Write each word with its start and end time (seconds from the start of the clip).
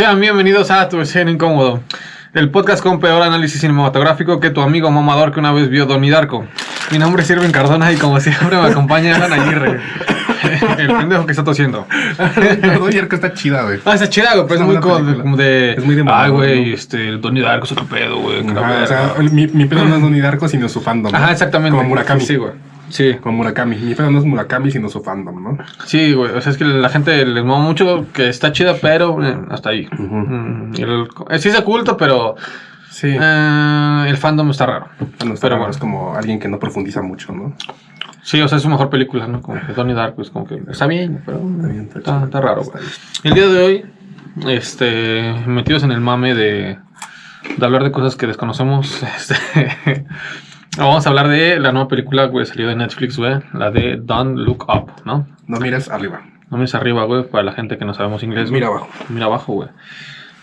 Sean 0.00 0.18
bienvenidos 0.18 0.70
a 0.70 0.88
Tu 0.88 0.98
Escena 0.98 1.30
Incómodo, 1.30 1.82
el 2.32 2.48
podcast 2.48 2.82
con 2.82 3.00
peor 3.00 3.22
análisis 3.22 3.60
cinematográfico 3.60 4.40
que 4.40 4.48
tu 4.48 4.62
amigo 4.62 4.90
mamador 4.90 5.30
que 5.30 5.40
una 5.40 5.52
vez 5.52 5.68
vio 5.68 5.84
Donnie 5.84 6.10
Darko. 6.10 6.46
Mi 6.90 6.98
nombre 6.98 7.22
es 7.22 7.28
Irving 7.28 7.50
Cardona 7.50 7.92
y 7.92 7.96
como 7.96 8.18
siempre 8.18 8.56
me 8.56 8.66
acompaña 8.66 9.14
Alan 9.16 9.30
Aguirre. 9.30 9.78
El 10.78 10.88
pendejo 10.88 11.26
que 11.26 11.32
está 11.32 11.44
tosiendo. 11.44 11.86
Donnie 12.78 12.96
Darko 12.98 13.14
está 13.16 13.34
chida, 13.34 13.64
güey. 13.64 13.80
Ah, 13.84 13.92
está 13.92 14.08
chida, 14.08 14.36
güey, 14.36 14.46
pero 14.48 14.60
es 14.60 14.66
muy 14.66 14.76
como 14.78 15.36
de. 15.36 15.72
Es 15.72 15.84
muy 15.84 15.94
de 15.94 16.00
Ay, 16.00 16.06
mamón, 16.06 16.30
güey, 16.30 16.70
¿no? 16.70 16.74
este, 16.74 17.08
el 17.10 17.20
Donnie 17.20 17.42
Darko 17.42 17.66
es 17.66 17.72
otro 17.72 17.84
pedo, 17.84 18.20
güey. 18.20 18.40
o 18.40 18.86
sea, 18.86 19.16
mi, 19.18 19.48
mi 19.48 19.66
pedo 19.66 19.84
no 19.84 19.96
es 19.96 20.00
Donnie 20.00 20.22
Darko, 20.22 20.48
sino 20.48 20.70
su 20.70 20.80
fandom. 20.80 21.14
Ajá, 21.14 21.30
exactamente. 21.30 21.76
Como 21.76 21.90
Murakami. 21.90 22.22
Sí, 22.22 22.36
güey. 22.36 22.52
Sí. 22.90 23.14
Como 23.22 23.38
Murakami. 23.38 23.76
Mi 23.76 23.94
pedo 23.94 24.10
no 24.10 24.18
es 24.18 24.24
Murakami, 24.24 24.70
sino 24.70 24.88
su 24.88 25.00
fandom, 25.02 25.42
¿no? 25.42 25.58
Sí, 25.86 26.12
güey. 26.12 26.32
O 26.32 26.40
sea, 26.40 26.52
es 26.52 26.58
que 26.58 26.64
la 26.64 26.88
gente 26.90 27.24
les 27.24 27.44
mama 27.44 27.64
mucho 27.64 28.06
que 28.12 28.28
está 28.28 28.52
chida, 28.52 28.74
pero 28.80 29.24
eh, 29.24 29.36
hasta 29.50 29.70
ahí. 29.70 29.88
Mm, 29.96 30.74
el- 30.76 31.08
eh, 31.30 31.38
sí 31.38 31.48
es 31.48 31.54
de 31.56 31.64
culto, 31.64 31.96
pero 31.96 32.34
Sí. 32.90 33.08
eh, 33.08 34.04
el 34.08 34.16
fandom 34.16 34.50
está 34.50 34.66
raro. 34.66 34.88
Bueno, 35.18 35.34
está 35.34 35.46
pero 35.46 35.54
raro, 35.54 35.58
bueno. 35.60 35.70
es 35.70 35.78
como 35.78 36.14
alguien 36.14 36.38
que 36.38 36.48
no 36.48 36.58
profundiza 36.58 37.00
mucho, 37.00 37.32
¿no? 37.32 37.54
Sí, 38.22 38.40
o 38.42 38.48
sea, 38.48 38.56
es 38.58 38.62
su 38.62 38.68
mejor 38.68 38.90
película, 38.90 39.26
¿no? 39.26 39.40
Como 39.40 39.58
que 39.66 39.72
Donnie 39.72 39.94
Darko 39.94 40.20
es 40.20 40.30
como 40.30 40.46
que 40.46 40.60
está 40.70 40.86
bien, 40.86 41.22
pero 41.24 41.38
Está 41.38 41.68
bien, 41.68 41.84
está 41.86 41.98
está, 42.00 42.24
está 42.24 42.40
raro, 42.42 42.62
güey. 42.64 42.84
El 43.24 43.32
día 43.34 43.46
de 43.48 43.64
hoy, 43.64 43.84
este, 44.48 45.34
metidos 45.46 45.84
en 45.84 45.92
el 45.92 46.00
mame 46.00 46.34
de, 46.34 46.78
de 47.56 47.64
hablar 47.66 47.82
de 47.84 47.92
cosas 47.92 48.16
que 48.16 48.26
desconocemos, 48.26 49.02
este, 49.16 50.04
vamos 50.78 51.06
a 51.06 51.08
hablar 51.10 51.28
de 51.28 51.58
la 51.58 51.72
nueva 51.72 51.88
película, 51.88 52.24
güey, 52.26 52.46
salió 52.46 52.68
de 52.68 52.76
Netflix, 52.76 53.16
güey, 53.16 53.40
la 53.52 53.70
de 53.70 53.98
Don't 54.02 54.38
Look 54.38 54.64
Up, 54.68 54.90
¿no? 55.04 55.26
No 55.46 55.58
mires 55.58 55.88
arriba. 55.90 56.22
No 56.50 56.56
mires 56.58 56.74
arriba, 56.74 57.04
güey, 57.04 57.24
para 57.28 57.44
la 57.44 57.52
gente 57.52 57.78
que 57.78 57.84
no 57.84 57.94
sabemos 57.94 58.22
inglés. 58.22 58.50
güey. 58.50 58.60
Mira 58.60 58.68
abajo. 58.68 58.88
Mira 59.08 59.26
abajo, 59.26 59.52
güey. 59.54 59.68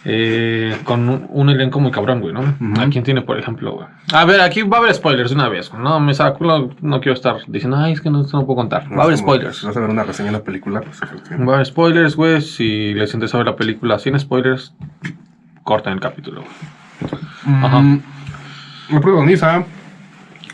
Eh, 0.09 0.78
con 0.86 1.09
un, 1.09 1.28
un 1.31 1.50
elenco 1.50 1.81
muy 1.81 1.92
cabrón, 1.92 2.22
güey, 2.22 2.34
¿no? 2.34 2.39
¿A 2.81 2.88
quién 2.89 3.03
tiene, 3.03 3.23
por 3.23 3.38
ejemplo, 3.38 3.73
güey? 3.73 3.88
A 4.14 4.23
ver, 4.23 4.39
aquí 4.39 4.61
va 4.61 4.78
a 4.78 4.80
haber 4.80 4.94
spoilers 4.94 5.31
de 5.31 5.36
una 5.36 5.50
vez. 5.50 5.73
No, 5.73 6.00
me 6.00 6.14
saco, 6.14 6.45
no, 6.45 6.69
no 6.80 7.02
quiero 7.02 7.14
estar 7.14 7.38
diciendo, 7.47 7.75
ay, 7.78 7.91
es 7.94 8.00
que 8.00 8.09
no, 8.09 8.22
esto 8.22 8.38
no 8.38 8.45
puedo 8.45 8.56
contar. 8.58 8.86
Va 8.94 9.02
a 9.02 9.03
haber 9.06 9.17
spoilers. 9.17 9.64
Vas 9.64 9.75
a 9.75 9.80
ver 9.81 9.89
una 9.89 10.03
reseña 10.03 10.28
de 10.31 10.38
la 10.38 10.44
película, 10.44 10.80
pues... 10.80 11.02
efectivamente. 11.02 11.45
Va 11.45 11.53
a 11.53 11.56
haber 11.56 11.66
spoilers, 11.67 12.16
güey. 12.16 12.39
Si 12.41 12.94
les 12.94 13.14
interesa 13.14 13.38
ver 13.38 13.47
la 13.47 13.56
película 13.58 14.00
sin 14.00 14.17
spoilers, 14.17 14.73
corten 15.64 15.91
el 15.94 16.00
capítulo. 16.00 16.41
güey. 17.02 17.22
Ajá. 17.66 17.80
Mm, 17.81 18.02
Lo 18.91 19.02
protagoniza 19.02 19.66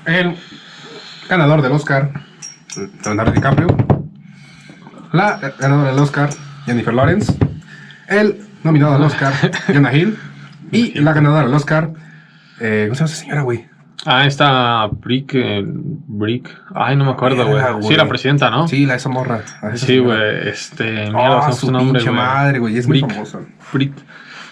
el 0.06 0.36
ganador 1.30 1.62
del 1.62 1.72
Oscar, 1.72 2.12
Leonardo 3.06 3.32
DiCaprio. 3.32 3.68
La 5.12 5.38
ganadora 5.60 5.92
del 5.92 6.00
Oscar, 6.00 6.30
Jennifer 6.66 6.94
Lawrence. 6.94 7.38
El 8.08 8.40
nominado 8.64 8.96
al 8.96 9.04
Oscar, 9.04 9.34
Jonah 9.68 9.94
Hill. 9.94 10.18
Y 10.72 11.00
la 11.00 11.14
ganadora 11.14 11.46
del 11.46 11.54
Oscar, 11.54 11.92
eh, 12.60 12.86
¿cómo 12.88 12.96
se 12.96 13.00
llama 13.00 13.06
esa 13.12 13.16
señora, 13.22 13.42
güey? 13.44 13.68
Ah, 14.06 14.26
esta 14.26 14.88
Brick, 14.88 15.32
eh, 15.36 15.64
Brick. 15.66 16.50
Ay, 16.76 16.96
no 16.98 17.06
me 17.06 17.12
acuerdo, 17.12 17.46
güey. 17.48 17.64
Sí, 17.84 17.96
la 17.96 18.08
presidenta, 18.10 18.50
¿no? 18.50 18.68
Sí, 18.68 18.86
la 18.86 18.96
esa 18.96 19.08
morra. 19.08 19.42
esa 19.72 19.78
Sí, 19.86 20.00
güey. 20.00 20.50
Este, 20.50 20.84
mierda, 21.12 21.44
Ah, 21.44 21.48
no 21.48 21.54
sé 21.54 21.60
su 21.62 21.72
nombre, 21.72 22.00
pinche 22.00 22.10
güey. 22.10 22.22
madre, 22.22 22.60
güey. 22.60 22.78
Es 22.78 22.88
muy 22.88 23.00
Brick. 23.02 23.14
famosa. 23.14 23.40
Brick. 23.72 23.94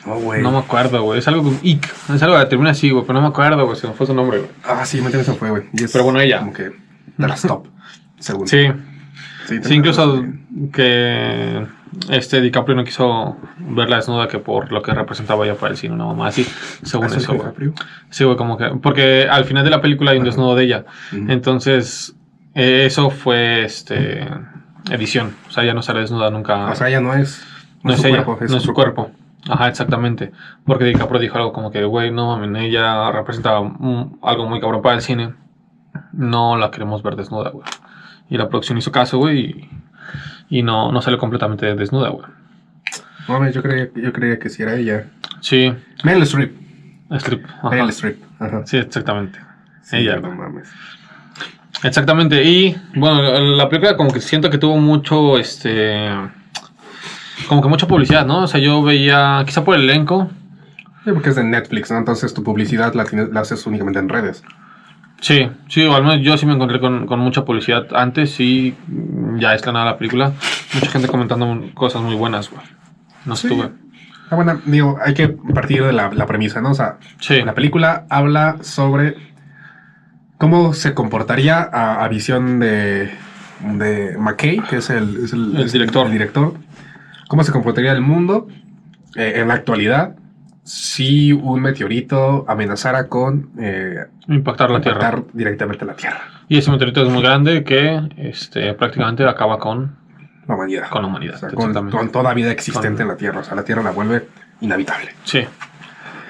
No, 0.05 0.15
güey. 0.15 0.41
No 0.41 0.51
me 0.51 0.57
acuerdo, 0.57 1.03
güey. 1.03 1.19
Es 1.19 1.27
algo 1.27 1.43
con 1.43 1.59
Ick. 1.61 1.93
Es 2.13 2.23
algo 2.23 2.39
que 2.39 2.45
termina 2.45 2.71
así, 2.71 2.89
güey. 2.89 3.03
Pero 3.05 3.13
no 3.13 3.21
me 3.21 3.27
acuerdo, 3.27 3.65
güey. 3.65 3.77
Se 3.77 3.87
me 3.87 3.93
fue 3.93 4.07
su 4.07 4.13
nombre, 4.13 4.39
güey. 4.39 4.49
Ah, 4.63 4.85
sí, 4.85 4.97
me 4.97 5.05
entiendes, 5.05 5.27
se 5.27 5.33
fue, 5.33 5.49
güey. 5.49 5.63
Pero 5.91 6.03
bueno, 6.03 6.19
ella. 6.19 6.39
Como 6.39 6.53
que 6.53 6.71
de 7.17 7.27
las 7.27 7.41
top. 7.41 7.67
Según. 8.19 8.47
Sí. 8.47 8.67
sí, 9.47 9.59
Sí, 9.63 9.73
incluso 9.73 10.23
que 10.71 11.65
este 12.09 12.41
DiCaprio 12.41 12.75
no 12.75 12.83
quiso 12.83 13.37
verla 13.57 13.97
desnuda 13.97 14.27
que 14.27 14.39
por 14.39 14.71
lo 14.71 14.81
que 14.81 14.93
representaba 14.93 15.45
ya 15.45 15.55
para 15.55 15.71
el 15.71 15.77
cine, 15.77 15.93
una 15.93 16.05
mamá 16.05 16.27
así, 16.27 16.47
según 16.83 17.07
¿Eso 17.07 17.33
güey. 17.33 17.71
Sí, 18.09 18.23
güey, 18.23 18.37
como 18.37 18.57
que. 18.57 18.69
Porque 18.81 19.27
al 19.29 19.45
final 19.45 19.63
de 19.63 19.71
la 19.71 19.81
película 19.81 20.11
hay 20.11 20.17
un 20.17 20.23
Ajá. 20.23 20.29
desnudo 20.29 20.55
de 20.55 20.63
ella. 20.63 20.85
Entonces, 21.11 22.15
eh, 22.55 22.85
eso 22.85 23.09
fue 23.09 23.65
este 23.65 24.27
edición. 24.89 25.35
O 25.49 25.51
sea, 25.51 25.63
ya 25.63 25.73
no 25.73 25.81
sale 25.81 26.01
desnuda 26.01 26.29
nunca. 26.29 26.67
O 26.71 26.75
sea, 26.75 26.87
ella 26.87 27.01
no 27.01 27.13
es. 27.13 27.43
no 27.83 27.93
es 27.93 28.01
su 28.01 28.07
ella, 28.07 28.23
cuerpo, 28.23 28.45
no 28.47 28.57
es 28.57 28.63
su 28.63 28.73
cuerpo. 28.73 29.11
Ajá, 29.49 29.67
exactamente. 29.67 30.31
Porque 30.65 30.85
DiCaprio 30.85 31.19
dijo 31.19 31.37
algo 31.37 31.51
como 31.53 31.71
que, 31.71 31.83
güey, 31.83 32.11
no 32.11 32.37
mames, 32.37 32.63
ella 32.63 33.11
representa 33.11 33.59
un- 33.59 34.19
algo 34.21 34.47
muy 34.47 34.59
cabrón 34.59 34.81
para 34.81 34.95
el 34.95 35.01
cine. 35.01 35.33
No 36.13 36.57
la 36.57 36.69
queremos 36.71 37.01
ver 37.03 37.15
desnuda, 37.15 37.49
güey. 37.49 37.65
Y 38.29 38.37
la 38.37 38.47
producción 38.49 38.77
hizo 38.77 38.91
caso, 38.91 39.17
güey, 39.17 39.69
y, 40.49 40.59
y 40.59 40.63
no, 40.63 40.91
no 40.91 41.01
salió 41.01 41.17
completamente 41.17 41.73
desnuda, 41.75 42.09
güey. 42.09 42.25
No, 43.27 43.33
mames, 43.39 43.53
yo 43.55 43.61
creía, 43.61 43.89
yo 43.95 44.13
creía 44.13 44.39
que 44.39 44.49
sí 44.49 44.63
era 44.63 44.75
ella. 44.75 45.05
Sí, 45.41 45.73
Meryl 46.03 46.23
Streep. 46.23 46.55
strip. 47.11 47.45
Meryl 47.69 47.89
Streep. 47.89 48.17
Ajá. 48.39 48.61
Sí, 48.65 48.77
exactamente. 48.77 49.39
Sí, 49.81 49.97
ella, 49.97 50.17
no 50.19 50.31
mames. 50.31 50.71
Exactamente. 51.83 52.43
Y 52.43 52.75
bueno, 52.95 53.21
la, 53.21 53.39
la 53.39 53.69
película 53.69 53.97
como 53.97 54.11
que 54.11 54.21
siento 54.21 54.49
que 54.49 54.57
tuvo 54.57 54.77
mucho, 54.77 55.37
este... 55.37 56.09
Como 57.47 57.61
que 57.61 57.67
mucha 57.69 57.87
publicidad, 57.87 58.25
¿no? 58.25 58.43
O 58.43 58.47
sea, 58.47 58.59
yo 58.59 58.81
veía, 58.83 59.43
quizá 59.45 59.63
por 59.63 59.75
el 59.75 59.83
elenco, 59.89 60.29
Sí, 61.03 61.09
porque 61.13 61.29
es 61.29 61.35
de 61.35 61.43
Netflix, 61.43 61.89
¿no? 61.89 61.97
Entonces 61.97 62.31
tu 62.31 62.43
publicidad 62.43 62.93
la, 62.93 63.05
tienes, 63.05 63.29
la 63.29 63.39
haces 63.41 63.65
únicamente 63.65 63.97
en 63.97 64.07
redes. 64.07 64.43
Sí, 65.19 65.49
sí, 65.67 65.83
o 65.85 65.95
al 65.95 66.03
menos 66.03 66.21
yo 66.21 66.37
sí 66.37 66.45
me 66.45 66.53
encontré 66.53 66.79
con, 66.79 67.07
con 67.07 67.19
mucha 67.19 67.43
publicidad 67.43 67.87
antes 67.95 68.39
y 68.39 68.75
ya 69.37 69.55
estrenada 69.55 69.85
la 69.85 69.97
película. 69.97 70.33
Mucha 70.75 70.91
gente 70.91 71.07
comentando 71.07 71.71
cosas 71.73 72.03
muy 72.03 72.13
buenas, 72.13 72.51
güey. 72.51 72.61
No 73.25 73.35
Sí. 73.35 73.47
estuve. 73.47 73.69
Ah, 74.29 74.35
bueno, 74.35 74.61
digo, 74.65 74.97
hay 75.03 75.13
que 75.15 75.27
partir 75.29 75.83
de 75.83 75.91
la, 75.91 76.11
la 76.11 76.25
premisa, 76.27 76.61
¿no? 76.61 76.69
O 76.71 76.75
sea, 76.75 76.97
Sí, 77.19 77.41
la 77.41 77.53
película 77.55 78.05
habla 78.09 78.57
sobre 78.61 79.15
cómo 80.37 80.73
se 80.73 80.93
comportaría 80.93 81.61
a, 81.61 82.03
a 82.03 82.07
visión 82.07 82.59
de, 82.59 83.11
de 83.77 84.17
McKay, 84.19 84.59
que 84.69 84.77
es 84.77 84.89
el, 84.89 85.25
es 85.25 85.33
el, 85.33 85.55
El 85.55 85.63
es 85.65 85.71
director. 85.71 86.05
el 86.05 86.11
director. 86.13 86.53
Cómo 87.31 87.45
se 87.45 87.53
comportaría 87.53 87.93
el 87.93 88.01
mundo 88.01 88.49
eh, 89.15 89.35
en 89.37 89.47
la 89.47 89.53
actualidad 89.53 90.17
si 90.65 91.31
un 91.31 91.61
meteorito 91.61 92.43
amenazara 92.45 93.07
con 93.07 93.51
eh, 93.57 94.05
impactar 94.27 94.69
la 94.69 94.79
impactar 94.79 95.11
Tierra. 95.13 95.23
directamente 95.31 95.85
la 95.85 95.93
Tierra, 95.93 96.19
Y 96.49 96.57
ese 96.57 96.69
meteorito 96.71 97.03
es 97.03 97.09
muy 97.09 97.21
grande 97.23 97.63
que 97.63 98.01
este, 98.17 98.73
prácticamente 98.73 99.25
acaba 99.25 99.59
con, 99.59 99.95
la 100.45 100.55
humanidad. 100.55 100.89
con 100.89 101.03
la 101.03 101.07
humanidad. 101.07 101.35
O 101.35 101.37
sea, 101.37 101.49
con, 101.51 102.11
toda 102.11 102.33
vida 102.33 102.51
existente 102.51 102.97
Con- 102.97 103.01
en 103.03 103.07
la 103.07 103.15
Tierra. 103.15 103.39
O 103.39 103.43
sea, 103.45 103.55
la 103.55 103.63
Tierra 103.63 103.81
la 103.81 103.91
vuelve 103.91 104.27
inhabitable. 104.59 105.11
Sí, 105.23 105.45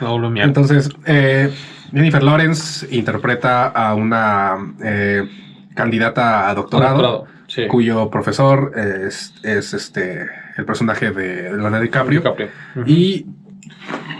la 0.01 0.09
vuelve 0.09 0.29
mierda. 0.29 0.49
Entonces, 0.49 0.87
eh, 1.07 1.51
Jennifer 1.91 2.21
Lawrence 2.21 2.87
interpreta 2.95 3.65
a 3.69 3.95
una 3.95 4.55
eh, 4.83 5.27
candidata 5.73 6.47
a 6.47 6.53
doctorado, 6.53 6.93
Doctorado, 7.01 7.27
Sí. 7.47 7.67
cuyo 7.67 8.11
profesor 8.11 8.71
es, 8.77 9.33
es, 9.43 9.73
este 9.73 10.29
el 10.57 10.65
personaje 10.65 11.11
de 11.11 11.43
Leonardo 11.51 11.81
DiCaprio. 11.81 12.19
DiCaprio. 12.21 12.49
Y 12.85 13.25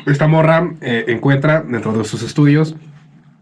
esta 0.06 0.28
morra 0.28 0.72
eh, 0.82 1.06
encuentra 1.08 1.62
dentro 1.62 1.94
de 1.94 2.04
sus 2.06 2.24
estudios 2.24 2.76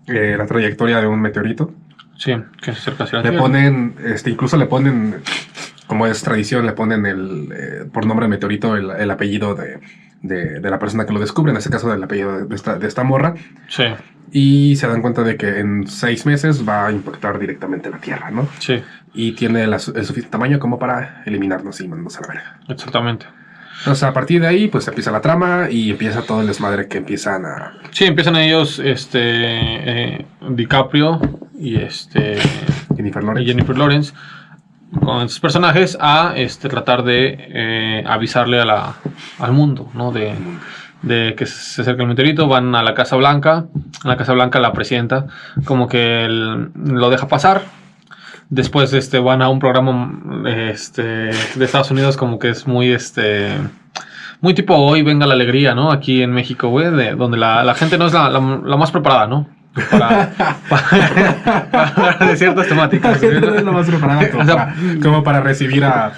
eh, 0.07 0.35
la 0.37 0.45
trayectoria 0.45 0.99
de 0.99 1.07
un 1.07 1.21
meteorito. 1.21 1.71
Sí, 2.17 2.33
que 2.61 2.73
se 2.73 2.79
acerca 2.79 3.05
hacia 3.05 3.19
Le 3.19 3.29
Tierra. 3.29 3.39
ponen, 3.39 3.95
este, 4.03 4.29
incluso 4.29 4.57
le 4.57 4.65
ponen, 4.65 5.21
como 5.87 6.05
es 6.05 6.21
tradición, 6.21 6.65
le 6.65 6.73
ponen 6.73 7.05
el, 7.05 7.49
eh, 7.53 7.85
por 7.93 8.05
nombre 8.05 8.25
de 8.25 8.29
meteorito 8.29 8.75
el, 8.75 8.89
el 8.91 9.09
apellido 9.09 9.55
de, 9.55 9.79
de- 10.21 10.59
de 10.59 10.69
la 10.69 10.79
persona 10.79 11.05
que 11.05 11.13
lo 11.13 11.19
descubre, 11.19 11.51
en 11.51 11.57
este 11.57 11.69
caso 11.69 11.89
del 11.89 12.03
apellido 12.03 12.45
de 12.45 12.55
esta, 12.55 12.77
de 12.77 12.87
esta 12.87 13.03
morra, 13.03 13.35
Sí, 13.67 13.83
y 14.31 14.75
se 14.75 14.87
dan 14.87 15.01
cuenta 15.01 15.23
de 15.23 15.37
que 15.37 15.59
en 15.59 15.87
seis 15.87 16.25
meses 16.25 16.67
va 16.67 16.87
a 16.87 16.91
impactar 16.91 17.39
directamente 17.39 17.89
la 17.89 17.97
Tierra, 17.99 18.29
¿no? 18.31 18.47
sí, 18.59 18.81
Y 19.13 19.31
tiene 19.31 19.65
la 19.67 19.77
el 19.77 19.81
suficiente 19.81 20.29
tamaño 20.29 20.59
como 20.59 20.77
para 20.77 21.23
eliminarnos 21.25 21.79
y 21.81 21.87
mandarnos 21.87 22.17
a 22.17 22.21
la 22.21 22.27
verga. 22.27 22.59
exactamente. 22.67 23.25
Entonces, 23.79 24.03
a 24.03 24.11
partir 24.13 24.41
de 24.41 24.47
ahí, 24.47 24.67
pues 24.67 24.85
empieza 24.89 25.09
la 25.09 25.21
trama 25.21 25.67
y 25.71 25.91
empieza 25.91 26.21
todo 26.23 26.41
el 26.41 26.47
desmadre 26.47 26.89
que 26.89 26.97
empiezan 26.97 27.45
a... 27.45 27.77
Sí, 27.91 28.03
empiezan 28.03 28.35
ellos, 28.35 28.77
este, 28.77 29.19
eh, 29.21 30.25
DiCaprio 30.49 31.21
y 31.57 31.77
este 31.77 32.35
Jennifer 32.97 33.23
y 33.23 33.25
Lawrence. 33.25 33.47
Jennifer 33.49 33.77
Lawrence 33.77 34.13
con 35.03 35.17
estos 35.21 35.39
personajes 35.39 35.97
a 36.01 36.33
este, 36.35 36.67
tratar 36.69 37.03
de 37.03 37.37
eh, 37.39 38.03
avisarle 38.07 38.59
a 38.59 38.65
la, 38.65 38.93
al 39.39 39.51
mundo, 39.51 39.89
¿no? 39.93 40.11
De, 40.11 40.33
de 41.01 41.35
que 41.37 41.45
se 41.45 41.81
acerca 41.81 42.01
el 42.03 42.09
meteorito, 42.09 42.47
van 42.47 42.73
a 42.75 42.83
la 42.83 42.93
Casa 42.93 43.15
Blanca, 43.15 43.65
la 44.03 44.17
Casa 44.17 44.33
Blanca 44.33 44.59
la 44.59 44.73
presidenta 44.73 45.27
como 45.65 45.87
que 45.87 46.27
lo 46.29 47.09
deja 47.09 47.27
pasar, 47.27 47.61
después 48.49 48.91
este, 48.93 49.19
van 49.19 49.41
a 49.41 49.49
un 49.49 49.59
programa 49.59 50.11
este, 50.71 51.03
de 51.03 51.65
Estados 51.65 51.91
Unidos 51.91 52.17
como 52.17 52.39
que 52.39 52.49
es 52.49 52.67
muy 52.67 52.91
este... 52.91 53.53
Muy 54.41 54.53
tipo 54.53 54.73
hoy 54.75 55.01
venga 55.01 55.27
la 55.27 55.33
alegría, 55.33 55.75
¿no? 55.75 55.91
Aquí 55.91 56.21
en 56.23 56.31
México, 56.31 56.69
güey, 56.69 56.89
de- 56.91 57.13
donde 57.13 57.37
la, 57.37 57.61
la 57.65 57.75
gente 57.75 57.97
no 57.97 58.05
es 58.05 58.13
la, 58.13 58.29
la- 58.29 58.61
la 58.63 58.77
más 58.77 58.89
preparada, 58.89 59.27
¿no? 59.27 59.47
Para, 59.91 60.31
para, 60.67 61.69
para 61.71 61.87
hablar 61.89 62.27
de 62.27 62.37
ciertas 62.37 62.67
temáticas. 62.67 63.21
No 63.23 63.55
es 63.55 63.63
lo 63.63 63.71
más 63.71 63.87
preparado 63.87 64.29
como, 64.31 64.43
O 64.43 64.45
sea, 64.45 64.55
para, 64.55 64.75
como 65.01 65.23
para 65.23 65.41
recibir 65.41 65.85
a, 65.85 66.13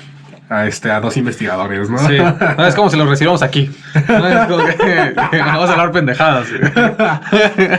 a, 0.50 0.65
este, 0.68 0.89
a 0.92 1.00
dos 1.00 1.18
investigadores, 1.18 1.89
¿no? 1.89 1.98
Sí, 2.00 2.18
no, 2.57 2.65
es 2.65 2.75
como 2.75 2.89
si 2.89 2.98
los 2.98 3.07
recibamos 3.09 3.44
aquí. 3.44 3.69
No, 4.07 4.27
es 4.27 4.48
como 4.48 4.65
que- 4.65 5.13
que 5.31 5.38
vamos 5.39 5.69
a 5.69 5.74
hablar 5.74 5.92
pendejadas. 5.92 6.48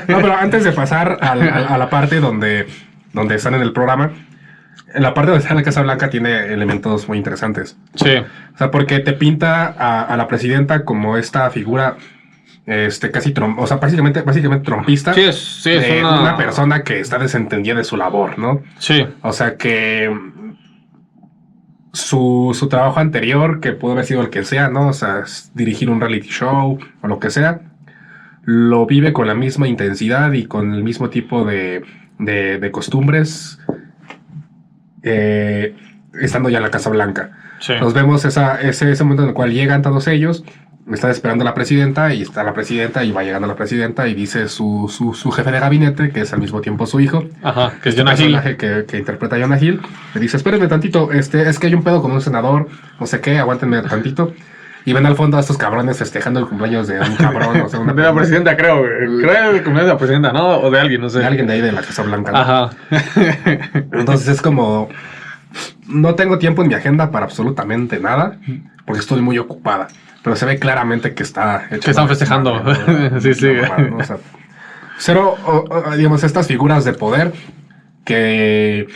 No, 0.08 0.18
pero 0.18 0.36
antes 0.36 0.64
de 0.64 0.72
pasar 0.72 1.18
a, 1.20 1.34
la 1.78 1.90
parte 1.90 2.20
donde, 2.20 2.66
donde 3.12 3.34
están 3.36 3.54
en 3.54 3.62
el 3.62 3.72
programa, 3.72 4.10
en 4.94 5.02
la 5.02 5.14
parte 5.14 5.30
donde 5.30 5.42
está 5.42 5.52
en 5.54 5.56
la 5.58 5.64
Casa 5.64 5.82
Blanca 5.82 6.10
tiene 6.10 6.52
elementos 6.52 7.08
muy 7.08 7.16
interesantes. 7.18 7.76
Sí, 7.94 8.16
O 8.54 8.58
sea, 8.58 8.70
porque 8.70 9.00
te 9.00 9.14
pinta 9.14 9.74
a, 9.78 10.02
a 10.02 10.16
la 10.16 10.28
presidenta 10.28 10.84
como 10.84 11.16
esta 11.16 11.48
figura, 11.50 11.96
este, 12.66 13.10
casi, 13.10 13.32
trom- 13.34 13.56
o 13.58 13.66
sea, 13.66 13.78
básicamente, 13.78 14.22
básicamente 14.22 14.64
trompista. 14.64 15.12
sí, 15.14 15.22
es, 15.22 15.36
sí, 15.62 15.70
es 15.70 15.82
de 15.86 16.00
una... 16.00 16.20
una 16.20 16.36
persona 16.36 16.82
que 16.84 17.00
está 17.00 17.18
desentendida 17.18 17.74
de 17.74 17.84
su 17.84 17.96
labor, 17.96 18.38
¿no? 18.38 18.62
Sí, 18.78 19.06
O 19.22 19.32
sea 19.32 19.56
que 19.56 20.10
su, 21.92 22.52
su 22.58 22.68
trabajo 22.68 23.00
anterior, 23.00 23.60
que 23.60 23.72
pudo 23.72 23.92
haber 23.92 24.04
sido 24.04 24.22
el 24.22 24.30
que 24.30 24.44
sea, 24.44 24.68
¿no? 24.68 24.88
O 24.88 24.92
sea, 24.92 25.24
dirigir 25.54 25.90
un 25.90 26.00
reality 26.00 26.28
show 26.28 26.78
o 27.02 27.06
lo 27.08 27.18
que 27.18 27.30
sea, 27.30 27.60
lo 28.44 28.86
vive 28.86 29.12
con 29.12 29.26
la 29.26 29.34
misma 29.34 29.68
intensidad 29.68 30.32
y 30.32 30.44
con 30.46 30.72
el 30.72 30.82
mismo 30.82 31.10
tipo 31.10 31.44
de, 31.44 31.82
de- 32.18 32.58
de 32.58 32.70
costumbres, 32.70 33.58
eh, 35.02 35.74
estando 36.20 36.48
ya 36.48 36.58
en 36.58 36.62
la 36.62 36.70
Casa 36.70 36.90
Blanca. 36.90 37.32
sí. 37.60 37.74
Nos 37.80 37.92
vemos 37.94 38.24
esa, 38.24 38.60
ese, 38.60 38.90
ese 38.90 39.04
momento 39.04 39.22
en 39.24 39.28
el 39.30 39.34
cual 39.34 39.52
llegan 39.52 39.82
todos 39.82 40.06
ellos. 40.08 40.44
Está 40.90 41.10
esperando 41.10 41.44
la 41.44 41.54
presidenta 41.54 42.12
y 42.12 42.22
está 42.22 42.42
la 42.42 42.52
presidenta 42.52 43.04
y 43.04 43.12
va 43.12 43.22
llegando 43.22 43.46
la 43.46 43.54
presidenta 43.54 44.08
y 44.08 44.14
dice 44.14 44.48
su, 44.48 44.90
su, 44.92 45.14
su 45.14 45.30
jefe 45.30 45.52
de 45.52 45.60
gabinete, 45.60 46.10
que 46.10 46.22
es 46.22 46.32
al 46.32 46.40
mismo 46.40 46.60
tiempo 46.60 46.86
su 46.86 46.98
hijo, 46.98 47.24
Ajá, 47.42 47.74
que 47.82 47.88
es 47.88 47.94
este 47.94 48.00
Jonah 48.00 48.12
Hill. 48.14 48.32
personaje 48.32 48.56
que, 48.56 48.84
que 48.86 48.98
interpreta 48.98 49.36
a 49.36 49.40
Jonah 49.40 49.60
Hill, 49.60 49.80
le 50.14 50.20
dice, 50.20 50.36
espérenme 50.36 50.66
tantito, 50.66 51.12
este, 51.12 51.48
es 51.48 51.60
que 51.60 51.68
hay 51.68 51.74
un 51.74 51.84
pedo 51.84 52.02
con 52.02 52.10
un 52.10 52.20
senador, 52.20 52.68
no 52.98 53.06
sé 53.06 53.20
qué, 53.20 53.38
aguántenme 53.38 53.80
tantito. 53.82 54.34
Y 54.84 54.92
ven 54.92 55.06
al 55.06 55.14
fondo 55.14 55.36
a 55.36 55.40
estos 55.40 55.56
cabrones 55.56 55.96
festejando 55.96 56.40
el 56.40 56.46
cumpleaños 56.48 56.88
de 56.88 56.98
un 56.98 57.14
cabrón, 57.14 57.60
o 57.60 57.68
sea, 57.68 57.78
una 57.78 57.92
De 57.94 58.02
la 58.02 58.12
presidenta, 58.12 58.56
creo. 58.56 58.82
Creo 58.82 59.50
el 59.52 59.62
cumpleaños 59.62 59.86
de 59.86 59.92
la 59.92 59.98
presidenta, 59.98 60.32
¿no? 60.32 60.58
O 60.58 60.72
de 60.72 60.80
alguien, 60.80 61.00
no 61.00 61.08
sé. 61.08 61.20
de 61.20 61.26
alguien 61.26 61.46
de 61.46 61.52
ahí 61.52 61.60
de 61.60 61.70
la 61.70 61.82
Casa 61.82 62.02
Blanca. 62.02 62.32
¿no? 62.32 62.38
Ajá. 62.38 62.70
Entonces 63.92 64.26
es 64.26 64.42
como, 64.42 64.88
no 65.86 66.16
tengo 66.16 66.38
tiempo 66.38 66.62
en 66.62 66.68
mi 66.68 66.74
agenda 66.74 67.12
para 67.12 67.26
absolutamente 67.26 68.00
nada, 68.00 68.38
porque 68.84 68.98
estoy 69.00 69.20
muy 69.20 69.38
ocupada. 69.38 69.86
Pero 70.22 70.36
se 70.36 70.46
ve 70.46 70.58
claramente 70.58 71.14
que 71.14 71.22
está... 71.22 71.66
hecho 71.70 71.80
Que 71.80 71.90
están 71.90 72.08
festejando. 72.08 72.62
Sí, 73.20 73.34
sí. 73.34 73.46
Una 73.48 73.62
mamada, 73.68 73.82
¿no? 73.90 73.96
O 73.98 74.04
sea, 74.04 74.16
cero, 74.98 75.34
o- 75.44 75.64
o, 75.68 75.96
digamos, 75.96 76.22
estas 76.24 76.46
figuras 76.46 76.84
de 76.84 76.92
poder 76.92 77.32
que, 78.04 78.86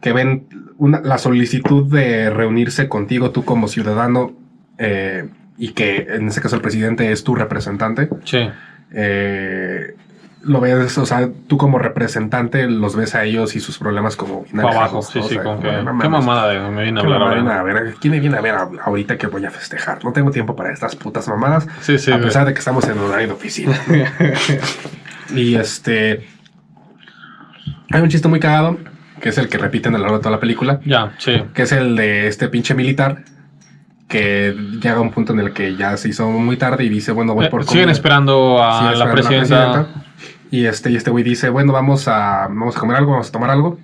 que 0.00 0.12
ven 0.12 0.46
una- 0.78 1.00
la 1.00 1.18
solicitud 1.18 1.90
de 1.92 2.30
reunirse 2.30 2.88
contigo 2.88 3.30
tú 3.30 3.44
como 3.44 3.66
ciudadano 3.68 4.32
eh, 4.78 5.28
y 5.56 5.70
que 5.72 6.06
en 6.10 6.28
ese 6.28 6.40
caso 6.40 6.54
el 6.56 6.62
presidente 6.62 7.10
es 7.10 7.24
tu 7.24 7.34
representante. 7.34 8.08
Sí. 8.24 8.48
eh, 8.92 9.94
lo 10.42 10.60
ves, 10.60 10.96
o 10.98 11.04
sea, 11.06 11.28
tú 11.48 11.58
como 11.58 11.78
representante 11.78 12.68
los 12.68 12.94
ves 12.96 13.14
a 13.14 13.24
ellos 13.24 13.56
y 13.56 13.60
sus 13.60 13.78
problemas 13.78 14.16
como 14.16 14.44
Para 14.44 14.70
abajo, 14.70 15.02
sí, 15.02 15.20
sí, 15.28 15.36
como 15.38 15.60
que. 15.60 15.68
Qué 15.68 16.08
mamada 16.08 16.48
de 16.48 16.60
me 16.70 16.82
viene 16.84 17.00
a 17.00 17.02
¿qué 17.02 17.12
hablar 17.12 17.34
viene 17.34 17.50
ahora. 17.50 17.60
a 17.60 17.82
ver? 17.82 17.94
¿Quién 18.00 18.12
me 18.12 18.20
viene 18.20 18.36
a 18.36 18.40
ver 18.40 18.54
ahorita 18.54 19.18
que 19.18 19.26
voy 19.26 19.44
a 19.44 19.50
festejar? 19.50 20.04
No 20.04 20.12
tengo 20.12 20.30
tiempo 20.30 20.54
para 20.56 20.72
estas 20.72 20.94
putas 20.96 21.26
mamadas, 21.28 21.66
Sí, 21.80 21.98
sí. 21.98 22.12
a 22.12 22.20
pesar 22.20 22.46
de 22.46 22.52
que 22.52 22.58
estamos 22.60 22.86
en 22.88 22.98
horario 22.98 23.26
de 23.28 23.32
oficina. 23.34 23.76
y 25.34 25.54
este... 25.56 26.26
Hay 27.90 28.02
un 28.02 28.08
chiste 28.08 28.28
muy 28.28 28.38
cagado, 28.38 28.76
que 29.20 29.30
es 29.30 29.38
el 29.38 29.48
que 29.48 29.56
repiten 29.58 29.94
a 29.94 29.98
lo 29.98 30.04
largo 30.04 30.18
de 30.18 30.22
toda 30.22 30.32
la 30.36 30.40
película, 30.40 30.80
Ya, 30.84 31.12
sí. 31.18 31.42
que 31.54 31.62
es 31.62 31.72
el 31.72 31.96
de 31.96 32.28
este 32.28 32.48
pinche 32.48 32.74
militar 32.74 33.24
que 34.08 34.54
llega 34.82 34.96
a 34.96 35.00
un 35.00 35.10
punto 35.10 35.32
en 35.32 35.40
el 35.40 35.52
que 35.52 35.74
ya 35.76 35.96
se 35.96 36.08
hizo 36.10 36.28
muy 36.30 36.56
tarde 36.56 36.84
y 36.84 36.88
dice, 36.88 37.12
bueno, 37.12 37.34
voy 37.34 37.46
Eh, 37.46 37.50
por 37.50 37.64
siguen 37.64 37.80
comida. 37.84 37.92
esperando 37.92 38.62
a 38.62 38.78
Sí, 38.78 38.84
la 38.84 38.90
esperando 39.04 39.12
presidenta. 39.12 39.86
Y 40.50 40.66
este, 40.66 40.90
y 40.90 40.96
este 40.96 41.10
güey 41.10 41.24
dice, 41.24 41.48
bueno, 41.50 41.72
vamos 41.72 42.08
a, 42.08 42.46
vamos 42.48 42.76
a 42.76 42.80
comer 42.80 42.96
algo, 42.96 43.12
vamos 43.12 43.28
a 43.28 43.32
tomar 43.32 43.50
algo. 43.50 43.78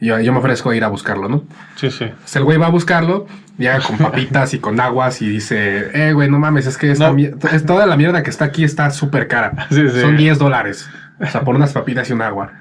Y 0.00 0.06
yo, 0.06 0.20
yo 0.20 0.32
me 0.32 0.38
ofrezco 0.38 0.70
a 0.70 0.76
ir 0.76 0.84
a 0.84 0.88
buscarlo, 0.88 1.28
¿no? 1.28 1.44
Sí, 1.76 1.90
sí. 1.90 2.04
Entonces 2.04 2.36
el 2.36 2.44
güey 2.44 2.58
va 2.58 2.66
a 2.66 2.70
buscarlo, 2.70 3.26
llega 3.56 3.80
con 3.80 3.96
papitas 3.98 4.52
y 4.54 4.58
con 4.58 4.78
aguas 4.78 5.22
y 5.22 5.28
dice, 5.28 5.90
eh, 5.94 6.12
güey, 6.12 6.30
no 6.30 6.38
mames, 6.38 6.66
es 6.66 6.76
que 6.76 6.90
esta 6.92 7.12
No. 7.12 7.18
es 7.50 7.64
toda 7.64 7.86
la 7.86 7.96
mierda 7.96 8.22
que 8.22 8.28
está 8.30 8.44
aquí 8.44 8.62
está 8.62 8.90
súper 8.90 9.26
cara. 9.26 9.66
Sí, 9.70 9.88
sí. 9.88 10.00
Son 10.00 10.16
10 10.16 10.38
dólares. 10.38 10.88
O 11.18 11.26
sea, 11.26 11.40
por 11.42 11.56
unas 11.56 11.72
papitas 11.72 12.10
y 12.10 12.12
un 12.12 12.20
agua. 12.22 12.52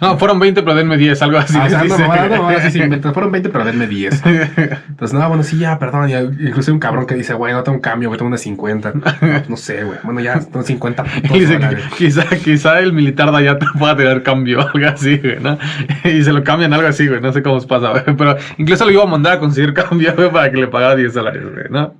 No, 0.00 0.16
fueron 0.18 0.38
20, 0.38 0.62
pero 0.62 0.74
denme 0.76 0.96
10, 0.96 1.22
algo 1.22 1.38
así. 1.38 1.56
Ah, 1.58 1.68
no, 1.68 1.98
no, 1.98 2.96
no, 2.98 3.12
fueron 3.12 3.32
20, 3.32 3.48
pero 3.48 3.64
denme 3.64 3.86
10. 3.86 4.22
Entonces, 4.26 5.18
no, 5.18 5.26
bueno, 5.28 5.42
sí, 5.42 5.58
ya, 5.58 5.78
perdón. 5.78 6.08
ya, 6.08 6.20
incluso 6.20 6.70
hay 6.70 6.74
un 6.74 6.78
cabrón 6.80 7.06
que 7.06 7.14
dice, 7.14 7.34
güey, 7.34 7.52
no 7.52 7.62
tengo 7.62 7.76
un 7.76 7.82
cambio, 7.82 8.08
güey, 8.08 8.18
tengo 8.18 8.28
unas 8.28 8.40
50. 8.42 8.92
No, 8.92 9.02
no 9.48 9.56
sé, 9.56 9.84
güey. 9.84 9.98
Bueno, 10.04 10.20
ya, 10.20 10.38
tengo 10.40 10.62
50 10.62 11.02
putos 11.04 11.30
Y 11.36 11.40
dice 11.40 11.58
quizá, 11.96 12.24
quizá 12.44 12.78
el 12.80 12.92
militar 12.92 13.30
de 13.32 13.36
allá 13.38 13.58
te 13.58 13.66
pueda 13.78 13.96
tener 13.96 14.22
cambio, 14.22 14.60
algo 14.74 14.86
así, 14.88 15.18
güey, 15.18 15.40
¿no? 15.40 15.58
Y 16.04 16.22
se 16.22 16.32
lo 16.32 16.44
cambian 16.44 16.72
algo 16.72 16.86
así, 16.86 17.06
güey, 17.08 17.20
no 17.20 17.32
sé 17.32 17.42
cómo 17.42 17.58
se 17.60 17.66
pasa, 17.66 17.90
güey. 17.90 18.04
Pero 18.16 18.36
incluso 18.58 18.84
lo 18.84 18.92
iba 18.92 19.02
a 19.02 19.06
mandar 19.06 19.34
a 19.34 19.38
conseguir 19.40 19.74
cambio, 19.74 20.14
güey, 20.14 20.30
para 20.30 20.50
que 20.50 20.56
le 20.58 20.68
pagara 20.68 20.94
10 20.96 21.14
dólares, 21.14 21.42
güey, 21.52 21.66
¿no? 21.70 21.94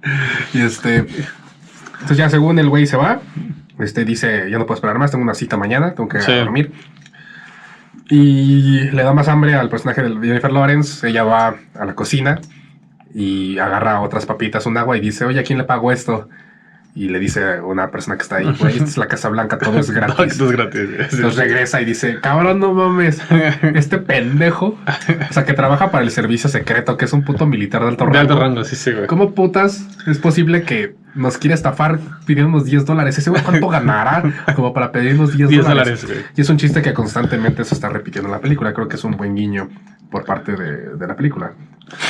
Y 0.54 0.60
este. 0.60 1.06
Entonces, 1.94 2.16
ya 2.16 2.30
según 2.30 2.58
el 2.60 2.68
güey 2.68 2.86
se 2.86 2.96
va, 2.96 3.20
este 3.80 4.04
dice: 4.04 4.48
Ya 4.50 4.58
no 4.58 4.66
puedo 4.66 4.76
esperar 4.76 4.98
más, 4.98 5.10
tengo 5.10 5.24
una 5.24 5.34
cita 5.34 5.56
mañana, 5.56 5.94
tengo 5.94 6.08
que 6.08 6.20
Sí. 6.20 6.32
dormir. 6.32 6.70
Y 8.10 8.90
le 8.90 9.02
da 9.02 9.12
más 9.12 9.28
hambre 9.28 9.54
al 9.54 9.68
personaje 9.68 10.02
de 10.02 10.08
Jennifer 10.26 10.50
Lawrence. 10.50 11.06
Ella 11.06 11.24
va 11.24 11.58
a 11.74 11.84
la 11.84 11.94
cocina 11.94 12.40
y 13.14 13.58
agarra 13.58 14.00
otras 14.00 14.26
papitas, 14.26 14.66
un 14.66 14.76
agua 14.78 14.96
y 14.96 15.00
dice: 15.00 15.24
Oye, 15.24 15.40
¿a 15.40 15.42
quién 15.44 15.58
le 15.58 15.64
pago 15.64 15.92
esto? 15.92 16.28
Y 16.94 17.08
le 17.10 17.20
dice 17.20 17.60
una 17.60 17.90
persona 17.90 18.16
que 18.16 18.22
está 18.22 18.36
ahí: 18.36 18.52
Güey, 18.58 18.72
esta 18.74 18.84
es 18.84 18.96
la 18.96 19.06
Casa 19.06 19.28
Blanca, 19.28 19.58
todo 19.58 19.78
es 19.78 19.90
gratis. 19.92 20.32
esto 20.32 20.46
es 20.46 20.52
gratis. 20.52 20.80
Entonces 21.12 21.36
regresa 21.36 21.80
y 21.80 21.84
dice, 21.84 22.18
cabrón, 22.20 22.58
no 22.58 22.72
mames, 22.74 23.20
este 23.74 23.98
pendejo, 23.98 24.76
o 25.30 25.32
sea, 25.32 25.44
que 25.44 25.52
trabaja 25.52 25.90
para 25.90 26.02
el 26.04 26.10
servicio 26.10 26.50
secreto, 26.50 26.96
que 26.96 27.04
es 27.04 27.12
un 27.12 27.22
puto 27.24 27.46
militar 27.46 27.82
de 27.82 27.88
alto 27.88 28.04
De 28.04 28.10
rango. 28.12 28.20
alto 28.32 28.40
rango, 28.40 28.64
sí, 28.64 28.74
sí, 28.74 28.90
güey. 28.92 29.06
¿Cómo 29.06 29.34
putas 29.34 29.86
es 30.08 30.18
posible 30.18 30.62
que 30.62 30.96
nos 31.14 31.38
quiera 31.38 31.54
estafar 31.54 31.98
pidiéndonos 32.26 32.64
10 32.64 32.84
dólares? 32.84 33.16
Ese 33.18 33.30
güey, 33.30 33.42
¿cuánto 33.42 33.68
ganará 33.68 34.22
como 34.56 34.72
para 34.72 34.90
pedirnos 34.90 35.36
10, 35.36 35.48
10 35.50 35.66
dólares? 35.68 36.02
dólares, 36.02 36.06
güey. 36.24 36.32
Y 36.36 36.40
es 36.40 36.48
un 36.50 36.56
chiste 36.56 36.82
que 36.82 36.92
constantemente 36.94 37.62
se 37.64 37.74
está 37.74 37.88
repitiendo 37.88 38.28
en 38.28 38.32
la 38.32 38.40
película. 38.40 38.72
Creo 38.72 38.88
que 38.88 38.96
es 38.96 39.04
un 39.04 39.16
buen 39.16 39.34
guiño 39.36 39.68
por 40.10 40.24
parte 40.24 40.52
de, 40.56 40.96
de 40.96 41.06
la 41.06 41.14
película. 41.14 41.52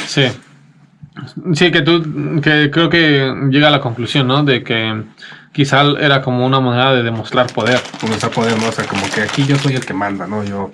Sí. 0.07 0.25
Sí, 1.55 1.71
que 1.71 1.83
tú, 1.83 2.41
que 2.43 2.71
creo 2.71 2.89
que 2.91 3.33
llega 3.51 3.69
a 3.69 3.71
la 3.73 3.81
conclusión, 3.81 4.27
¿no? 4.29 4.45
De 4.45 4.63
que 4.63 5.03
quizá 5.53 5.83
era 6.01 6.23
como 6.23 6.47
una 6.47 6.61
manera 6.61 6.93
de 6.93 7.03
demostrar 7.03 7.47
poder. 7.53 7.81
Está 8.11 8.31
poder, 8.31 8.59
¿no? 8.61 8.69
O 8.69 8.73
sea, 8.73 8.85
como 8.87 9.03
que 9.15 9.23
aquí 9.23 9.45
yo 9.47 9.57
soy 9.57 9.75
el 9.75 9.85
que 9.85 9.95
manda, 9.95 10.27
¿no? 10.27 10.45
Yo, 10.45 10.71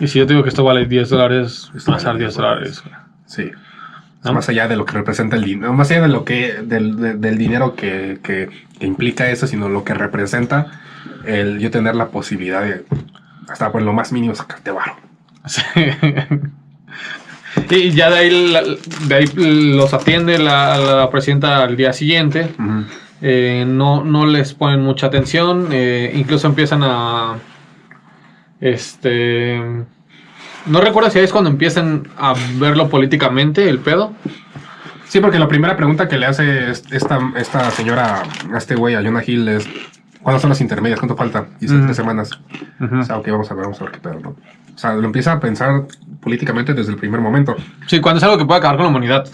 Y 0.00 0.08
si 0.08 0.18
yo 0.18 0.26
te 0.26 0.32
digo 0.32 0.42
que 0.42 0.48
esto 0.50 0.64
vale 0.64 0.86
10 0.86 1.10
dólares, 1.10 1.70
Esto 1.74 1.92
ser 1.98 2.06
vale 2.06 2.18
10 2.20 2.34
10 2.34 2.36
dólares. 2.36 2.82
sí. 3.26 3.50
¿No? 4.24 4.32
Más 4.32 4.48
allá 4.48 4.66
de 4.66 4.74
lo 4.76 4.84
que 4.84 4.92
representa 4.94 5.36
el 5.36 5.44
dinero, 5.44 5.72
más 5.72 5.90
allá 5.92 6.02
de 6.02 6.08
lo 6.08 6.24
que, 6.24 6.60
del, 6.64 6.96
de- 6.96 7.14
del 7.14 7.38
dinero 7.38 7.76
que, 7.76 8.18
que- 8.22 8.48
que 8.78 8.86
implica 8.86 9.28
eso, 9.30 9.46
sino 9.46 9.68
lo 9.68 9.84
que 9.84 9.94
representa 9.94 10.66
el 11.24 11.58
yo 11.60 11.70
tener 11.70 11.94
la 11.94 12.08
posibilidad 12.08 12.62
de, 12.62 12.84
hasta 13.48 13.70
por 13.70 13.80
lo 13.82 13.92
más 13.92 14.12
mínimo, 14.12 14.34
sacarte 14.34 14.70
varo. 14.72 14.96
Sí. 15.46 15.62
Y 17.70 17.90
ya 17.90 18.10
de 18.10 18.18
ahí, 18.18 18.52
la- 18.52 18.62
de 19.06 19.14
ahí 19.14 19.26
los 19.34 19.92
atiende 19.94 20.38
la, 20.38 20.76
la 20.78 21.10
presidenta 21.10 21.62
al 21.64 21.76
día 21.76 21.92
siguiente. 21.92 22.48
Eh, 23.20 23.64
no, 23.66 24.04
no 24.04 24.26
les 24.26 24.54
ponen 24.54 24.80
mucha 24.80 25.06
atención. 25.08 25.68
eh, 25.72 26.12
incluso 26.14 26.46
empiezan 26.46 26.82
a. 26.84 27.36
Este. 28.60 29.60
No 30.66 30.80
recuerdo 30.80 31.10
si 31.10 31.18
es 31.20 31.32
cuando 31.32 31.50
empiezan 31.50 32.08
a 32.18 32.34
verlo 32.58 32.88
políticamente, 32.88 33.68
el 33.68 33.78
pedo. 33.78 34.12
Sí, 35.06 35.20
porque 35.20 35.38
la 35.38 35.48
primera 35.48 35.76
pregunta 35.76 36.08
que 36.08 36.18
le 36.18 36.26
hace 36.26 36.70
es- 36.70 36.84
esta, 36.90 37.18
esta 37.36 37.70
señora, 37.70 38.22
a 38.52 38.58
este 38.58 38.74
güey, 38.74 38.94
a 38.94 39.02
Jonah 39.02 39.22
Hill, 39.26 39.48
es 39.48 39.66
¿cuándo 40.22 40.40
son 40.40 40.50
las 40.50 40.60
intermedias? 40.60 40.98
¿Cuánto 41.00 41.16
falta? 41.16 41.46
Y 41.58 41.62
dice 41.62 41.74
Ujú. 41.76 41.84
tres 41.84 41.96
semanas. 41.96 42.30
O 42.80 43.04
sea, 43.04 43.18
ok, 43.18 43.28
vamos 43.30 43.50
a 43.50 43.54
ver, 43.54 43.64
vamos 43.64 43.80
a 43.80 43.84
ver 43.84 43.92
qué 43.92 44.00
pedo, 44.00 44.20
¿no? 44.20 44.28
O 44.30 44.78
sea, 44.78 44.94
lo 44.94 45.04
empieza 45.06 45.32
a 45.32 45.40
pensar 45.40 45.86
políticamente 46.20 46.74
desde 46.74 46.92
el 46.92 46.98
primer 46.98 47.20
momento. 47.20 47.56
Sí, 47.86 48.00
cuando 48.00 48.18
es 48.18 48.24
algo 48.24 48.38
que 48.38 48.44
puede 48.44 48.58
acabar 48.58 48.76
con 48.76 48.84
la 48.84 48.90
humanidad. 48.90 49.26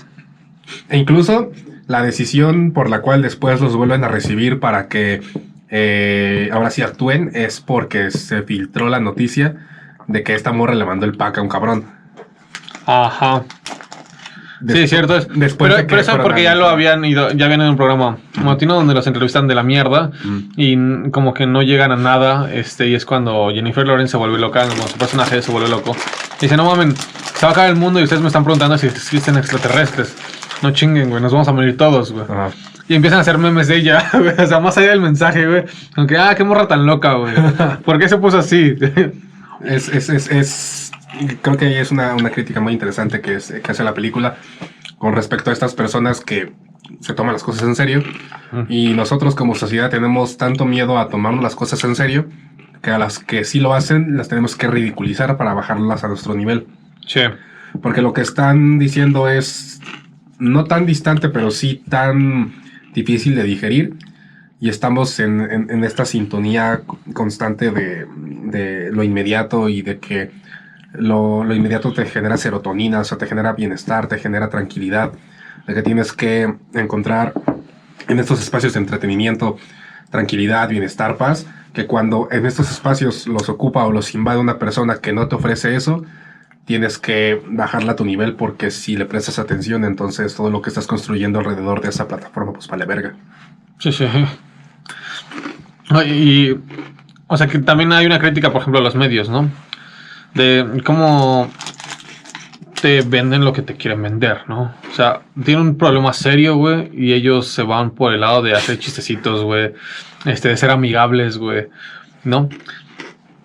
E 0.88 0.97
incluso 0.97 1.50
la 1.87 2.03
decisión 2.03 2.73
por 2.73 2.88
la 2.88 3.00
cual 3.03 3.21
después 3.23 3.61
los 3.61 3.76
vuelven 3.76 4.05
a 4.05 4.09
recibir 4.09 4.59
para 4.61 4.88
que 4.88 5.21
eh, 5.69 6.49
ahora 6.53 6.71
sí 6.71 6.81
actúen 6.83 7.31
es 7.35 7.61
porque 7.61 8.11
se 8.11 8.43
filtró 8.43 8.88
la 8.88 9.00
noticia 9.00 9.57
de 10.07 10.23
que 10.23 10.35
esta 10.35 10.53
morra 10.53 10.75
le 10.75 10.85
mandó 10.85 11.05
el 11.05 11.17
pack 11.17 11.38
a 11.38 11.43
un 11.43 11.49
cabrón. 11.49 11.85
Ajá. 12.87 13.43
Sí, 14.66 14.73
Despu- 14.75 14.87
cierto 14.88 15.16
es. 15.16 15.28
Después 15.35 15.71
pero, 15.71 15.76
de 15.76 15.85
pero 15.85 16.00
eso 16.00 16.18
porque 16.23 16.42
ya 16.42 16.54
lo 16.54 16.68
habían 16.68 17.04
ido, 17.04 17.30
ya 17.33 17.44
habían 17.47 17.61
en 17.62 17.68
un 17.71 17.76
programa 17.76 18.16
matutino 18.42 18.75
donde 18.75 18.94
los 18.94 19.06
entrevistan 19.06 19.47
de 19.49 19.54
la 19.54 19.62
mierda 19.62 20.11
Mm. 20.25 20.38
y 20.56 21.11
como 21.11 21.35
que 21.35 21.47
no 21.47 21.62
llegan 21.62 21.92
a 21.92 21.97
nada, 21.97 22.52
este, 22.52 22.88
y 22.88 22.94
es 22.94 23.04
cuando 23.04 23.50
Jennifer 23.52 23.87
Lawrence 23.87 24.12
se 24.12 24.16
vuelve 24.16 24.38
loca, 24.38 24.66
como 24.68 24.87
su 24.88 24.97
personaje 24.99 25.40
se 25.42 25.50
vuelve 25.50 25.68
loco. 25.68 25.97
Dice, 26.40 26.56
no 26.56 26.64
mamen, 26.64 26.94
se 26.97 27.47
va 27.47 27.49
a 27.49 27.52
acabar 27.52 27.71
el 27.71 27.76
mundo 27.76 28.00
y 28.00 28.04
ustedes 28.04 28.23
me 28.23 28.28
están 28.28 28.44
preguntando 28.44 28.76
si 28.78 28.87
existen 28.87 29.37
extraterrestres. 29.37 30.16
no 30.62 30.71
chinguen, 30.71 31.11
güey, 31.11 31.21
nos 31.23 31.33
vamos 31.33 31.47
a 31.49 31.52
morir 31.52 31.76
todos, 31.76 32.11
güey. 32.12 32.25
Ajá. 32.25 32.49
Y 32.88 32.94
empiezan 32.94 33.18
a 33.18 33.23
hacer 33.23 33.37
memes 33.38 33.68
de 33.68 33.76
ella, 33.76 34.09
güey. 34.12 34.33
O 34.38 34.47
sea, 34.47 34.61
más 34.61 34.76
allá 34.78 34.90
del 34.90 35.00
mensaje, 35.00 35.47
güey. 35.47 35.64
Aunque, 35.97 36.16
ah, 36.18 36.35
qué 36.35 36.44
morra 36.44 36.68
tan 36.68 36.87
loca, 36.87 37.14
güey. 37.14 37.33
¿Por 37.85 37.99
qué 37.99 38.09
se 38.09 38.16
puso 38.18 38.38
así? 38.38 38.75
Es, 39.64 39.88
es, 39.88 40.09
es, 40.11 40.30
es- 40.30 40.84
creo 41.42 41.56
que 41.56 41.80
es 41.80 41.90
una, 41.90 42.14
una 42.14 42.30
crítica 42.30 42.61
muy 42.61 42.73
interesante 42.73 43.21
que, 43.21 43.35
es- 43.37 43.52
que 43.52 43.71
hace 43.71 43.85
la 43.85 43.94
película 43.94 44.37
con 44.99 45.14
respecto 45.14 45.50
a 45.50 45.52
estas 45.52 45.75
personas 45.75 46.21
que 46.21 46.52
se 47.00 47.14
toman 47.14 47.33
las 47.33 47.42
cosas 47.42 47.62
en 47.66 47.75
serio 47.75 48.02
y 48.68 48.92
nosotros 48.94 49.35
como 49.35 49.54
sociedad 49.54 49.90
tenemos 49.90 50.37
tanto 50.37 50.64
miedo 50.66 50.99
a 50.99 51.09
tomarnos 51.09 51.42
las 51.42 51.56
cosas 51.56 51.83
en 51.85 51.97
serio 51.97 52.26
que 52.83 52.90
a 52.90 52.99
las 52.99 53.18
que 53.18 53.44
sí 53.44 53.59
lo 53.61 53.75
hacen 53.75 54.16
las 54.16 54.28
tenemos 54.28 54.54
que 54.56 54.68
ridiculizar 54.68 55.37
para 55.37 55.54
bajarlas 55.54 56.04
a 56.04 56.09
nuestro 56.09 56.35
nivel. 56.35 56.66
sí. 57.06 57.21
Porque 57.83 58.02
lo 58.02 58.12
que 58.12 58.21
están 58.21 58.78
diciendo 58.78 59.28
es 59.28 59.80
no 60.38 60.62
tan 60.64 60.87
distante, 60.87 61.28
pero 61.28 61.50
sí 61.50 61.83
tan 61.88 62.52
difícil 62.94 63.35
de 63.35 63.42
digerir. 63.42 63.94
Y 64.61 64.68
estamos 64.68 65.18
en, 65.18 65.40
en- 65.40 65.71
en 65.71 65.83
esta 65.83 66.04
sintonía 66.04 66.83
constante 67.14 67.73
de, 67.73 68.06
de 68.44 68.92
lo 68.92 69.02
inmediato 69.02 69.68
y 69.68 69.83
de 69.83 69.99
que 69.99 70.30
lo, 70.95 71.55
inmediato 71.55 71.93
te 71.93 72.07
genera 72.07 72.37
serotonina, 72.37 73.01
o 73.01 73.05
sea, 73.05 73.19
te 73.19 73.27
genera 73.27 73.53
bienestar, 73.53 74.09
te 74.09 74.19
genera 74.19 74.49
tranquilidad, 74.49 75.13
de 75.67 75.75
que 75.75 75.83
tienes 75.83 76.13
que 76.13 76.55
encontrar 76.75 77.33
en 78.09 78.19
estos 78.19 78.41
espacios 78.41 78.75
de 78.75 78.81
entretenimiento 78.81 79.57
tranquilidad, 80.11 80.69
bienestar, 80.69 81.17
paz, 81.17 81.47
que 81.73 81.87
cuando 81.87 82.29
en 82.31 82.47
estos 82.47 82.71
espacios 82.71 83.27
los 83.27 83.49
ocupa 83.49 83.85
o 83.85 83.93
los 83.93 84.15
invade 84.15 84.39
una 84.39 84.59
persona 84.59 84.99
que 84.99 85.13
no 85.13 85.27
te 85.27 85.35
ofrece 85.35 85.75
eso, 85.75 86.05
tienes 86.65 86.99
que 86.99 87.43
bajarla 87.49 87.93
a 87.93 87.97
tu 87.97 88.05
nivel 88.05 88.35
porque 88.35 88.71
si 88.71 88.97
le 88.97 89.07
prestas 89.07 89.39
atención, 89.39 89.85
entonces 89.85 90.35
todo 90.35 90.51
lo 90.51 90.63
que 90.63 90.71
estás 90.71 90.87
construyendo 90.87 91.41
alrededor 91.41 91.81
de 91.81 91.89
esa 91.89 92.07
plataforma, 92.07 92.53
pues 92.53 92.69
vale 92.69 92.87
verga. 92.87 93.15
Sí, 93.79 93.93
sí. 93.93 94.07
Y, 96.07 96.57
o 97.27 97.37
sea, 97.37 97.47
que 97.49 97.59
también 97.59 97.93
hay 97.93 98.07
una 98.07 98.19
crítica, 98.19 98.53
por 98.53 98.63
ejemplo, 98.63 98.81
a 98.81 98.83
los 98.83 98.95
medios, 98.95 99.29
¿no? 99.29 99.51
De 100.35 100.83
cómo 100.85 101.50
te 102.85 103.00
venden 103.00 103.47
lo 103.47 103.55
que 103.55 103.62
te 103.62 103.76
quieren 103.76 104.03
vender, 104.03 104.43
¿no? 104.47 104.75
O 104.91 104.95
sea, 104.95 105.21
tienen 105.43 105.69
un 105.69 105.79
problema 105.79 106.12
serio, 106.12 106.57
güey, 106.57 106.91
y 106.93 107.14
ellos 107.14 107.49
se 107.49 107.62
van 107.62 107.93
por 107.93 108.12
el 108.12 108.21
lado 108.21 108.43
de 108.43 108.53
hacer 108.53 108.79
chistecitos, 108.79 109.43
güey, 109.43 109.73
este, 110.26 110.50
de 110.50 110.57
ser 110.59 110.69
amigables, 110.69 111.38
güey, 111.38 111.69
¿no? 112.25 112.50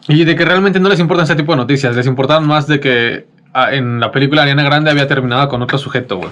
Y 0.09 0.25
de 0.25 0.35
que 0.35 0.43
realmente 0.43 0.81
no 0.81 0.89
les 0.89 0.99
importan 0.99 1.23
ese 1.23 1.37
tipo 1.37 1.53
de 1.53 1.55
noticias, 1.55 1.95
les 1.95 2.05
importan 2.05 2.45
más 2.45 2.67
de 2.67 2.81
que 2.81 3.27
ah, 3.53 3.73
en 3.73 4.01
la 4.01 4.11
película 4.11 4.41
Ariana 4.41 4.63
Grande 4.63 4.91
había 4.91 5.07
terminado 5.07 5.47
con 5.47 5.61
otro 5.61 5.77
sujeto, 5.77 6.17
güey. 6.17 6.31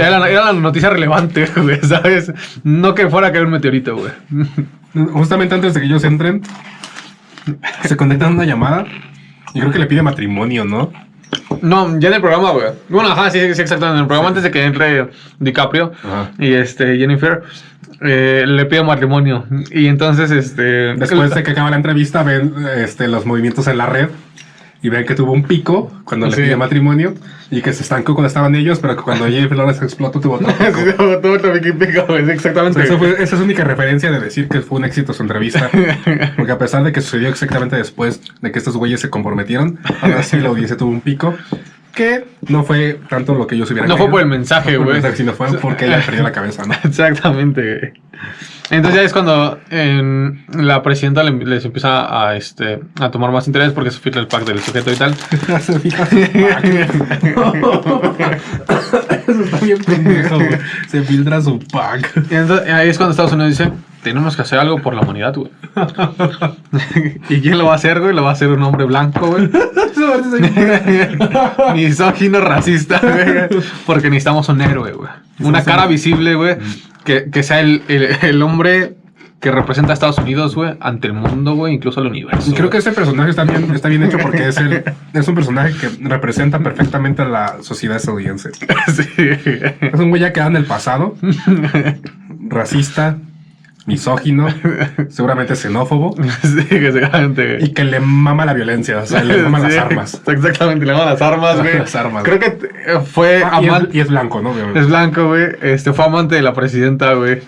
Era 0.00 0.18
la, 0.18 0.30
era 0.30 0.44
la 0.46 0.52
noticia 0.54 0.88
relevante, 0.88 1.44
güey, 1.56 1.78
¿sabes? 1.82 2.32
No 2.64 2.94
que 2.94 3.10
fuera 3.10 3.26
a 3.28 3.32
caer 3.32 3.44
un 3.44 3.52
meteorito, 3.52 3.96
güey. 3.96 4.12
Justamente 5.12 5.54
antes 5.54 5.74
de 5.74 5.80
que 5.80 5.86
ellos 5.86 6.04
entren, 6.04 6.40
se 7.84 7.98
conectan 7.98 8.30
a 8.30 8.34
una 8.36 8.44
llamada 8.46 8.86
y 9.54 9.60
creo 9.60 9.72
que 9.72 9.78
le 9.78 9.86
pide 9.86 10.02
matrimonio, 10.02 10.64
¿no? 10.64 10.92
No, 11.62 11.98
ya 11.98 12.08
en 12.08 12.14
el 12.14 12.20
programa, 12.20 12.50
güey. 12.50 12.66
Bueno, 12.88 13.10
ajá, 13.10 13.30
sí, 13.30 13.38
sí, 13.54 13.62
exactamente. 13.62 13.96
En 13.96 14.02
el 14.02 14.06
programa 14.06 14.28
antes 14.28 14.42
de 14.42 14.50
que 14.50 14.64
entre 14.64 15.10
DiCaprio 15.38 15.92
Ajá. 16.02 16.30
y 16.38 16.52
este 16.54 16.96
Jennifer, 16.96 17.42
eh, 18.00 18.44
le 18.46 18.64
pide 18.66 18.82
matrimonio. 18.82 19.44
Y 19.70 19.86
entonces, 19.86 20.30
este. 20.30 20.94
Después 20.94 21.34
de 21.34 21.42
que 21.42 21.50
acaba 21.50 21.70
la 21.70 21.76
entrevista, 21.76 22.22
ven 22.22 22.54
este, 22.76 23.08
los 23.08 23.26
movimientos 23.26 23.66
en 23.68 23.78
la 23.78 23.86
red 23.86 24.08
y 24.82 24.88
ven 24.88 25.04
que 25.04 25.14
tuvo 25.14 25.32
un 25.32 25.42
pico 25.42 25.90
cuando 26.04 26.26
le 26.26 26.34
Sí. 26.36 26.42
pide 26.42 26.56
matrimonio 26.56 27.14
y 27.50 27.60
que 27.62 27.72
se 27.72 27.82
estancó 27.82 28.14
cuando 28.14 28.28
estaban 28.28 28.54
ellos, 28.54 28.78
pero 28.78 28.96
que 28.96 29.02
cuando 29.02 29.26
Jennifer 29.28 29.56
Lawrence 29.56 29.84
explotó 29.84 30.20
tuvo 30.20 30.34
otro 30.34 30.48
pico. 30.58 31.18
Todo 31.20 31.32
otro 31.34 31.52
pico 31.52 32.06
sí, 32.08 32.30
exactamente. 32.30 32.82
Esa, 32.82 32.96
fue- 32.96 33.12
esa 33.12 33.22
es 33.22 33.32
la 33.32 33.42
única 33.44 33.64
referencia 33.64 34.10
de 34.10 34.20
decir 34.20 34.48
que 34.48 34.60
fue 34.60 34.78
un 34.78 34.84
éxito 34.84 35.12
su 35.12 35.22
entrevista. 35.22 35.70
Porque 36.36 36.52
a 36.52 36.58
pesar 36.58 36.82
de 36.84 36.92
que 36.92 37.00
sucedió 37.00 37.28
exactamente 37.28 37.76
después 37.76 38.20
de 38.40 38.50
que 38.52 38.58
estos 38.58 38.76
güeyes 38.76 39.00
se 39.00 39.10
comprometieron, 39.10 39.78
aún 40.02 40.12
así 40.14 40.38
la 40.38 40.48
audiencia 40.48 40.76
tuvo 40.76 40.90
un 40.90 41.00
pico 41.00 41.34
que 41.94 42.24
no 42.48 42.62
fue 42.64 42.98
tanto 43.08 43.34
lo 43.34 43.46
que 43.46 43.54
ellos 43.56 43.70
hubieran 43.70 43.88
No 43.88 43.96
fue 43.96 44.06
querido. 44.06 44.10
por 44.12 44.20
el 44.22 44.26
mensaje, 44.28 44.72
No 44.72 44.78
fue 44.78 44.78
por 44.78 44.80
el 44.80 44.84
güey. 44.86 44.94
mensaje, 45.02 45.16
sino 45.16 45.32
fue 45.32 45.58
porque 45.58 45.86
ella 45.86 46.02
perdió 46.04 46.22
la 46.22 46.32
cabeza, 46.32 46.64
¿no? 46.64 46.74
Exactamente, 46.84 47.78
güey. 47.78 47.92
Entonces 48.70 49.00
ya 49.00 49.04
es 49.06 49.12
cuando 49.12 49.58
en, 49.70 50.44
la 50.52 50.80
presidenta 50.84 51.24
le- 51.24 51.44
les 51.44 51.64
empieza 51.64 52.28
a, 52.28 52.36
este, 52.36 52.78
a 53.00 53.10
tomar 53.10 53.32
más 53.32 53.48
interés 53.48 53.72
porque 53.72 53.90
se 53.90 53.98
filtra 53.98 54.20
el 54.20 54.28
pack 54.28 54.44
del 54.44 54.60
sujeto 54.60 54.92
y 54.92 54.96
tal. 54.96 55.14
Se 55.60 55.80
pack. 55.80 56.12
Eso 59.26 59.42
está 59.44 59.58
bien 59.64 59.78
pendejo, 59.84 60.36
güey. 60.36 60.58
Se 60.88 61.02
filtra 61.02 61.40
su 61.40 61.58
pack. 61.58 62.12
Y 62.30 62.34
entonces, 62.34 62.68
ahí 62.72 62.88
es 62.90 62.96
cuando 62.96 63.10
Estados 63.12 63.32
Unidos 63.32 63.58
dice, 63.58 63.70
tenemos 64.02 64.36
que 64.36 64.42
hacer 64.42 64.58
algo 64.58 64.80
por 64.80 64.94
la 64.94 65.02
humanidad, 65.02 65.34
güey. 65.34 65.50
¿Y 67.28 67.40
quién 67.40 67.58
lo 67.58 67.66
va 67.66 67.72
a 67.72 67.76
hacer, 67.76 68.00
güey? 68.00 68.14
Lo 68.14 68.22
va 68.22 68.30
a 68.30 68.32
hacer 68.32 68.48
un 68.48 68.62
hombre 68.62 68.84
blanco, 68.84 69.26
güey. 69.26 69.48
Misógino, 71.74 72.40
racista, 72.40 73.00
güey. 73.02 73.62
Porque 73.86 74.10
necesitamos 74.10 74.48
un 74.48 74.60
héroe, 74.60 74.92
güey. 74.92 75.10
Una 75.40 75.62
cara 75.64 75.86
visible, 75.86 76.34
güey. 76.34 76.56
Que, 77.04 77.30
que 77.30 77.42
sea 77.42 77.60
el, 77.60 77.82
el, 77.88 78.16
el 78.22 78.42
hombre 78.42 78.96
que 79.40 79.50
representa 79.50 79.92
a 79.92 79.94
Estados 79.94 80.18
Unidos, 80.18 80.54
güey, 80.54 80.74
ante 80.80 81.06
el 81.06 81.14
mundo, 81.14 81.54
güey, 81.54 81.74
incluso 81.74 82.00
al 82.00 82.06
universo. 82.08 82.52
Creo 82.54 82.68
que 82.68 82.76
ese 82.76 82.92
personaje 82.92 83.30
está 83.30 83.44
bien, 83.44 83.74
está 83.74 83.88
bien 83.88 84.02
hecho 84.02 84.18
porque 84.18 84.48
es, 84.48 84.58
el, 84.58 84.84
es 85.14 85.28
un 85.28 85.34
personaje 85.34 85.74
que 85.78 85.88
representa 86.06 86.58
perfectamente 86.58 87.22
a 87.22 87.24
la 87.24 87.62
sociedad 87.62 87.96
estadounidense. 87.96 88.50
sí. 88.94 89.08
Es 89.80 89.98
un 89.98 90.10
güey 90.10 90.20
ya 90.20 90.34
quedado 90.34 90.50
en 90.50 90.56
el 90.56 90.66
pasado, 90.66 91.16
racista, 92.48 93.16
misógino, 93.90 94.46
seguramente 95.08 95.54
xenófobo 95.56 96.14
sí, 96.42 96.64
que 96.66 96.92
seguramente, 96.92 97.46
güey. 97.56 97.64
y 97.64 97.72
que 97.74 97.84
le 97.84 98.00
mama 98.00 98.44
la 98.44 98.52
violencia, 98.54 98.98
o 98.98 99.06
sea, 99.06 99.22
le 99.24 99.36
mama 99.42 99.58
las 99.60 99.76
armas. 99.76 100.22
Exactamente, 100.26 100.86
le 100.86 100.92
maman 100.92 101.08
las 101.10 101.22
armas, 101.32 101.58
güey. 101.58 101.78
Las 101.78 101.94
armas. 101.96 102.22
Creo 102.24 102.38
que 102.38 102.46
eh, 102.86 103.00
fue 103.04 103.42
Ah, 103.44 103.56
amante. 103.58 103.96
y 103.96 104.00
es 104.00 104.08
blanco, 104.08 104.40
¿no? 104.40 104.52
Es 104.74 104.86
blanco, 104.86 105.26
güey. 105.28 105.48
Este 105.62 105.92
fue 105.92 106.04
amante 106.04 106.34
de 106.36 106.42
la 106.42 106.54
presidenta, 106.54 107.14
güey. 107.14 107.40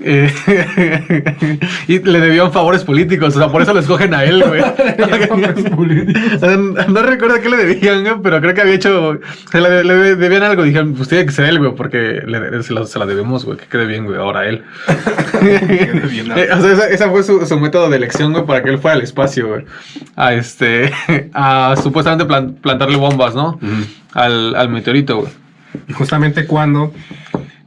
Eh, 0.00 0.32
y 1.86 1.98
le 1.98 2.20
debían 2.20 2.50
favores 2.50 2.82
políticos, 2.82 3.36
o 3.36 3.38
sea, 3.38 3.48
por 3.52 3.60
eso 3.60 3.74
lo 3.74 3.80
escogen 3.80 4.14
a 4.14 4.24
él, 4.24 4.42
güey. 4.42 4.62
No 6.88 7.02
recuerdo 7.02 7.40
qué 7.42 7.48
le 7.50 7.56
debían, 7.58 8.02
güey, 8.02 8.14
pero 8.22 8.40
creo 8.40 8.54
que 8.54 8.60
había 8.62 8.74
hecho. 8.74 9.18
Se 9.50 9.60
le, 9.60 9.84
le 9.84 10.16
debían 10.16 10.42
algo. 10.42 10.62
Dijeron, 10.62 10.94
pues 10.94 11.08
tiene 11.08 11.26
que 11.26 11.32
ser 11.32 11.46
él, 11.46 11.58
güey, 11.58 11.74
porque 11.74 12.22
le- 12.26 12.62
se, 12.62 12.72
la, 12.72 12.86
se 12.86 12.98
la 12.98 13.06
debemos, 13.06 13.44
güey, 13.44 13.58
que 13.58 13.66
quede 13.66 13.86
bien, 13.86 14.04
güey, 14.06 14.18
ahora 14.18 14.46
él. 14.48 14.62
Bien, 15.42 16.28
¿no? 16.28 16.36
Eh, 16.36 16.48
o 16.52 16.60
sea, 16.60 16.72
esa, 16.72 16.88
esa 16.88 17.10
fue 17.10 17.22
su, 17.22 17.44
su 17.46 17.60
método 17.60 17.90
de 17.90 17.96
elección, 17.96 18.32
güey, 18.32 18.46
para 18.46 18.62
que 18.62 18.70
él 18.70 18.78
fuera 18.78 18.96
al 18.96 19.02
espacio, 19.02 19.48
güey. 19.48 19.64
A 20.16 20.32
este. 20.34 20.92
A 21.34 21.74
supuestamente 21.82 22.24
plan- 22.24 22.54
plantarle 22.54 22.96
bombas, 22.96 23.34
¿no? 23.34 23.58
Al, 24.14 24.54
al 24.56 24.68
meteorito, 24.68 25.18
güey. 25.18 25.32
Y 25.88 25.92
justamente 25.92 26.46
cuando 26.46 26.92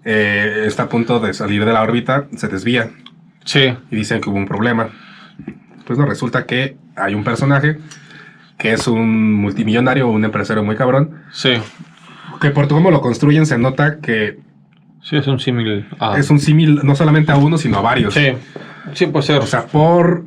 eh, 0.06 0.64
está 0.66 0.84
a 0.84 0.90
punto 0.90 1.20
de 1.20 1.34
salir 1.34 1.66
de 1.66 1.74
la 1.74 1.82
órbita, 1.82 2.26
se 2.38 2.48
desvía 2.48 2.90
Sí. 3.44 3.74
y 3.92 3.96
dicen 3.96 4.22
que 4.22 4.30
hubo 4.30 4.38
un 4.38 4.48
problema. 4.48 4.90
Pues 5.86 6.00
no, 6.00 6.06
resulta 6.06 6.46
que 6.46 6.78
hay 6.96 7.14
un 7.14 7.24
personaje 7.24 7.78
que 8.58 8.72
es 8.72 8.88
un 8.88 9.34
multimillonario 9.34 10.08
o 10.08 10.12
un 10.12 10.24
empresario 10.26 10.64
muy 10.64 10.76
cabrón, 10.76 11.12
Sí. 11.32 11.54
que 12.42 12.52
por 12.52 12.68
cómo 12.68 12.90
lo 12.92 13.02
construyen 13.02 13.46
se 13.46 13.58
nota 13.58 14.00
que 14.00 14.40
Sí, 15.02 15.18
es 15.18 15.28
un 15.28 15.40
símil. 15.40 15.86
es 16.18 16.30
un 16.32 16.40
símil 16.40 16.80
no 16.84 16.96
solamente 16.96 17.32
a 17.32 17.38
uno, 17.38 17.58
sino 17.60 17.78
a 17.78 17.82
varios. 17.82 18.14
Sí. 18.14 18.30
Sí, 18.94 19.06
puede 19.08 19.26
ser. 19.26 19.38
O 19.42 19.46
sea, 19.46 19.66
por 19.68 20.24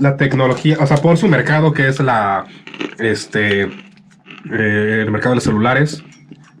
la 0.00 0.16
tecnología, 0.16 0.76
o 0.80 0.86
sea, 0.86 0.96
por 0.96 1.16
su 1.16 1.28
mercado 1.28 1.72
que 1.72 1.86
es 1.86 2.00
la, 2.00 2.46
este, 2.98 3.62
eh, 3.62 5.02
el 5.04 5.10
mercado 5.12 5.30
de 5.30 5.36
los 5.36 5.44
celulares, 5.44 6.02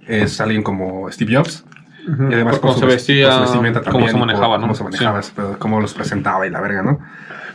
es 0.06 0.40
alguien 0.40 0.62
como 0.62 1.10
Steve 1.10 1.34
Jobs. 1.34 1.64
Y 2.06 2.34
además 2.34 2.58
cómo 2.58 2.74
se 2.74 2.86
vestimenta 2.86 3.82
cómo 3.90 4.08
se 4.08 4.16
manejaba, 4.16 4.56
¿no? 4.58 4.62
Cómo 4.62 4.74
se 4.74 4.84
manejaba, 4.84 5.22
Sí. 5.22 5.32
cómo 5.58 5.80
los 5.80 5.94
presentaba 5.94 6.46
y 6.46 6.50
la 6.50 6.60
verga, 6.60 6.82
¿no? 6.82 6.98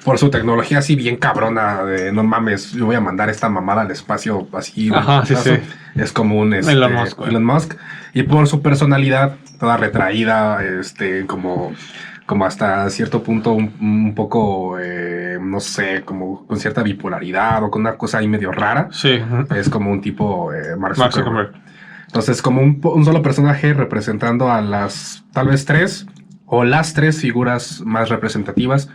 Por 0.06 0.18
su 0.20 0.30
tecnología 0.30 0.78
así 0.78 0.96
bien 0.96 1.18
cabrona 1.18 1.84
de 1.84 2.14
no 2.14 2.24
mames, 2.24 2.72
yo 2.72 2.86
voy 2.86 2.96
a 2.96 3.02
mandar 3.02 3.30
esta 3.30 3.50
mamada 3.50 3.82
al 3.82 3.92
espacio 3.92 4.48
así. 4.54 4.90
Ajá, 4.94 5.26
sí, 5.26 5.34
putazo". 5.36 5.56
sí. 5.56 5.62
Es 5.96 6.14
como 6.14 6.40
un 6.40 6.54
este, 6.54 6.72
Elon 6.72 6.94
Musk. 6.94 7.20
Elon 7.28 7.44
Musk. 7.46 7.74
Y 8.14 8.24
por 8.24 8.48
su 8.48 8.62
personalidad, 8.62 9.36
toda 9.60 9.76
retraída, 9.76 10.64
este, 10.64 11.26
como, 11.26 11.74
como 12.26 12.46
hasta 12.46 12.90
cierto 12.90 13.22
punto 13.22 13.52
un, 13.52 13.74
un 13.82 14.16
poco, 14.16 14.78
eh, 14.80 15.38
no 15.42 15.60
sé, 15.60 16.04
como 16.06 16.46
con 16.48 16.58
cierta 16.58 16.84
bipolaridad 16.84 17.62
o 17.64 17.70
con 17.72 17.82
una 17.82 17.96
cosa 17.98 18.20
ahí 18.20 18.28
medio 18.30 18.52
rara. 18.54 18.88
Sí. 18.92 19.20
Es 19.56 19.70
como 19.70 19.92
un 19.92 20.00
tipo 20.00 20.54
eh, 20.54 20.76
Mark 20.78 20.98
Mark 20.98 21.12
Zuckerberg. 21.14 21.52
Entonces, 22.08 22.42
como 22.42 22.62
un, 22.62 22.80
un 22.84 23.06
solo 23.06 23.22
personaje 23.22 23.74
representando 23.74 24.50
a 24.52 24.62
las 24.62 25.24
tal 25.34 25.48
vez 25.48 25.66
tres 25.66 26.08
o 26.46 26.64
las 26.64 26.94
tres 26.94 27.20
figuras 27.22 27.82
más 27.86 28.10
representativas 28.10 28.90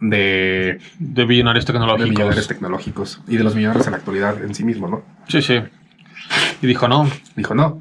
de, 0.00 0.78
De 0.98 1.24
billonarios 1.24 1.64
de 1.66 1.72
tecnológicos. 1.72 2.08
millonarios 2.10 2.48
tecnológicos 2.48 3.20
y 3.28 3.36
de 3.36 3.44
los 3.44 3.54
millonarios 3.54 3.86
en 3.86 3.92
la 3.92 3.98
actualidad 3.98 4.42
en 4.42 4.54
sí 4.54 4.64
mismo, 4.64 4.88
¿no? 4.88 5.02
Sí, 5.28 5.42
sí. 5.42 5.60
Y 6.62 6.66
dijo, 6.66 6.88
no. 6.88 7.08
Dijo, 7.36 7.54
no, 7.54 7.80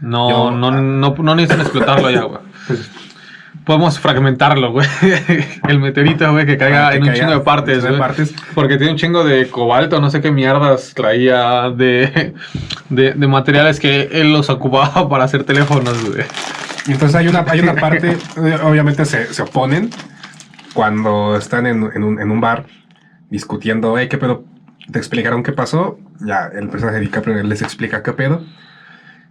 No, 0.00 0.30
Yo- 0.30 0.50
no, 0.50 0.70
no, 0.70 1.14
no 1.16 1.34
necesitan 1.34 1.60
explotarlo 1.60 2.10
ya, 2.10 2.22
güey. 2.22 2.40
Podemos 3.64 3.98
fragmentarlo, 3.98 4.72
güey. 4.72 4.86
El 5.68 5.80
meteorito, 5.80 6.30
güey, 6.32 6.44
que 6.44 6.58
caiga 6.58 6.88
Ah, 6.88 6.90
que 6.90 6.96
en 6.96 7.02
un 7.02 7.08
caiga 7.08 7.20
chingo 7.24 7.38
de 7.38 7.44
partes, 7.44 7.86
güey. 7.86 8.00
Porque 8.54 8.76
tiene 8.76 8.92
un 8.92 8.98
chingo 8.98 9.24
de 9.24 9.48
cobalto, 9.48 10.00
no 10.00 10.10
sé 10.10 10.20
qué 10.20 10.30
mierdas 10.30 10.92
traía 10.94 11.70
de, 11.70 12.34
de, 12.90 13.12
de 13.12 13.26
materiales 13.26 13.80
que 13.80 14.10
él 14.12 14.32
los 14.32 14.50
ocupaba 14.50 15.08
para 15.08 15.24
hacer 15.24 15.44
teléfonos, 15.44 16.10
güey. 16.10 16.24
Y 16.86 16.92
Entonces 16.92 17.14
hay 17.16 17.28
una, 17.28 17.44
hay 17.48 17.60
una 17.60 17.74
parte, 17.74 18.10
eh, 18.10 18.58
obviamente 18.62 19.06
se, 19.06 19.32
se 19.32 19.42
oponen 19.42 19.88
cuando 20.74 21.36
están 21.36 21.66
en, 21.66 21.90
en 21.94 22.04
un, 22.04 22.20
en 22.20 22.30
un 22.30 22.40
bar 22.42 22.66
discutiendo, 23.30 23.96
hey, 23.96 24.08
¿qué 24.10 24.18
pedo? 24.18 24.44
¿Te 24.92 24.98
explicaron 24.98 25.42
qué 25.42 25.52
pasó? 25.52 25.98
Ya, 26.20 26.50
el 26.54 26.68
personaje 26.68 26.98
de 26.98 27.04
DiCaprio 27.06 27.42
les 27.42 27.62
explica 27.62 28.02
qué 28.02 28.12
pedo. 28.12 28.44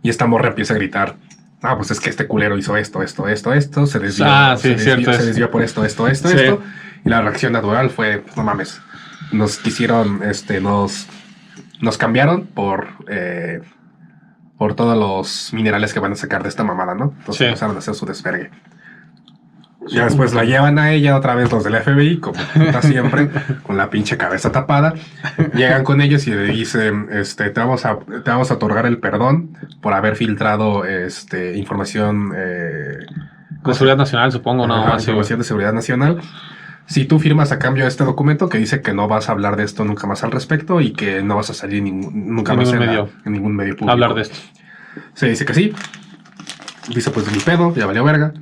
Y 0.02 0.10
esta 0.10 0.25
morra 0.25 0.50
empieza 0.50 0.74
a 0.74 0.78
gritar, 0.78 1.16
ah, 1.63 1.75
pues 1.77 1.89
es 1.91 2.00
que 2.00 2.10
este 2.10 2.27
culero 2.27 2.58
hizo 2.58 2.77
esto, 2.77 3.01
esto, 3.01 3.27
esto, 3.27 3.53
esto, 3.53 3.86
se 3.88 4.00
desvió, 4.00 4.25
Ah, 4.27 4.55
sí, 4.58 4.63
se, 4.63 4.70
desvió 4.70 4.84
cierto, 4.96 5.13
se 5.13 5.20
es- 5.20 5.25
desvió 5.27 5.50
por 5.51 5.63
esto, 5.63 5.84
esto, 5.84 6.08
esto, 6.08 6.27
Sí. 6.29 6.36
esto. 6.38 6.62
Y 7.05 7.10
la 7.10 7.22
reacción 7.22 7.53
natural 7.53 7.89
fue, 7.89 8.20
pues, 8.20 8.38
no 8.38 8.43
mames, 8.43 8.79
nos 9.32 9.58
quisieron, 9.58 10.22
este, 10.24 10.62
nos, 10.62 11.08
nos 11.82 11.98
cambiaron 11.98 12.46
por... 12.48 12.88
eh, 13.10 13.62
por 14.55 14.75
todos 14.75 14.98
los 14.98 15.51
minerales 15.51 15.93
que 15.93 16.00
van 16.00 16.13
a 16.13 16.15
sacar 16.15 16.43
de 16.43 16.48
esta 16.48 16.63
mamada, 16.63 16.93
¿no? 16.96 17.05
Entonces 17.17 17.38
Sí. 17.38 17.43
empezaron 17.46 17.75
a 17.75 17.79
hacer 17.79 17.96
su 17.96 18.05
desvergue. 18.05 18.50
Ya 19.90 20.06
después 20.06 20.34
la 20.34 20.44
llevan 20.46 20.80
a 20.80 20.92
ella 20.92 21.16
otra 21.18 21.36
vez 21.36 21.52
los 21.52 21.63
del 21.63 21.75
FBI, 21.75 22.18
como 22.20 22.40
puta 22.54 22.82
siempre, 22.82 23.30
con 23.63 23.75
la 23.78 23.90
pinche 23.90 24.18
cabeza 24.18 24.52
tapada. 24.52 24.94
Llegan 25.54 25.84
con 25.84 26.00
ellos 26.02 26.25
y 26.28 26.32
le 26.32 26.44
dicen, 26.46 27.08
este, 27.12 27.50
te 27.50 27.60
vamos 27.60 27.86
a, 27.86 27.98
te 28.00 28.30
vamos 28.32 28.50
a 28.50 28.54
otorgar 28.56 28.86
el 28.86 28.98
perdón 29.00 29.58
por 29.82 29.94
haber 29.94 30.16
filtrado 30.16 30.86
este, 30.86 31.58
información, 31.58 32.32
eh, 32.36 32.98
De 33.66 33.74
seguridad 33.74 33.98
nacional, 33.98 34.32
supongo, 34.32 34.66
no, 34.68 34.84
ajá, 34.86 34.98
información 35.00 35.40
de 35.40 35.46
seguridad 35.46 35.74
nacional. 35.74 36.20
Si 36.86 37.06
tú 37.06 37.18
firmas 37.20 37.52
a 37.52 37.60
cambio 37.60 37.88
este 37.88 38.04
documento 38.04 38.50
que 38.50 38.58
dice 38.58 38.82
que 38.82 38.94
no 38.94 39.08
vas 39.08 39.30
a 39.30 39.32
hablar 39.32 39.56
de 39.56 39.63
esto 39.63 39.86
nunca 39.86 40.06
más 40.08 40.24
al 40.24 40.32
respecto 40.32 40.82
y 40.82 40.92
que 40.92 41.24
no 41.24 41.36
vas 41.38 41.50
a 41.50 41.54
salir 41.54 41.82
ningún- 41.82 42.36
nunca 42.36 42.54
En 42.54 42.60
más 42.60 42.68
ningún 42.68 42.82
en, 42.84 42.88
la- 42.88 42.92
medio. 43.04 43.10
en 43.25 43.32
ningún 43.34 43.56
medio 43.56 43.74
público. 43.75 43.92
hablar 43.92 44.13
de 44.13 44.22
esto. 44.24 44.36
Se 45.13 45.28
dice 45.28 45.46
que 45.46 45.54
sí. 45.54 45.74
Dice, 46.90 47.10
pues 47.12 47.32
mi 47.32 47.40
pedo, 47.40 47.74
ya 47.74 47.86
valió 47.86 48.04
verga. 48.04 48.34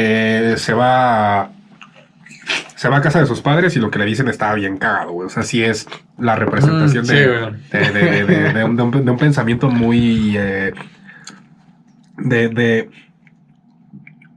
Eh, 0.00 0.54
se 0.56 0.72
va. 0.74 1.50
Se 2.76 2.88
va 2.88 2.98
a 2.98 3.00
casa 3.02 3.18
de 3.20 3.26
sus 3.26 3.40
padres 3.40 3.74
y 3.76 3.80
lo 3.80 3.90
que 3.90 3.98
le 3.98 4.04
dicen 4.04 4.28
está 4.28 4.54
bien 4.54 4.78
cagado, 4.78 5.10
güey. 5.12 5.26
O 5.26 5.30
sea, 5.30 5.42
sí 5.42 5.62
es 5.64 5.88
la 6.16 6.36
representación 6.36 7.04
Mm, 7.04 7.06
de, 7.08 7.14
sí, 7.86 7.92
de, 7.92 7.92
de- 7.92 8.24
de- 8.24 8.52
de 8.52 8.64
un, 8.64 8.76
de 8.76 8.82
un- 8.84 9.04
de 9.04 9.10
un 9.10 9.18
pensamiento 9.18 9.68
muy. 9.68 10.36
eh, 10.38 10.72
de, 12.18 12.88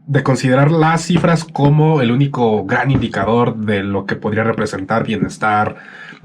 de 0.07 0.23
considerar 0.23 0.71
las 0.71 1.03
cifras 1.03 1.43
como 1.45 2.01
el 2.01 2.11
único 2.11 2.65
gran 2.65 2.91
indicador 2.91 3.55
de 3.57 3.83
lo 3.83 4.05
que 4.05 4.15
podría 4.15 4.43
representar 4.43 5.05
bienestar, 5.05 5.75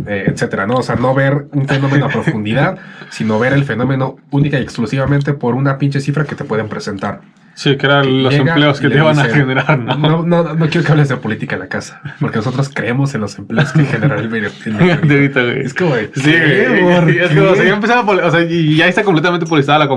eh, 0.07 0.25
etcétera, 0.29 0.67
¿no? 0.67 0.75
O 0.77 0.83
sea, 0.83 0.97
no 0.97 1.15
ver 1.15 1.47
un 1.53 1.67
fenómeno 1.69 2.07
a 2.07 2.09
profundidad, 2.09 2.79
sino 3.11 3.39
ver 3.39 3.53
el 3.53 3.65
fenómeno 3.65 4.17
única 4.31 4.59
y 4.59 4.63
exclusivamente 4.63 5.33
por 5.33 5.55
una 5.55 5.79
pinche 5.79 6.01
cifra 6.01 6.25
que 6.25 6.35
te 6.35 6.45
pueden 6.45 6.69
presentar. 6.69 7.21
Sí, 7.55 7.79
que 7.79 7.87
eran 7.87 8.23
los 8.23 8.35
Llega 8.35 8.53
empleos 8.53 8.79
que 8.81 8.91
te 8.91 8.99
iban 8.99 9.19
a 9.19 9.25
generar, 9.25 9.79
¿no? 9.79 9.97
No, 9.97 10.23
no, 10.23 10.43
no 10.55 10.69
quiero 10.69 10.85
que 10.85 10.93
hables 10.93 11.09
de 11.09 11.17
política 11.17 11.55
en 11.55 11.61
la 11.61 11.69
casa, 11.69 12.03
porque 12.21 12.37
nosotros 12.37 12.69
creemos 12.69 13.15
en 13.15 13.23
los 13.23 13.39
empleos 13.39 13.73
que 13.73 13.87
genera 13.87 14.17
el 14.21 14.29
güey. 15.43 15.65
Es 15.65 15.73
como 15.73 15.95
de, 15.95 16.11
Sí, 16.15 16.21
güey. 16.35 16.83
¿Por 16.83 17.11
Es 17.11 17.31
como, 17.31 17.51
o 17.53 17.55
sea, 17.55 17.65
ya 17.65 17.73
empezaba, 17.73 18.13
o 18.27 18.31
sea, 18.31 18.43
y 18.43 18.77
ya 18.77 18.87
está 18.89 19.03
completamente 19.05 19.47
politizada 19.47 19.79
la, 19.87 19.89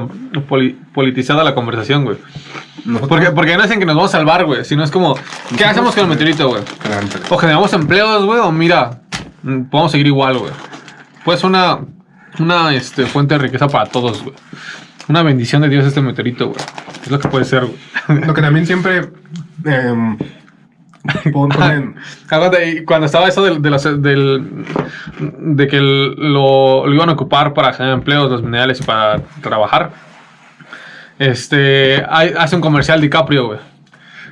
poli- 0.48 0.80
politizada 0.94 1.44
la 1.44 1.54
conversación, 1.54 2.06
güey. 2.06 2.16
Porque, 3.10 3.32
porque 3.32 3.58
no 3.58 3.64
dicen 3.64 3.78
que 3.80 3.86
nos 3.86 3.96
vamos 3.98 4.16
a 4.16 4.20
salvar, 4.20 4.46
güey, 4.46 4.64
sino 4.64 4.82
es 4.86 4.90
como, 4.90 5.18
¿qué 5.58 5.66
hacemos 5.66 5.94
con 5.94 6.06
el 6.06 6.10
meteorito, 6.10 6.48
güey? 6.48 6.62
O 7.30 7.38
generamos 7.38 7.74
empleos, 7.74 8.24
güey, 8.26 8.40
o 8.40 8.54
mira, 8.54 9.02
podemos 9.70 9.92
seguir 9.92 10.08
igual, 10.08 10.38
güey. 10.38 10.52
Pues 11.26 11.44
una, 11.44 11.80
una 12.40 12.74
este, 12.74 13.06
fuente 13.06 13.36
de 13.36 13.40
riqueza 13.40 13.68
para 13.68 13.86
todos, 13.90 14.24
güey. 14.24 14.36
Una 15.08 15.24
bendición 15.24 15.62
de 15.62 15.70
Dios 15.70 15.86
este 15.86 16.02
meteorito, 16.02 16.48
güey. 16.48 16.60
Es 17.04 17.10
lo 17.12 17.20
que 17.20 17.28
puede 17.28 17.46
ser, 17.46 17.66
güey. 17.66 18.22
Lo 18.28 18.34
que 18.34 18.42
también 18.42 18.66
siempre 18.66 19.10
em, 19.66 20.18
pon- 21.32 21.50
ponen. 21.50 21.96
Cuando 22.86 23.06
estaba 23.06 23.28
eso 23.28 23.44
de, 23.44 23.60
del- 23.60 24.66
de 25.40 25.68
que 25.68 25.78
el- 25.78 26.16
lo, 26.34 26.86
lo 26.86 26.94
iban 26.94 27.10
a 27.10 27.14
ocupar 27.14 27.54
para 27.54 27.74
generar 27.74 27.98
empleos, 27.98 28.30
los 28.30 28.44
minerales 28.44 28.80
y 28.82 28.84
para 28.84 29.20
trabajar, 29.42 29.92
este, 31.18 32.04
hay- 32.10 32.34
hace 32.38 32.56
un 32.56 32.62
comercial 32.62 33.02
DiCaprio, 33.02 33.48
güey. 33.48 33.60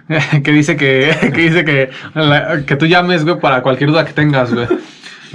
Que 0.44 0.52
dice 0.52 0.76
que, 0.78 1.16
que 1.34 1.42
dice 1.42 1.66
que, 1.66 1.90
la- 2.14 2.64
que 2.66 2.76
tú 2.76 2.86
llames, 2.86 3.24
güey, 3.26 3.40
para 3.40 3.62
cualquier 3.62 3.90
duda 3.90 4.06
que 4.06 4.14
tengas, 4.14 4.54
güey. 4.54 4.68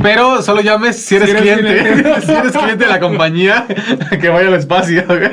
Pero 0.02 0.40
solo 0.42 0.62
llames 0.62 0.96
si 0.96 1.16
eres, 1.16 1.30
Si 1.30 1.36
eres 1.36 1.42
cliente. 1.58 1.76
cliente. 1.92 2.20
si 2.26 2.32
eres 2.32 2.52
cliente 2.52 2.84
de 2.86 2.90
la 2.90 2.98
compañía 3.00 3.66
que 4.20 4.28
vaya 4.30 4.48
al 4.48 4.54
espacio, 4.54 5.04
güey. 5.06 5.30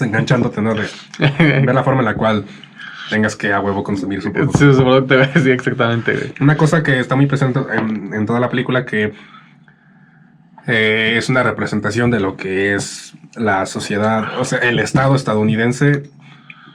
enganchándote, 0.00 0.60
¿no? 0.62 0.74
De 0.74 0.84
ver 1.38 1.74
la 1.74 1.82
forma 1.82 2.00
en 2.00 2.06
la 2.06 2.14
cual 2.14 2.44
tengas 3.10 3.36
que 3.36 3.52
a 3.52 3.60
huevo 3.60 3.82
consumir 3.82 4.20
su 4.22 4.32
producto. 4.32 4.58
Sí, 4.58 4.64
su 4.74 4.82
producto, 4.84 5.14
sí, 5.42 5.50
exactamente, 5.50 6.12
güey. 6.12 6.32
Una 6.40 6.56
cosa 6.56 6.82
que 6.82 6.98
está 7.00 7.16
muy 7.16 7.26
presente 7.26 7.60
en, 7.74 8.12
en 8.12 8.26
toda 8.26 8.40
la 8.40 8.48
película 8.50 8.84
que 8.84 9.12
eh, 10.66 11.14
es 11.16 11.28
una 11.28 11.42
representación 11.42 12.10
de 12.10 12.20
lo 12.20 12.36
que 12.36 12.74
es 12.74 13.14
la 13.36 13.66
sociedad, 13.66 14.38
o 14.38 14.44
sea, 14.44 14.58
el 14.58 14.78
Estado 14.80 15.14
estadounidense, 15.14 16.04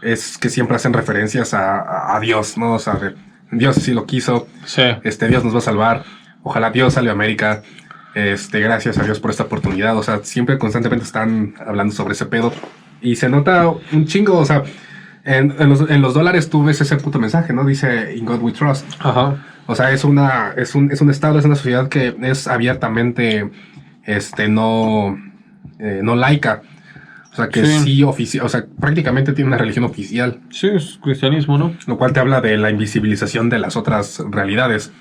es 0.02 0.38
que 0.38 0.50
siempre 0.50 0.76
hacen 0.76 0.94
referencias 0.94 1.54
a, 1.54 1.80
a- 1.80 2.16
a 2.16 2.20
Dios, 2.20 2.58
¿no? 2.58 2.74
O 2.74 2.80
sea, 2.80 2.96
de, 2.96 3.16
Dios 3.52 3.76
sí 3.76 3.94
lo 3.94 4.06
quiso, 4.06 4.48
Sí. 4.66 4.84
este 5.04 5.28
Dios 5.28 5.44
nos 5.44 5.54
va 5.54 5.60
a 5.60 5.62
salvar, 5.62 6.04
ojalá 6.44 6.72
Dios 6.72 6.94
salve 6.94 7.10
a 7.10 7.14
América, 7.14 7.62
este, 8.16 8.60
gracias 8.60 8.98
a 8.98 9.04
Dios 9.04 9.20
por 9.20 9.32
esta 9.32 9.44
oportunidad, 9.44 9.96
o 9.98 10.04
sea, 10.04 10.20
siempre 10.24 10.58
constantemente 10.58 11.06
están 11.06 11.54
hablando 11.66 11.94
sobre 11.94 12.14
ese 12.14 12.26
pedo 12.26 12.54
y 13.02 13.16
se 13.16 13.30
nota 13.30 13.70
un 13.70 14.06
chingo, 14.06 14.38
o 14.38 14.46
sea, 14.46 14.64
en, 15.24 15.54
en 15.60 15.70
los, 15.70 15.90
en 15.90 16.02
los 16.02 16.14
dólares 16.14 16.50
tú 16.50 16.64
ves 16.64 16.82
ese 16.82 16.96
puto 16.98 17.20
mensaje, 17.20 17.54
¿no? 17.54 17.64
Dice 17.66 18.16
In 18.16 18.26
God 18.26 18.42
We 18.42 18.52
Trust. 18.54 18.86
Ajá. 19.00 19.36
O 19.68 19.76
sea, 19.76 19.92
es 19.92 20.04
una, 20.04 20.54
es 20.58 20.74
un, 20.76 20.92
es 20.92 21.00
un 21.02 21.10
estado, 21.12 21.38
es 21.38 21.46
una 21.46 21.56
sociedad 21.56 21.88
que 21.90 22.16
es 22.24 22.48
abiertamente, 22.48 23.50
este, 24.06 24.48
no, 24.50 25.18
eh, 25.80 26.00
no 26.04 26.16
laica. 26.16 26.64
O 27.32 27.36
sea, 27.36 27.48
que 27.50 27.65
Sí. 27.65 27.80
sí, 27.80 28.04
oficial, 28.04 28.46
o 28.46 28.50
sea, 28.50 28.65
prácticamente 28.80 29.32
tiene 29.34 29.48
una 29.48 29.58
religión 29.58 29.86
oficial, 29.86 30.39
Sí, 30.50 30.67
es 30.67 31.00
cristianismo, 31.02 31.58
¿no? 31.58 31.74
lo 31.88 31.98
cual 31.98 32.12
te 32.12 32.20
habla 32.20 32.41
de 32.41 32.58
la 32.58 32.70
invisibilización 32.70 33.50
de 33.50 33.58
las 33.60 33.78
otras 33.78 34.22
realidades. 34.30 34.91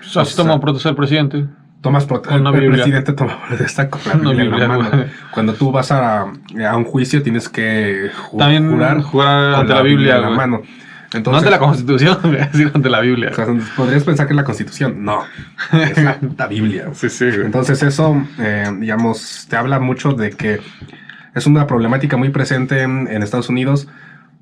Pues 0.00 0.16
así 0.16 0.36
toma 0.36 0.60
protesta 0.60 0.88
el 0.88 0.96
presidente. 0.96 1.46
Tomas 1.80 2.06
pro- 2.06 2.20
Con 2.22 2.40
una 2.40 2.50
el 2.50 2.56
Biblia. 2.62 2.82
presidente 2.82 3.12
toma 3.12 3.38
protesta 3.48 3.88
con 3.88 4.00
la 4.04 4.14
Biblia 4.32 4.44
en 4.44 4.58
la 4.58 4.68
mano. 4.68 5.04
Cuando 5.32 5.54
tú 5.54 5.70
vas 5.70 5.92
a, 5.92 6.22
a 6.22 6.76
un 6.76 6.84
juicio 6.84 7.22
tienes 7.22 7.48
que 7.48 8.10
ju- 8.10 8.38
También 8.38 8.72
jurar, 9.02 9.54
ante 9.54 9.72
la 9.74 9.82
Biblia, 9.82 10.16
en 10.16 10.22
la 10.22 10.30
mano. 10.30 10.62
Entonces, 11.12 11.30
no 11.30 11.38
ante 11.38 11.50
la 11.50 11.58
Constitución, 11.60 12.18
sino 12.52 12.70
ante 12.74 12.88
la 12.90 13.00
Biblia. 13.00 13.30
o 13.30 13.34
sea, 13.34 13.46
podrías 13.76 14.02
pensar 14.02 14.26
que 14.26 14.32
es 14.32 14.36
la 14.36 14.44
Constitución. 14.44 15.04
No, 15.04 15.22
es 15.72 16.02
la 16.02 16.16
puta 16.18 16.46
Biblia. 16.48 16.88
Sí, 16.92 17.08
sí, 17.08 17.26
güey. 17.26 17.42
Entonces 17.46 17.80
eso, 17.84 18.20
eh, 18.40 18.64
digamos, 18.80 19.46
te 19.48 19.56
habla 19.56 19.78
mucho 19.78 20.12
de 20.12 20.30
que 20.30 20.60
es 21.34 21.46
una 21.46 21.66
problemática 21.66 22.16
muy 22.16 22.30
presente 22.30 22.82
en, 22.82 23.08
Estados 23.22 23.48
Unidos 23.48 23.88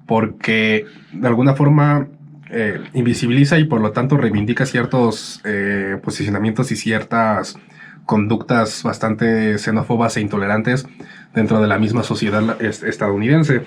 porque 0.06 0.86
de 1.12 1.26
alguna 1.28 1.54
forma 1.54 2.08
eh, 2.50 2.80
invisibiliza 2.94 3.58
y 3.58 3.64
por 3.64 3.80
lo 3.80 3.90
tanto 3.92 4.16
reivindica 4.16 4.66
ciertos 4.66 5.40
eh, 5.44 5.98
posicionamientos 6.02 6.70
y 6.72 6.76
ciertas 6.76 7.56
conductas 8.04 8.82
bastante 8.84 9.58
xenófobas 9.58 10.16
e 10.16 10.20
intolerantes 10.20 10.86
dentro 11.34 11.60
de 11.60 11.66
la 11.66 11.78
misma 11.78 12.04
sociedad 12.04 12.60
es- 12.62 12.84
estadounidense. 12.84 13.62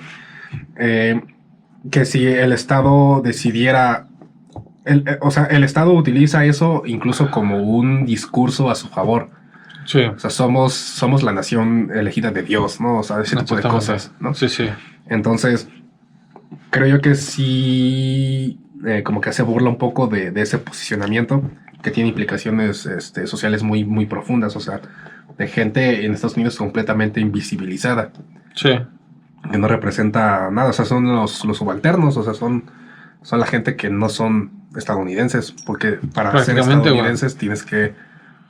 Eh, 0.77 1.21
que 1.91 2.05
si 2.05 2.25
el 2.25 2.53
Estado 2.53 3.21
decidiera 3.21 4.07
el- 4.85 5.03
o 5.21 5.29
sea, 5.29 5.43
el 5.45 5.63
Estado 5.63 5.93
utiliza 5.93 6.45
eso 6.45 6.83
incluso 6.85 7.29
como 7.31 7.61
un 7.61 8.05
discurso 8.05 8.69
a 8.69 8.75
su 8.75 8.87
favor. 8.87 9.29
Sí. 9.89 10.03
O 10.03 10.19
sea, 10.19 10.29
somos, 10.29 10.75
somos 10.75 11.23
la 11.23 11.31
nación 11.33 11.89
elegida 11.91 12.29
de 12.29 12.43
Dios, 12.43 12.79
¿no? 12.79 12.99
O 12.99 13.03
sea, 13.03 13.21
ese 13.21 13.35
tipo 13.37 13.55
de 13.55 13.63
cosas, 13.63 14.11
¿no? 14.19 14.35
Sí, 14.35 14.47
sí. 14.47 14.69
Entonces, 15.07 15.67
creo 16.69 16.85
yo 16.85 17.01
que 17.01 17.15
sí, 17.15 18.59
eh, 18.85 19.01
como 19.01 19.19
que 19.19 19.31
hace 19.31 19.41
burla 19.41 19.69
un 19.69 19.79
poco 19.79 20.05
de, 20.05 20.29
de 20.29 20.43
ese 20.43 20.59
posicionamiento 20.59 21.41
que 21.81 21.89
tiene 21.89 22.09
implicaciones 22.09 22.85
este, 22.85 23.25
sociales 23.25 23.63
muy, 23.63 23.83
muy 23.83 24.05
profundas, 24.05 24.55
o 24.55 24.59
sea, 24.59 24.79
de 25.39 25.47
gente 25.47 26.05
en 26.05 26.13
Estados 26.13 26.35
Unidos 26.35 26.55
completamente 26.57 27.19
invisibilizada, 27.19 28.11
Sí. 28.53 28.79
que 29.51 29.57
no 29.57 29.67
representa 29.67 30.51
nada, 30.51 30.69
o 30.69 30.73
sea, 30.73 30.85
son 30.85 31.07
los, 31.07 31.45
los 31.45 31.57
subalternos, 31.57 32.15
o 32.15 32.21
sea, 32.23 32.35
son, 32.35 32.65
son 33.23 33.39
la 33.39 33.47
gente 33.47 33.75
que 33.75 33.89
no 33.89 34.07
son 34.09 34.51
estadounidenses, 34.75 35.51
porque 35.65 35.93
para 36.13 36.43
ser 36.43 36.59
estadounidenses 36.59 37.37
tienes 37.37 37.63
que, 37.63 37.95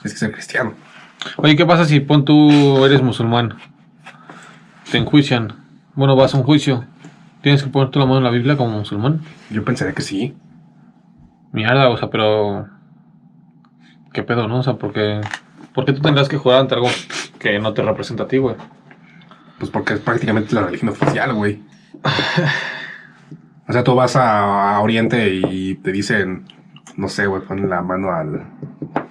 tienes 0.01 0.13
que 0.13 0.19
ser 0.19 0.33
cristiano. 0.33 0.73
Oye, 1.37 1.55
¿qué 1.55 1.65
pasa 1.65 1.85
si 1.85 1.99
pon 1.99 2.25
tú 2.25 2.85
eres 2.85 3.01
musulmán? 3.01 3.55
Te 4.91 4.97
enjuician. 4.97 5.53
Bueno, 5.95 6.15
vas 6.15 6.33
a 6.33 6.37
un 6.37 6.43
juicio. 6.43 6.85
¿Tienes 7.41 7.63
que 7.63 7.69
poner 7.69 7.89
tú 7.89 7.99
la 7.99 8.05
mano 8.05 8.17
en 8.17 8.23
la 8.23 8.29
Biblia 8.29 8.57
como 8.57 8.77
musulmán? 8.79 9.21
Yo 9.49 9.63
pensaría 9.63 9.93
que 9.93 10.01
sí. 10.01 10.35
Mierda, 11.51 11.89
o 11.89 11.97
sea, 11.97 12.09
pero. 12.09 12.67
¿Qué 14.13 14.23
pedo, 14.23 14.47
no? 14.47 14.59
O 14.59 14.63
sea, 14.63 14.73
porque. 14.73 15.21
¿Por 15.73 15.85
qué 15.85 15.93
tú 15.93 16.01
tendrás 16.01 16.27
que 16.27 16.37
jurar 16.37 16.61
ante 16.61 16.75
algo 16.75 16.89
que 17.37 17.59
no 17.59 17.73
te 17.73 17.81
representa 17.81 18.23
a 18.23 18.27
ti, 18.27 18.37
güey? 18.37 18.55
Pues 19.57 19.71
porque 19.71 19.93
es 19.93 19.99
prácticamente 19.99 20.55
la 20.55 20.63
religión 20.63 20.89
oficial, 20.89 21.33
güey. 21.33 21.61
o 23.67 23.73
sea, 23.73 23.83
tú 23.83 23.95
vas 23.95 24.15
a, 24.15 24.75
a 24.75 24.79
Oriente 24.81 25.33
y 25.33 25.75
te 25.75 25.91
dicen, 25.91 26.45
no 26.97 27.07
sé, 27.07 27.27
güey, 27.27 27.41
pon 27.43 27.69
la 27.69 27.81
mano 27.81 28.11
al. 28.11 28.45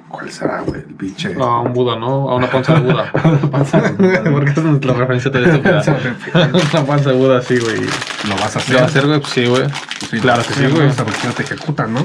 ¿Cuál 0.08 0.30
será, 0.30 0.62
güey? 0.62 0.80
El 0.80 0.94
pinche. 0.94 1.34
A 1.38 1.60
un 1.60 1.72
Buda, 1.74 1.96
¿no? 1.98 2.30
A 2.30 2.36
una 2.36 2.46
panza 2.50 2.74
de 2.74 2.80
Buda. 2.80 3.12
Panza 3.52 3.80
de 3.80 3.90
Buda. 3.92 4.22
Porque 4.32 4.50
esa 4.52 4.60
es 4.72 4.84
la 4.84 4.94
referencia 4.94 5.30
de 5.30 5.44
esto. 5.44 5.94
Una 6.78 6.86
panza 6.86 7.10
de 7.10 7.16
Buda, 7.16 7.42
sí, 7.42 7.58
güey. 7.58 7.80
Lo 8.28 8.34
vas 8.40 8.56
a 8.56 8.58
hacer. 8.58 8.72
¿Lo 8.74 8.78
va 8.80 8.84
a 8.86 8.88
hacer, 8.88 9.06
güey? 9.06 9.20
Pues 9.20 9.32
sí, 9.32 9.44
güey. 9.46 9.64
Sí, 10.10 10.18
Claro 10.20 10.42
que 10.42 10.54
sí, 10.54 10.66
güey. 10.66 10.90
Si 10.92 11.26
no 11.26 11.32
te 11.34 11.42
ejecutan, 11.42 11.92
¿no? 11.92 12.00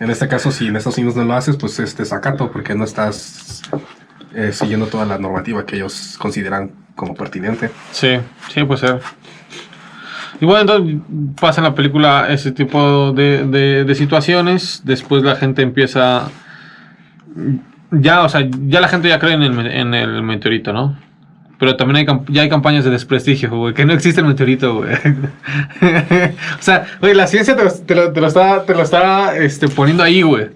en 0.00 0.10
este 0.10 0.28
caso, 0.28 0.50
si 0.50 0.68
en 0.68 0.76
Estados 0.76 0.96
Unidos 0.96 1.16
no 1.16 1.24
lo 1.24 1.34
haces, 1.34 1.56
pues 1.56 1.78
este 1.78 2.04
sacato, 2.06 2.50
porque 2.50 2.74
no 2.74 2.84
estás 2.84 3.62
eh, 4.34 4.52
siguiendo 4.52 4.86
toda 4.86 5.04
la 5.04 5.18
normativa 5.18 5.66
que 5.66 5.76
ellos 5.76 6.16
consideran 6.18 6.70
como 6.96 7.14
pertinente. 7.14 7.70
Sí, 7.90 8.18
sí, 8.52 8.64
puede 8.64 8.80
ser. 8.80 9.00
Y 10.40 10.46
bueno, 10.46 10.60
entonces 10.62 10.96
pasa 11.40 11.60
en 11.60 11.64
la 11.64 11.74
película 11.74 12.28
ese 12.30 12.50
tipo 12.50 13.12
de, 13.12 13.44
de- 13.46 13.84
de 13.84 13.94
situaciones. 13.94 14.80
Después 14.84 15.22
la 15.22 15.36
gente 15.36 15.60
empieza. 15.62 16.30
Ya, 17.90 18.22
o 18.22 18.28
sea, 18.28 18.46
ya 18.66 18.80
la 18.80 18.88
gente 18.88 19.08
ya 19.08 19.18
cree 19.18 19.34
en 19.34 19.42
el, 19.42 19.52
me- 19.52 19.80
en 19.80 19.94
el 19.94 20.22
meteorito, 20.22 20.72
¿no? 20.72 20.96
Pero 21.58 21.76
también 21.76 22.08
hay, 22.08 22.20
ya 22.28 22.42
hay 22.42 22.48
campañas 22.48 22.84
de 22.84 22.90
desprestigio, 22.90 23.50
güey, 23.50 23.74
que 23.74 23.84
no 23.84 23.92
existe 23.92 24.20
el 24.20 24.26
meteorito, 24.26 24.74
güey. 24.76 24.92
o 26.58 26.62
sea, 26.62 26.86
güey, 27.00 27.14
la 27.14 27.26
ciencia 27.26 27.54
te 27.56 27.64
lo, 27.64 27.70
te 27.72 27.94
lo- 27.94 28.12
te 28.12 28.20
lo 28.20 28.26
está, 28.26 28.64
te 28.64 28.74
lo 28.74 28.82
está 28.82 29.36
este, 29.36 29.68
poniendo 29.68 30.02
ahí, 30.02 30.22
güey. 30.22 30.48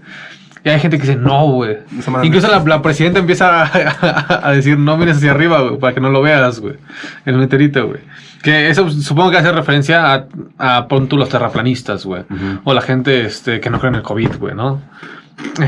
Y 0.64 0.68
hay 0.68 0.80
gente 0.80 0.96
que 0.96 1.02
dice, 1.06 1.16
no, 1.16 1.46
güey. 1.52 1.76
Incluso 2.26 2.48
la, 2.48 2.58
la 2.64 2.82
presidenta 2.82 3.20
empieza 3.20 3.62
a, 3.62 4.40
a 4.48 4.52
decir, 4.52 4.76
no 4.76 4.96
mires 4.96 5.18
hacia 5.18 5.30
arriba, 5.30 5.60
güey, 5.62 5.78
para 5.78 5.94
que 5.94 6.00
no 6.00 6.10
lo 6.10 6.22
veas, 6.22 6.58
güey. 6.58 6.74
El 7.24 7.36
meteorito, 7.36 7.86
güey. 7.86 8.00
Que 8.42 8.68
eso 8.68 8.90
supongo 8.90 9.30
que 9.30 9.36
hace 9.38 9.52
referencia 9.52 10.12
a, 10.12 10.24
a 10.78 10.88
pon 10.88 11.08
tú 11.08 11.16
los 11.16 11.28
terraplanistas, 11.28 12.04
güey. 12.04 12.24
O 12.64 12.74
la 12.74 12.80
gente 12.80 13.26
este, 13.26 13.60
que 13.60 13.70
no 13.70 13.78
cree 13.78 13.90
en 13.90 13.96
el 13.96 14.02
COVID, 14.02 14.36
güey, 14.40 14.54
¿no? 14.56 14.82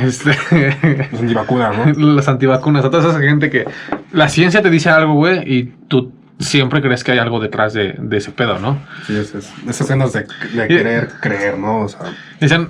Este, 0.03 0.31
Es 1.13 1.21
antivacuna, 1.21 1.71
¿no? 1.73 1.93
las 2.15 2.29
antivacunas, 2.29 2.85
a 2.85 2.91
toda 2.91 3.11
esa 3.11 3.21
gente 3.21 3.51
que 3.51 3.65
la 4.13 4.29
ciencia 4.29 4.63
te 4.63 4.71
dice 4.71 4.91
algo, 4.91 5.15
güey, 5.15 5.41
y 5.47 5.65
tú 5.89 6.13
siempre 6.39 6.81
crees 6.81 7.03
que 7.05 7.13
hay 7.13 7.19
algo 7.19 7.41
detrás 7.41 7.73
de, 7.75 7.95
de 7.99 8.17
ese 8.17 8.31
pedo, 8.31 8.59
¿no? 8.59 8.79
Sí, 9.07 9.17
es, 9.17 9.35
es- 9.35 9.53
esas 9.69 9.89
ganas 9.89 10.13
de, 10.13 10.27
de 10.55 10.69
querer 10.69 11.09
creer, 11.21 11.59
¿no? 11.59 11.81
O 11.81 11.89
sea, 11.89 12.01
Dicen, 12.41 12.69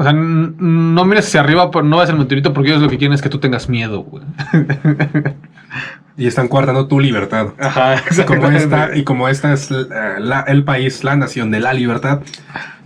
o 0.00 0.02
sea, 0.02 0.14
no 0.14 1.04
mires 1.04 1.26
hacia 1.26 1.40
arriba, 1.40 1.70
pero 1.70 1.84
no 1.84 1.98
ves 1.98 2.08
el 2.08 2.16
meteorito 2.16 2.54
porque 2.54 2.70
ellos 2.70 2.80
lo 2.82 2.88
que 2.88 2.96
quieren 2.96 3.12
es 3.12 3.20
que 3.20 3.28
tú 3.28 3.38
tengas 3.38 3.68
miedo, 3.68 4.00
güey. 4.00 4.24
y 6.16 6.26
están 6.26 6.48
coartando 6.48 6.86
tu 6.86 6.98
libertad. 7.00 7.48
Ajá, 7.58 7.96
Como 8.26 8.48
esta, 8.48 8.96
y 8.96 9.04
como 9.04 9.28
esta 9.28 9.52
es 9.52 9.70
la- 9.70 10.44
el 10.48 10.64
país, 10.64 11.04
la 11.04 11.16
nación 11.16 11.50
de 11.50 11.60
la 11.60 11.74
libertad, 11.74 12.20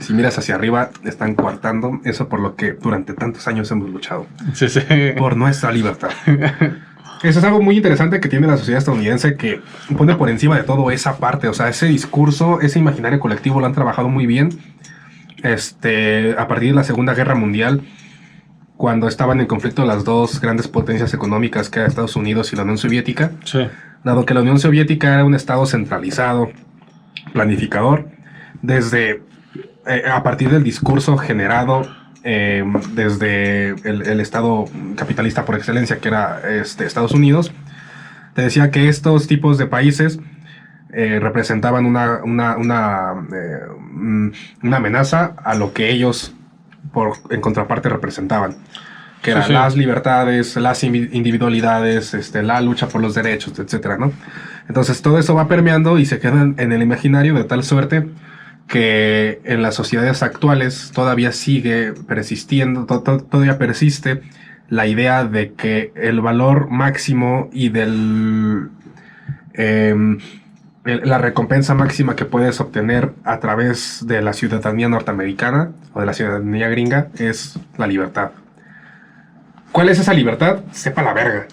si 0.01 0.13
miras 0.13 0.37
hacia 0.39 0.57
arriba, 0.57 0.91
están 1.05 1.37
coartando 1.37 2.01
eso 2.05 2.29
por 2.29 2.41
lo 2.41 2.57
que 2.57 2.73
durante 2.73 3.13
tantos 3.15 3.47
años 3.47 3.71
hemos 3.71 3.91
luchado. 3.91 4.27
Sí, 4.53 4.69
sí. 4.69 4.81
por 5.17 5.37
nuestra 5.37 5.71
libertad. 5.71 6.11
Eso 7.23 7.39
es 7.39 7.45
algo 7.45 7.63
muy 7.63 7.77
interesante 7.77 8.19
que 8.19 8.29
tiene 8.29 8.49
la 8.49 8.57
sociedad 8.57 8.79
estadounidense 8.79 9.37
que 9.37 9.61
pone 9.97 10.17
por 10.17 10.29
encima 10.29 10.57
de 10.57 10.65
todo 10.65 10.91
esa 10.91 11.17
parte, 11.19 11.47
o 11.47 11.55
sea, 11.55 11.69
ese 11.69 11.87
discurso, 11.87 12.61
ese 12.61 12.81
imaginario 12.81 13.21
colectivo 13.21 13.61
lo 13.61 13.67
han 13.67 13.73
trabajado 13.73 14.09
muy 14.09 14.27
bien. 14.27 14.51
Este, 15.45 16.35
a 16.39 16.49
partir 16.49 16.71
de 16.71 16.75
la 16.75 16.85
Segunda 16.85 17.15
Guerra 17.15 17.35
Mundial, 17.37 17.83
cuando 18.77 19.07
estaban 19.07 19.41
en 19.41 19.47
conflicto 19.47 19.85
las 19.85 20.03
dos 20.05 20.41
grandes 20.41 20.67
potencias 20.67 21.15
económicas 21.15 21.71
que 21.71 21.79
eran 21.79 21.89
Estados 21.91 22.17
Unidos 22.17 22.53
y 22.53 22.57
la 22.57 22.63
Unión 22.63 22.79
Soviética, 22.79 23.31
Sí. 23.45 23.69
dado 24.03 24.25
que 24.27 24.35
la 24.35 24.41
Unión 24.41 24.59
Soviética 24.59 25.15
era 25.15 25.25
un 25.25 25.35
estado 25.35 25.65
centralizado, 25.67 26.51
planificador, 27.33 28.09
desde 28.63 29.23
eh, 29.87 30.03
a 30.11 30.23
partir 30.23 30.49
del 30.51 30.65
discurso 30.65 31.17
generado 31.19 31.87
eh, 32.25 32.65
desde 32.95 33.71
el, 33.89 34.03
el 34.03 34.21
estado 34.21 34.65
capitalista 34.97 35.45
por 35.45 35.57
excelencia, 35.57 35.99
que 35.99 36.09
era 36.09 36.41
este, 36.51 36.87
Estados 36.87 37.13
Unidos, 37.13 37.53
te 38.35 38.43
decía 38.43 38.71
que 38.71 38.89
estos 38.89 39.27
tipos 39.27 39.59
de 39.59 39.67
países 39.67 40.19
eh, 40.95 41.19
representaban 41.21 41.87
una, 41.87 42.21
una, 42.25 42.57
una, 42.57 43.13
eh, 43.35 43.59
mm, 43.93 44.29
una 44.63 44.77
amenaza 44.77 45.35
a 45.45 45.55
lo 45.55 45.73
que 45.73 45.91
ellos 45.91 46.35
por, 46.93 47.15
en 47.31 47.41
contraparte 47.41 47.89
representaban 47.89 48.57
que 49.23 49.31
eran 49.31 49.45
Sí, 49.45 49.49
sí. 49.49 49.53
las 49.55 49.75
libertades, 49.77 50.55
las 50.57 50.85
individualidades, 50.85 52.13
este, 52.13 52.43
la 52.43 52.61
lucha 52.61 52.89
por 52.89 53.01
los 53.01 53.15
derechos, 53.15 53.59
etcétera, 53.59 53.97
¿no? 53.97 54.13
Entonces 54.69 55.01
todo 55.01 55.19
eso 55.19 55.35
va 55.35 55.49
permeando 55.49 55.99
y 55.99 56.05
se 56.05 56.19
queda 56.19 56.43
en, 56.43 56.55
en 56.59 56.73
el 56.73 56.83
imaginario 56.83 57.33
de 57.35 57.45
tal 57.45 57.63
suerte 57.65 58.07
que 58.69 59.41
en 59.45 59.63
las 59.63 59.75
sociedades 59.75 60.23
actuales 60.23 60.93
todavía 60.95 61.33
sigue 61.33 61.95
persistiendo, 62.07 62.85
to- 62.85 63.01
to- 63.03 63.19
todavía 63.25 63.57
persiste 63.59 64.21
la 64.69 64.87
idea 64.87 65.25
de 65.25 65.53
que 65.55 65.93
el 65.97 66.21
valor 66.21 66.69
máximo 66.71 67.49
y 67.53 67.71
del 67.71 68.69
el- 69.55 70.19
la 70.85 71.19
recompensa 71.19 71.75
máxima 71.75 72.15
que 72.15 72.25
puedes 72.27 72.61
obtener 72.61 73.13
a 73.25 73.41
través 73.41 74.07
de 74.07 74.21
la 74.21 74.33
ciudadanía 74.35 74.89
norteamericana 74.89 75.71
o 75.95 76.01
de 76.01 76.07
la 76.07 76.13
ciudadanía 76.13 76.69
gringa 76.69 77.09
es 77.19 77.59
la 77.79 77.87
libertad. 77.87 78.33
¿Cuál 79.73 79.89
es 79.89 79.99
esa 79.99 80.13
libertad? 80.13 80.61
Sepa 80.71 81.03
la 81.03 81.13
verga. 81.15 81.47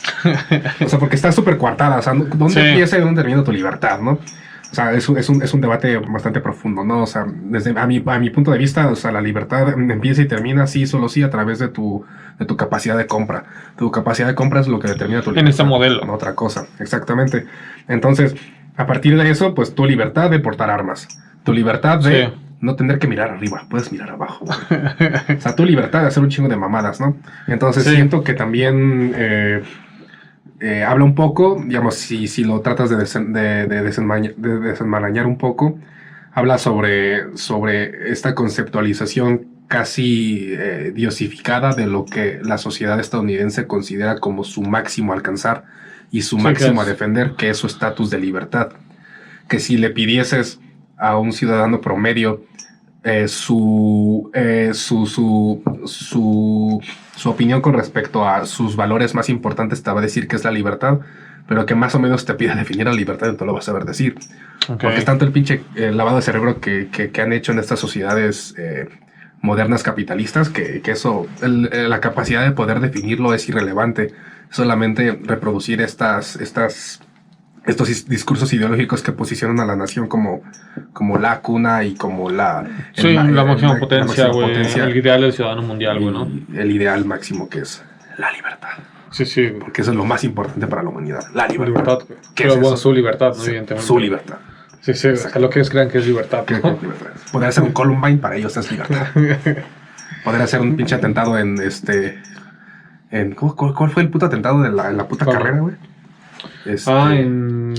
O 0.86 0.88
sea, 0.88 1.00
porque 1.00 1.16
está 1.16 1.32
súper 1.32 1.58
coartada. 1.58 1.98
O 1.98 2.02
sea, 2.02 2.14
¿dónde 2.14 2.50
Sí. 2.54 2.60
empieza 2.60 2.98
y 2.98 3.02
dónde 3.02 3.22
termina 3.22 3.44
tu 3.44 3.52
libertad, 3.52 4.00
no? 4.00 4.12
O 4.12 4.74
sea, 4.74 4.94
es 4.94 5.10
un, 5.10 5.18
es, 5.18 5.28
un, 5.28 5.42
es 5.42 5.54
un 5.54 5.60
debate 5.60 5.98
bastante 5.98 6.40
profundo, 6.40 6.84
¿no? 6.84 7.02
O 7.04 7.08
sea, 7.08 7.26
desde 7.28 7.78
a 7.78 7.86
mi, 7.88 8.02
a 8.06 8.20
mi 8.20 8.30
punto 8.30 8.52
de 8.52 8.58
vista, 8.58 8.88
o 8.90 8.96
sea, 8.96 9.12
la 9.12 9.22
libertad 9.22 9.68
empieza 9.70 10.22
y 10.22 10.28
termina 10.28 10.68
sí, 10.68 10.86
solo 10.88 11.10
sí, 11.10 11.24
a 11.24 11.30
través 11.30 11.60
de 11.60 11.68
tu, 11.70 12.06
de 12.40 12.46
tu 12.46 12.56
capacidad 12.56 12.96
de 12.96 13.08
compra. 13.08 13.44
Tu 13.76 13.90
capacidad 13.92 14.28
de 14.28 14.36
compra 14.36 14.62
es 14.62 14.68
lo 14.68 14.80
que 14.80 14.88
determina 14.88 15.22
tu 15.22 15.32
En 15.32 15.48
este 15.48 15.64
modelo. 15.64 16.06
No 16.06 16.14
otra 16.14 16.36
cosa, 16.36 16.68
exactamente. 16.80 17.48
Entonces, 17.88 18.36
a 18.78 18.86
partir 18.88 19.18
de 19.18 19.30
eso, 19.30 19.54
pues 19.54 19.76
tu 19.76 19.86
libertad 19.86 20.30
de 20.30 20.40
portar 20.40 20.70
armas. 20.70 21.08
Tu 21.44 21.54
libertad 21.54 22.00
de 22.00 22.28
Sí. 22.28 22.34
no 22.62 22.76
tener 22.76 23.00
que 23.00 23.08
mirar 23.08 23.32
arriba, 23.32 23.66
puedes 23.70 23.92
mirar 23.92 24.12
abajo. 24.12 24.46
O 24.46 25.42
sea, 25.42 25.56
tu 25.56 25.66
libertad 25.66 26.02
de 26.02 26.08
hacer 26.08 26.22
un 26.24 26.30
chingo 26.30 26.48
de 26.50 26.56
mamadas, 26.58 27.00
¿no? 27.02 27.18
Entonces 27.48 27.84
Sí. 27.84 27.92
siento 27.96 28.24
que 28.24 28.34
también 28.34 29.14
eh, 29.16 29.62
eh, 30.60 30.84
habla 30.84 31.04
un 31.06 31.16
poco, 31.16 31.62
digamos, 31.66 31.96
si, 31.96 32.28
si 32.28 32.44
lo 32.44 32.62
tratas 32.62 32.90
de, 32.92 32.98
desen- 32.98 33.32
de, 33.34 33.66
de 33.68 33.82
desenmaña- 33.82 34.34
de 34.38 34.60
desenmarañar 34.60 35.26
un 35.26 35.38
poco, 35.38 35.80
habla 36.34 36.58
sobre, 36.60 37.36
sobre 37.36 38.12
esta 38.12 38.36
conceptualización 38.36 39.48
casi 39.68 40.50
eh, 40.52 40.92
diosificada 40.94 41.74
de 41.74 41.88
lo 41.88 42.06
que 42.06 42.40
la 42.44 42.58
sociedad 42.58 43.00
estadounidense 43.00 43.68
considera 43.68 44.18
como 44.20 44.44
su 44.44 44.62
máximo 44.62 45.14
alcanzar 45.14 45.64
y 46.12 46.22
su 46.24 46.38
Sí, 46.38 46.44
máximo 46.44 46.82
a 46.82 46.86
defender, 46.86 47.32
que 47.38 47.50
es 47.50 47.58
su 47.58 47.68
estatus 47.68 48.10
de 48.10 48.20
libertad. 48.20 48.70
Que 49.48 49.60
si 49.60 49.78
le 49.78 49.90
pidieses 49.90 50.60
a 50.98 51.18
un 51.18 51.32
ciudadano 51.34 51.82
promedio 51.82 52.44
eh, 53.04 53.28
su, 53.28 54.30
eh, 54.34 54.72
su, 54.74 55.08
su, 55.08 55.64
su, 55.86 56.82
su 57.16 57.30
opinión 57.30 57.62
con 57.62 57.74
respecto 57.74 58.28
a 58.28 58.46
sus 58.46 58.76
valores 58.76 59.16
más 59.16 59.30
importantes, 59.30 59.82
te 59.82 59.92
va 59.92 60.00
a 60.00 60.04
decir 60.04 60.28
que 60.28 60.36
es 60.36 60.44
la 60.44 60.52
libertad, 60.52 61.00
pero 61.48 61.66
que 61.66 61.74
más 61.76 61.96
o 61.96 62.00
menos 62.00 62.26
te 62.26 62.34
pida 62.36 62.56
definir 62.64 62.86
la 62.86 62.94
libertad, 62.94 63.30
entonces 63.30 63.48
lo 63.48 63.54
vas 63.54 63.64
a 63.64 63.72
saber 63.72 63.86
decir. 63.86 64.16
Ok. 64.70 64.82
Porque 64.82 64.98
es 65.00 65.06
tanto 65.06 65.26
el 65.26 65.32
pinche 65.32 65.64
eh, 65.76 65.92
lavado 65.92 66.18
de 66.18 66.22
cerebro 66.22 66.60
que, 66.60 66.90
que- 66.92 67.10
que 67.10 67.22
han 67.22 67.34
hecho 67.34 67.52
en 67.52 67.60
estas 67.60 67.80
sociedades 67.80 68.54
eh, 68.58 68.88
modernas 69.42 69.82
capitalistas 69.82 70.50
que, 70.50 70.82
que 70.82 70.92
eso, 70.92 71.26
el- 71.42 71.70
la 71.90 72.00
capacidad 72.00 72.44
de 72.44 72.52
poder 72.52 72.80
definirlo 72.80 73.34
es 73.34 73.50
irrelevante. 73.50 74.14
Solamente 74.52 75.18
reproducir 75.24 75.82
estas, 75.82 76.36
estas, 76.36 77.00
estos 77.66 77.90
is- 77.90 78.08
discursos 78.08 78.52
ideológicos 78.54 79.02
que 79.02 79.12
posicionan 79.12 79.60
a 79.62 79.66
la 79.66 79.76
nación 79.76 80.08
como, 80.08 80.44
como 80.94 81.18
la 81.18 81.40
cuna 81.40 81.84
y 81.84 81.96
como 81.96 82.30
la... 82.30 82.64
Sí, 82.94 83.14
la 83.14 83.24
máxima 83.46 83.74
la 83.74 83.80
potencia, 83.80 84.26
máxima 84.28 84.32
potencia 84.48 84.84
El 84.84 84.96
ideal 84.98 85.22
del 85.22 85.34
ciudadano 85.34 85.62
mundial, 85.64 86.00
güey, 86.00 86.14
¿no? 86.14 86.30
el 86.54 86.72
ideal 86.72 87.06
máximo 87.06 87.50
que 87.50 87.60
es 87.62 87.84
la 88.18 88.32
libertad. 88.32 88.70
Sí, 89.10 89.26
sí. 89.26 89.52
Porque 89.60 89.82
eso 89.82 89.92
es 89.92 89.98
lo 89.98 90.06
más 90.06 90.24
importante 90.24 90.68
para 90.68 90.84
la 90.84 90.90
humanidad. 90.90 91.22
La 91.34 91.48
libertad. 91.48 92.00
Libertad. 92.00 92.00
¿Qué 92.36 92.44
Pero 92.44 92.54
es 92.56 92.60
bueno, 92.62 92.78
su 92.78 92.94
libertad, 92.94 93.34
¿no? 93.36 93.44
Evidentemente. 93.44 93.86
Su 93.88 94.00
libertad. 94.00 94.38
Sí, 94.82 94.94
sí, 94.94 95.16
sea, 95.16 95.38
lo 95.40 95.50
que 95.50 95.60
ellos 95.60 95.70
crean 95.70 95.90
que 95.90 95.98
es 96.00 96.08
libertad. 96.08 96.44
¿Qué- 96.46 96.56
¿no? 96.56 96.80
qué 96.80 96.88
libertad? 96.88 97.08
Poder 97.32 97.50
hacer 97.50 97.64
un 97.64 97.72
Columbine 97.72 98.18
para 98.18 98.36
ellos 98.38 98.56
es 98.58 98.72
libertad. 98.72 99.08
Poder 100.24 100.42
hacer 100.42 100.62
un 100.62 100.76
pinche 100.76 100.96
atentado 100.96 101.38
en 101.38 101.60
este 101.62 102.22
En, 103.12 103.34
¿cómo- 103.36 103.56
cuál, 103.56 103.74
cuál 103.74 103.90
fue 103.92 104.04
el 104.04 104.10
puto 104.10 104.26
atentado 104.26 104.62
de 104.62 104.72
la, 104.72 104.90
en 104.90 104.98
la 104.98 105.08
puta 105.08 105.26
carrera, 105.26 105.60
güey? 105.60 105.76
Este, 106.66 106.92
Ah, 106.92 107.14
en 107.16 107.74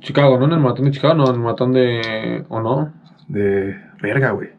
Chicago, 0.00 0.38
¿no? 0.38 0.46
En 0.46 0.52
el 0.52 0.60
maratón 0.60 0.86
de 0.86 0.90
Chicago, 0.90 1.14
no, 1.14 1.28
en 1.28 1.34
el 1.34 1.40
maratón 1.40 1.72
de. 1.72 2.44
¿O 2.48 2.60
no? 2.60 2.92
De 3.28 3.80
verga, 4.02 4.30
güey. 4.32 4.50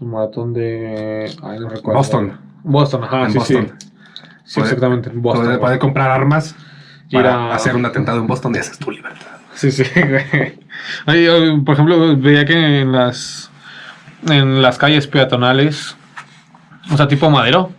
El 0.00 0.06
maratón 0.06 0.54
de. 0.54 1.30
Ay, 1.42 1.58
no 1.60 1.68
recuerdo. 1.68 1.98
Boston. 1.98 2.38
Boston, 2.62 3.04
ajá, 3.04 3.24
En 3.24 3.32
sí, 3.32 3.38
Boston. 3.38 3.72
sí. 3.80 3.88
Sí, 4.44 4.60
exactamente, 4.60 5.10
en 5.10 5.20
Boston. 5.20 5.58
Poder, 5.58 5.78
comprar 5.78 6.10
armas 6.10 6.54
para 7.12 7.34
a- 7.34 7.54
hacer 7.54 7.74
un 7.76 7.84
atentado 7.84 8.18
en 8.18 8.26
Boston 8.26 8.54
y 8.54 8.58
esa 8.58 8.72
es 8.72 8.78
tu 8.78 8.90
libertad. 8.90 9.26
Sí, 9.54 9.70
sí, 9.70 9.84
güey. 9.94 10.58
Ay, 11.06 11.60
por 11.66 11.74
ejemplo, 11.74 12.16
veía 12.16 12.44
que 12.46 12.80
en 12.80 12.92
las. 12.92 13.50
En 14.28 14.62
las 14.62 14.78
calles 14.78 15.06
peatonales. 15.06 15.96
O 16.90 16.96
sea, 16.96 17.06
tipo 17.08 17.28
madero. 17.30 17.72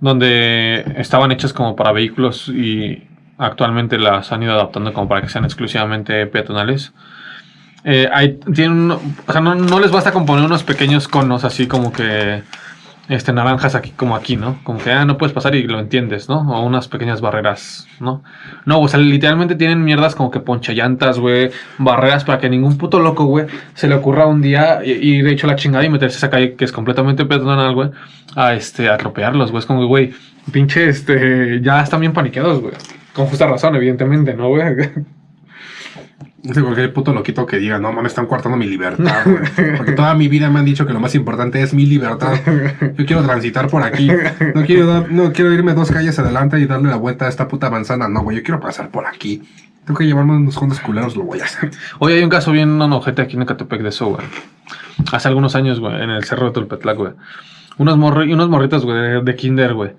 Donde 0.00 0.94
estaban 0.96 1.30
hechas 1.30 1.52
como 1.52 1.76
para 1.76 1.92
vehículos 1.92 2.48
y 2.48 3.06
actualmente 3.38 3.98
las 3.98 4.32
han 4.32 4.42
ido 4.42 4.52
adaptando 4.52 4.92
como 4.92 5.08
para 5.08 5.22
que 5.22 5.28
sean 5.28 5.44
exclusivamente 5.44 6.26
peatonales. 6.26 6.92
Eh, 7.84 8.08
hay, 8.12 8.38
tienen, 8.54 8.90
o 8.90 9.32
sea, 9.32 9.40
no, 9.40 9.54
no 9.54 9.80
les 9.80 9.90
basta 9.90 10.12
con 10.12 10.26
poner 10.26 10.44
unos 10.44 10.62
pequeños 10.62 11.08
conos 11.08 11.44
así 11.44 11.66
como 11.66 11.92
que 11.92 12.42
este, 13.10 13.32
naranjas 13.32 13.74
aquí 13.74 13.90
como 13.90 14.14
aquí, 14.14 14.36
¿no? 14.36 14.60
Como 14.62 14.78
que 14.78 14.92
ah, 14.92 15.04
no 15.04 15.18
puedes 15.18 15.34
pasar 15.34 15.56
y 15.56 15.64
lo 15.64 15.80
entiendes, 15.80 16.28
¿no? 16.28 16.42
O 16.42 16.64
unas 16.64 16.86
pequeñas 16.86 17.20
barreras, 17.20 17.88
¿no? 17.98 18.22
No, 18.66 18.80
o 18.80 18.86
sea, 18.86 19.00
literalmente 19.00 19.56
tienen 19.56 19.82
mierdas 19.82 20.14
como 20.14 20.30
que 20.30 20.38
ponchallantas, 20.38 21.18
güey, 21.18 21.50
barreras 21.78 22.22
para 22.22 22.38
que 22.38 22.48
ningún 22.48 22.78
puto 22.78 23.00
loco, 23.00 23.24
güey, 23.24 23.46
se 23.74 23.88
le 23.88 23.96
ocurra 23.96 24.26
un 24.26 24.40
día 24.40 24.84
ir 24.84 25.26
hecho 25.26 25.48
la 25.48 25.56
chingada 25.56 25.84
y 25.84 25.88
meterse 25.88 26.16
a 26.16 26.18
esa 26.18 26.30
calle 26.30 26.54
que 26.54 26.64
es 26.64 26.70
completamente 26.70 27.24
peatonal, 27.24 27.74
güey, 27.74 27.90
a 28.36 28.54
este, 28.54 28.88
a 28.88 28.94
atropellarlos, 28.94 29.50
güey. 29.50 29.58
Es 29.58 29.66
como, 29.66 29.84
güey, 29.86 30.12
pinche, 30.52 30.88
este, 30.88 31.60
ya 31.62 31.82
están 31.82 31.98
bien 31.98 32.12
paniqueados, 32.12 32.60
güey. 32.60 32.74
Con 33.12 33.26
justa 33.26 33.48
razón, 33.48 33.74
evidentemente, 33.74 34.34
¿no, 34.34 34.50
güey? 34.50 34.62
No 36.42 36.54
sé 36.54 36.62
cualquier 36.62 36.92
puto 36.94 37.12
loquito 37.12 37.44
que 37.44 37.58
diga, 37.58 37.78
no 37.78 37.92
mames, 37.92 38.12
están 38.12 38.24
cortando 38.26 38.56
mi 38.56 38.66
libertad, 38.66 39.24
güey. 39.26 39.76
Porque 39.76 39.92
toda 39.92 40.14
mi 40.14 40.26
vida 40.28 40.48
me 40.48 40.58
han 40.60 40.64
dicho 40.64 40.86
que 40.86 40.92
lo 40.94 41.00
más 41.00 41.14
importante 41.14 41.60
es 41.62 41.74
mi 41.74 41.84
libertad. 41.84 42.32
Yo 42.96 43.04
quiero 43.04 43.22
transitar 43.22 43.68
por 43.68 43.82
aquí. 43.82 44.10
No 44.54 44.64
quiero, 44.64 45.06
no 45.10 45.32
quiero 45.32 45.52
irme 45.52 45.74
dos 45.74 45.90
calles 45.90 46.18
adelante 46.18 46.58
y 46.58 46.64
darle 46.66 46.88
la 46.88 46.96
vuelta 46.96 47.26
a 47.26 47.28
esta 47.28 47.46
puta 47.46 47.68
manzana. 47.70 48.08
No, 48.08 48.22
güey, 48.22 48.38
yo 48.38 48.42
quiero 48.42 48.58
pasar 48.58 48.88
por 48.88 49.06
aquí. 49.06 49.42
Tengo 49.84 49.98
que 49.98 50.06
llevarme 50.06 50.36
unos 50.36 50.56
cuantos 50.56 50.80
culeros, 50.80 51.14
lo 51.16 51.24
voy 51.24 51.40
a 51.40 51.44
hacer. 51.44 51.70
Hoy 51.98 52.14
hay 52.14 52.22
un 52.22 52.30
caso 52.30 52.52
bien 52.52 52.80
ojete 52.80 53.20
aquí 53.20 53.36
en 53.36 53.42
Ecatepec 53.42 53.82
de 53.82 53.88
eso, 53.90 54.06
güey. 54.06 54.26
Hace 55.12 55.28
algunos 55.28 55.54
años, 55.56 55.78
güey, 55.80 56.02
en 56.02 56.10
el 56.10 56.24
cerro 56.24 56.46
de 56.46 56.52
Tulpetlac, 56.52 56.96
güey. 56.96 57.12
Unos, 57.76 57.96
morri- 57.98 58.32
unos 58.32 58.48
morritos, 58.48 58.84
güey, 58.84 58.96
de, 58.98 59.22
de 59.22 59.36
kinder, 59.36 59.74
güey. 59.74 59.90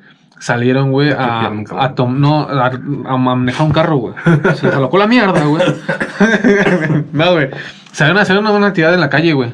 Salieron, 0.41 0.89
güey, 0.91 1.11
a, 1.11 1.51
a, 1.77 1.93
tom- 1.93 2.19
no, 2.19 2.41
a, 2.49 2.65
a 3.05 3.17
manejar 3.17 3.67
un 3.67 3.71
carro, 3.73 3.97
güey. 3.97 4.15
Se 4.55 4.65
les 4.65 4.75
alocó 4.75 4.97
la 4.97 5.05
mierda, 5.05 5.43
güey. 5.45 5.63
no, 7.13 7.33
güey. 7.33 7.49
Salieron 7.91 8.17
a 8.17 8.21
hacer 8.23 8.39
una, 8.39 8.49
una 8.49 8.67
actividad 8.67 8.91
en 8.95 9.01
la 9.01 9.09
calle, 9.11 9.33
güey. 9.33 9.53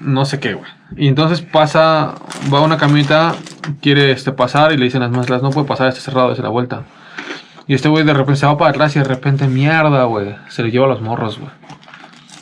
No 0.00 0.24
sé 0.24 0.40
qué, 0.40 0.54
güey. 0.54 0.68
Y 0.96 1.06
entonces 1.06 1.42
pasa, 1.42 2.14
va 2.52 2.60
una 2.60 2.76
camioneta, 2.76 3.36
quiere 3.80 4.10
este, 4.10 4.32
pasar 4.32 4.72
y 4.72 4.76
le 4.78 4.86
dicen 4.86 5.00
las 5.00 5.12
maslas, 5.12 5.42
no 5.42 5.50
puede 5.50 5.68
pasar, 5.68 5.86
está 5.86 6.00
cerrado, 6.00 6.30
desde 6.30 6.42
la 6.42 6.48
vuelta. 6.48 6.82
Y 7.68 7.74
este 7.74 7.88
güey 7.88 8.02
de 8.04 8.14
repente 8.14 8.40
se 8.40 8.46
va 8.46 8.58
para 8.58 8.70
atrás 8.70 8.96
y 8.96 8.98
de 8.98 9.04
repente, 9.04 9.46
mierda, 9.46 10.02
güey. 10.04 10.34
Se 10.48 10.64
le 10.64 10.72
lleva 10.72 10.86
a 10.86 10.88
los 10.88 11.00
morros, 11.02 11.38
güey. 11.38 11.52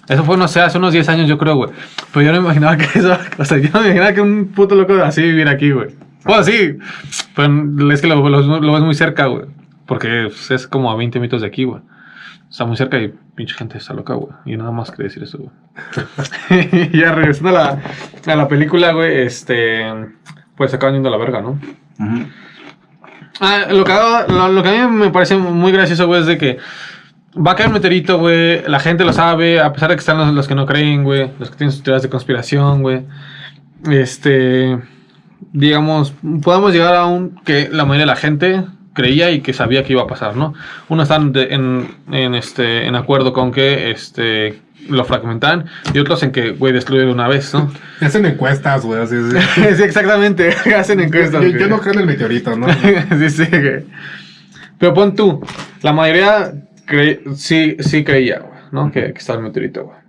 Eso 0.08 0.24
fue, 0.24 0.38
no 0.38 0.48
sé, 0.48 0.62
hace 0.62 0.78
unos 0.78 0.94
10 0.94 1.06
años 1.10 1.28
yo 1.28 1.36
creo, 1.36 1.56
güey. 1.56 1.70
Pero 2.14 2.24
yo 2.24 2.32
no 2.32 2.38
imaginaba 2.38 2.78
que 2.78 2.84
eso... 2.98 3.14
O 3.38 3.44
sea, 3.44 3.58
yo 3.58 3.68
no 3.74 3.80
imaginaba 3.84 4.14
que 4.14 4.22
un 4.22 4.52
puto 4.54 4.74
loco 4.74 4.94
así 5.04 5.20
viviera 5.20 5.50
aquí, 5.50 5.70
güey. 5.70 5.88
Bueno, 6.24 6.42
sí. 6.44 6.76
Pero 7.34 7.92
es 7.92 8.00
que 8.00 8.06
lo, 8.06 8.28
lo- 8.28 8.60
lo 8.60 8.72
ves 8.72 8.82
muy 8.82 8.94
cerca, 8.94 9.26
güey. 9.26 9.46
Porque 9.86 10.24
pues, 10.28 10.50
es 10.50 10.66
como 10.66 10.90
a 10.90 10.96
20 10.96 11.18
minutos 11.18 11.40
de 11.42 11.46
aquí, 11.48 11.64
güey. 11.64 11.80
Está 12.50 12.64
muy 12.64 12.76
cerca 12.76 12.98
y 12.98 13.14
pinche 13.34 13.54
gente 13.54 13.78
está 13.78 13.94
loca, 13.94 14.14
güey. 14.14 14.32
Y 14.44 14.56
nada 14.56 14.70
más 14.72 14.90
quería 14.90 15.04
decir 15.04 15.22
eso, 15.22 15.38
güey. 15.38 16.90
ya 16.92 17.12
regresando 17.12 17.50
a 17.50 17.52
la, 18.26 18.32
a 18.32 18.36
la 18.36 18.48
película, 18.48 18.92
güey, 18.92 19.22
este... 19.22 19.84
Pues 20.56 20.74
acaban 20.74 20.94
yendo 20.94 21.08
a 21.08 21.12
la 21.12 21.18
verga, 21.18 21.40
¿no? 21.40 21.58
Ah, 23.40 23.66
lo, 23.70 23.84
que, 23.84 23.92
lo, 24.32 24.48
lo 24.52 24.62
que 24.62 24.68
a 24.68 24.86
mí 24.88 24.96
me 24.96 25.10
parece 25.10 25.36
muy 25.36 25.72
gracioso, 25.72 26.06
güey, 26.06 26.20
es 26.20 26.26
de 26.26 26.36
que 26.36 26.58
va 27.34 27.52
a 27.52 27.54
caer 27.56 27.68
un 27.68 27.74
meteorito, 27.74 28.18
güey. 28.18 28.62
La 28.66 28.80
gente 28.80 29.04
lo 29.04 29.12
sabe, 29.12 29.60
a 29.60 29.72
pesar 29.72 29.88
de 29.88 29.94
que 29.96 30.00
están 30.00 30.18
los, 30.18 30.34
los 30.34 30.46
que 30.48 30.54
no 30.54 30.66
creen, 30.66 31.04
güey. 31.04 31.30
Los 31.38 31.50
que 31.50 31.56
tienen 31.56 31.72
sus 31.72 31.82
teorías 31.82 32.02
de 32.02 32.10
conspiración, 32.10 32.82
güey. 32.82 33.02
Este. 33.88 34.78
Digamos, 35.52 36.14
podemos 36.42 36.72
llegar 36.72 36.94
a 36.94 37.06
un 37.06 37.34
que 37.44 37.68
la 37.72 37.84
mayoría 37.84 38.02
de 38.02 38.12
la 38.12 38.16
gente 38.16 38.64
creía 38.92 39.30
y 39.30 39.40
que 39.40 39.52
sabía 39.52 39.84
que 39.84 39.92
iba 39.92 40.02
a 40.02 40.06
pasar, 40.06 40.36
¿no? 40.36 40.54
Unos 40.88 41.04
están 41.04 41.32
de- 41.32 41.54
en, 41.54 41.88
en, 42.12 42.34
este, 42.34 42.86
en 42.86 42.94
acuerdo 42.94 43.32
con 43.32 43.50
que 43.52 43.90
este, 43.90 44.60
lo 44.88 45.04
fragmentan 45.04 45.66
y 45.94 45.98
otros 45.98 46.22
en 46.22 46.32
que, 46.32 46.50
güey, 46.50 46.72
destruye 46.72 47.04
de 47.04 47.12
una 47.12 47.28
vez, 47.28 47.52
¿no? 47.54 47.70
Hacen 48.00 48.26
encuestas, 48.26 48.84
güey. 48.84 49.00
Así, 49.00 49.14
así. 49.16 49.74
sí, 49.76 49.82
exactamente. 49.82 50.50
Hacen 50.76 51.00
encuestas. 51.00 51.42
Yo, 51.42 51.48
yo 51.50 51.68
no 51.68 51.78
creo 51.80 51.94
en 51.94 52.00
el 52.00 52.06
meteorito, 52.06 52.56
¿no? 52.56 52.66
sí, 52.72 53.30
sí, 53.30 53.46
güey. 53.50 53.84
Pero 54.78 54.94
pon 54.94 55.14
tú, 55.14 55.44
la 55.82 55.92
mayoría 55.92 56.52
sí, 57.36 57.76
sí 57.80 58.02
creía, 58.04 58.38
güey, 58.40 58.60
¿no? 58.72 58.90
Que, 58.90 59.12
que 59.12 59.18
estaba 59.18 59.38
el 59.38 59.44
meteorito, 59.44 59.84
güey. 59.84 59.99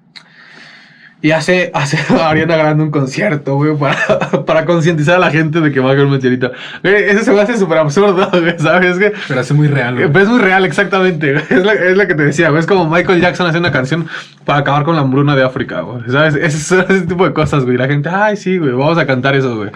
Y 1.24 1.32
hace, 1.32 1.70
hace 1.74 2.00
Ariana 2.22 2.56
Grande 2.56 2.84
un 2.84 2.92
concierto, 2.92 3.56
güey, 3.56 3.76
para, 3.78 3.96
para 4.46 4.66
concientizar 4.66 5.16
a 5.16 5.20
la 5.20 5.30
gente 5.30 5.62
de 5.62 5.72
que 5.72 5.80
va 5.80 5.92
a 5.92 5.94
caer 5.94 6.06
un 6.06 6.14
meteorito. 6.14 6.52
Güey, 6.82 7.10
eso 7.10 7.24
se 7.24 7.32
me 7.32 7.42
hace 7.42 7.58
súper 7.58 7.78
absurdo, 7.78 8.28
güey, 8.40 8.58
¿sabes? 8.58 8.98
Que, 8.98 9.14
Pero 9.28 9.42
es 9.42 9.52
muy 9.52 9.68
real, 9.68 9.96
güey. 9.96 10.24
es 10.24 10.30
muy 10.30 10.40
real, 10.40 10.66
exactamente. 10.66 11.34
güey. 11.34 11.46
Es 11.50 11.64
la, 11.66 11.74
es 11.74 11.96
la 11.96 12.08
que 12.08 12.16
te 12.16 12.24
decía, 12.24 12.50
güey. 12.50 12.60
Es 12.60 12.66
como 12.66 12.90
Michael 12.90 13.22
Jackson 13.22 13.46
hace 13.48 13.60
una 13.60 13.72
canción 13.72 14.08
para 14.46 14.60
acabar 14.60 14.84
con 14.84 14.96
la 14.96 15.02
hambruna 15.02 15.36
de 15.36 15.44
África, 15.44 15.82
güey. 15.82 16.04
¿Sabes? 16.10 16.36
Ese, 16.36 16.80
ese 16.80 17.02
tipo 17.02 17.26
de 17.26 17.34
cosas, 17.34 17.66
güey. 17.66 17.78
La 17.78 17.88
gente, 17.88 18.10
ay, 18.10 18.36
sí, 18.36 18.58
güey, 18.58 18.72
vamos 18.72 18.98
a 18.98 19.06
cantar 19.06 19.36
eso, 19.36 19.56
güey. 19.56 19.70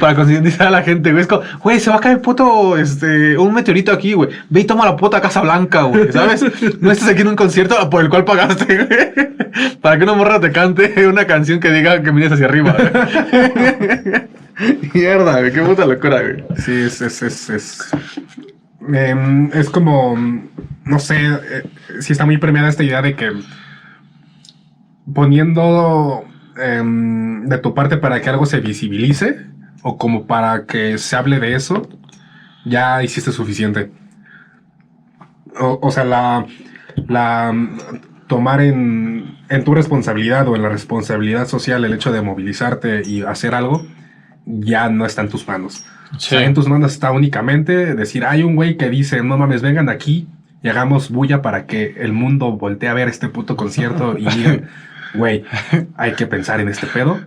Para 0.00 0.16
concientizar 0.16 0.66
a 0.66 0.70
la 0.70 0.82
gente, 0.82 1.12
güey. 1.12 1.22
Es 1.22 1.28
como, 1.28 1.42
güey, 1.62 1.78
se 1.78 1.90
va 1.90 1.96
a 1.96 2.00
caer 2.00 2.20
puto, 2.20 2.76
este, 2.76 3.38
un 3.38 3.54
meteorito 3.54 3.92
aquí, 3.92 4.14
güey. 4.14 4.30
Ve 4.50 4.60
y 4.60 4.64
toma 4.64 4.84
la 4.84 4.96
puta 4.96 5.20
Casa 5.20 5.40
Blanca, 5.42 5.82
güey. 5.82 6.12
¿Sabes? 6.12 6.44
No 6.80 6.90
estás 6.90 7.08
aquí 7.08 7.22
en 7.22 7.28
un 7.28 7.36
concierto 7.36 7.88
por 7.88 8.02
el 8.02 8.10
cual 8.10 8.24
pagaste, 8.24 8.64
güey. 8.64 9.78
Para 9.80 9.96
que 9.96 10.04
una 10.04 10.14
morra 10.14 10.40
te 10.40 10.50
cante 10.52 11.06
una 11.06 11.26
canción 11.26 11.60
que 11.60 11.70
diga 11.70 12.02
que 12.02 12.12
mires 12.12 12.32
hacia 12.32 12.46
arriba, 12.46 12.76
güey. 12.76 14.22
Mierda, 14.94 15.38
güey. 15.38 15.52
Qué 15.52 15.62
puta 15.62 15.86
locura, 15.86 16.20
güey. 16.20 16.44
Sí, 16.58 16.72
es, 16.72 17.00
es, 17.00 17.22
es, 17.22 17.50
es, 17.50 17.90
em, 18.92 19.50
es 19.52 19.70
como, 19.70 20.16
no 20.84 20.98
sé, 20.98 21.16
eh, 21.16 21.62
si 22.00 22.12
está 22.12 22.26
muy 22.26 22.38
premiada 22.38 22.68
esta 22.68 22.82
idea 22.82 23.02
de 23.02 23.14
que 23.14 23.30
poniendo 25.14 26.24
em, 26.60 27.46
de 27.46 27.58
tu 27.58 27.72
parte 27.72 27.96
para 27.98 28.20
que 28.20 28.28
algo 28.28 28.46
se 28.46 28.60
visibilice 28.60 29.46
o 29.88 29.98
como 29.98 30.26
para 30.26 30.66
que 30.66 30.98
se 30.98 31.14
hable 31.14 31.38
de 31.38 31.54
eso, 31.54 31.88
ya 32.64 33.04
hiciste 33.04 33.30
suficiente. 33.30 33.92
O, 35.60 35.78
o 35.80 35.90
sea, 35.92 36.02
la, 36.02 36.44
la 37.06 37.54
tomar 38.26 38.60
en, 38.62 39.36
en 39.48 39.62
tu 39.62 39.76
responsabilidad 39.76 40.48
o 40.48 40.56
en 40.56 40.62
la 40.62 40.70
responsabilidad 40.70 41.46
social 41.46 41.84
el 41.84 41.92
hecho 41.92 42.10
de 42.10 42.20
movilizarte 42.20 43.02
y 43.06 43.22
hacer 43.22 43.54
algo, 43.54 43.86
ya 44.44 44.88
no 44.88 45.06
está 45.06 45.22
en 45.22 45.28
tus 45.28 45.46
manos. 45.46 45.84
O 46.16 46.18
sea, 46.18 46.42
en 46.42 46.54
tus 46.54 46.66
manos 46.66 46.92
está 46.92 47.12
únicamente 47.12 47.94
decir, 47.94 48.24
hay 48.24 48.42
un 48.42 48.56
güey 48.56 48.76
que 48.76 48.90
dice, 48.90 49.22
no 49.22 49.38
mames, 49.38 49.62
vengan 49.62 49.88
aquí 49.88 50.26
y 50.64 50.68
hagamos 50.68 51.10
bulla 51.12 51.42
para 51.42 51.66
que 51.66 51.94
el 51.98 52.12
mundo 52.12 52.50
voltee 52.50 52.88
a 52.88 52.94
ver 52.94 53.06
este 53.06 53.28
puto 53.28 53.56
concierto 53.56 54.18
y 54.18 54.26
digan, 54.28 54.68
güey, 55.16 55.44
hay 55.96 56.12
que 56.12 56.26
pensar 56.26 56.60
en 56.60 56.68
este 56.68 56.86
pedo, 56.86 57.20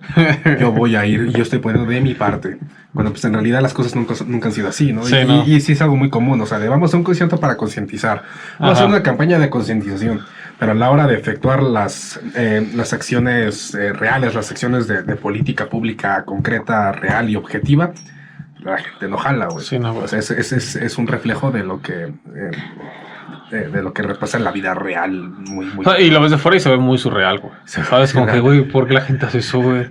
yo 0.59 0.71
voy 0.71 0.95
a 0.95 1.05
ir 1.05 1.27
y 1.27 1.31
yo 1.31 1.43
estoy 1.43 1.59
poniendo 1.59 1.89
de 1.89 2.01
mi 2.01 2.13
parte. 2.13 2.57
Cuando 2.93 3.11
pues 3.11 3.23
en 3.25 3.33
realidad 3.33 3.61
las 3.61 3.73
cosas 3.73 3.95
nunca, 3.95 4.15
nunca 4.25 4.47
han 4.47 4.53
sido 4.53 4.67
así, 4.67 4.93
¿no? 4.93 5.03
Sí, 5.03 5.15
y, 5.15 5.25
¿no? 5.25 5.45
y 5.45 5.61
sí 5.61 5.73
es 5.73 5.81
algo 5.81 5.95
muy 5.95 6.09
común, 6.09 6.41
o 6.41 6.45
sea, 6.45 6.57
de 6.57 6.67
vamos 6.69 6.93
a 6.93 6.97
un 6.97 7.03
concierto 7.03 7.39
para 7.39 7.55
concientizar, 7.55 8.23
vamos 8.57 8.69
a 8.69 8.71
hacer 8.71 8.85
Ajá. 8.85 8.95
una 8.95 9.03
campaña 9.03 9.37
de 9.37 9.49
concientización, 9.49 10.21
pero 10.57 10.71
a 10.71 10.75
la 10.75 10.89
hora 10.89 11.05
de 11.05 11.15
efectuar 11.15 11.61
las, 11.61 12.19
eh, 12.35 12.67
las 12.75 12.93
acciones 12.93 13.75
eh, 13.75 13.93
reales, 13.93 14.33
las 14.33 14.49
acciones 14.49 14.87
de, 14.87 15.03
de 15.03 15.15
política 15.15 15.67
pública 15.67 16.23
concreta, 16.25 16.91
real 16.91 17.29
y 17.29 17.35
objetiva, 17.35 17.93
la 18.63 18.77
gente 18.77 19.07
no 19.07 19.17
jala, 19.17 19.47
güey. 19.47 19.65
Sí, 19.65 19.79
no, 19.79 19.93
güey. 19.93 20.05
O 20.05 20.07
sea, 20.07 20.19
es, 20.19 20.31
es, 20.31 20.51
es, 20.51 20.75
es 20.75 20.97
un 20.97 21.07
reflejo 21.07 21.51
de 21.51 21.63
lo 21.63 21.81
que 21.81 22.05
eh, 22.05 22.51
de, 23.51 23.69
de 23.69 23.83
lo 23.83 23.93
que 23.93 24.01
repasa 24.03 24.37
en 24.37 24.43
la 24.43 24.51
vida 24.51 24.73
real, 24.73 25.29
muy, 25.29 25.65
muy. 25.67 25.85
Sea, 25.85 25.99
y 25.99 26.09
lo 26.09 26.21
ves 26.21 26.31
de 26.31 26.37
fuera 26.37 26.57
y 26.57 26.59
se 26.59 26.69
ve 26.69 26.77
muy 26.77 26.97
surreal, 26.97 27.39
güey. 27.39 27.53
¿Sabes? 27.65 28.13
Como 28.13 28.27
que, 28.27 28.39
güey, 28.39 28.61
¿por 28.61 28.87
qué 28.87 28.93
la 28.93 29.01
gente 29.01 29.25
hace 29.25 29.39
eso, 29.39 29.61
güey? 29.61 29.87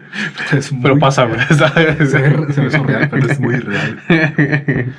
es 0.53 0.73
Pero 0.83 0.99
pasa, 0.99 1.25
güey. 1.25 1.41
Se 1.49 2.19
ve, 2.19 2.53
se 2.53 2.61
ve 2.61 2.71
surreal, 2.71 3.09
pero 3.09 3.27
es 3.27 3.41
muy 3.41 3.57
real. 3.57 3.99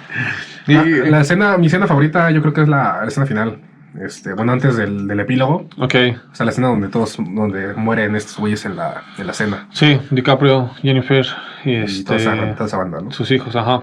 y, 0.68 0.76
Ah, 0.76 0.86
la 1.10 1.22
escena, 1.22 1.58
mi 1.58 1.68
escena 1.68 1.88
favorita, 1.88 2.30
yo 2.32 2.42
creo 2.42 2.54
que 2.54 2.62
es 2.62 2.68
la, 2.68 3.00
la 3.02 3.08
escena 3.08 3.26
final. 3.26 3.60
Este, 4.00 4.34
bueno, 4.34 4.52
antes 4.52 4.78
del, 4.78 5.08
del 5.08 5.20
epílogo, 5.20 5.68
ok, 5.78 5.96
o 6.32 6.36
sea, 6.36 6.46
la 6.46 6.52
escena 6.52 6.68
donde 6.68 6.90
todos, 6.90 7.18
donde 7.18 7.74
mueren 7.74 8.16
estos 8.16 8.38
güeyes 8.38 8.64
en 8.66 8.76
la, 8.76 9.04
en 9.18 9.26
la 9.26 9.34
cena. 9.34 9.68
sí, 9.72 10.00
DiCaprio, 10.12 10.70
Jennifer 10.82 11.26
y 11.66 11.78
Y 11.78 12.04
toda 12.04 12.18
esa, 12.18 12.36
este, 12.36 12.54
toda 12.54 12.66
esa 12.68 12.78
banda, 12.78 13.02
¿no? 13.02 13.12
sus 13.12 13.32
hijos, 13.32 13.56
ajá. 13.56 13.82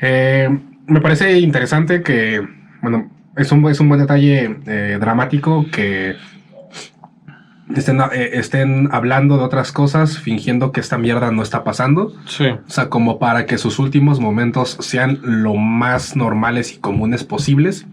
Eh, 0.00 0.48
me 0.86 1.00
parece 1.02 1.38
interesante 1.38 2.02
que, 2.02 2.40
bueno, 2.80 3.10
es 3.36 3.52
un, 3.52 3.68
es 3.68 3.80
un 3.80 3.88
buen 3.88 4.00
detalle 4.00 4.58
eh, 4.66 4.98
dramático 5.00 5.66
que 5.70 6.16
estén, 7.74 8.00
eh, 8.00 8.30
estén 8.34 8.88
hablando 8.92 9.36
de 9.36 9.44
otras 9.44 9.72
cosas, 9.72 10.18
fingiendo 10.18 10.72
que 10.72 10.80
esta 10.80 10.98
mierda 10.98 11.30
no 11.30 11.42
está 11.42 11.64
pasando. 11.64 12.12
Sí. 12.26 12.46
O 12.48 12.70
sea, 12.70 12.88
como 12.88 13.18
para 13.18 13.46
que 13.46 13.58
sus 13.58 13.78
últimos 13.78 14.20
momentos 14.20 14.76
sean 14.80 15.20
lo 15.22 15.54
más 15.54 16.16
normales 16.16 16.74
y 16.74 16.78
comunes 16.78 17.24
posibles. 17.24 17.86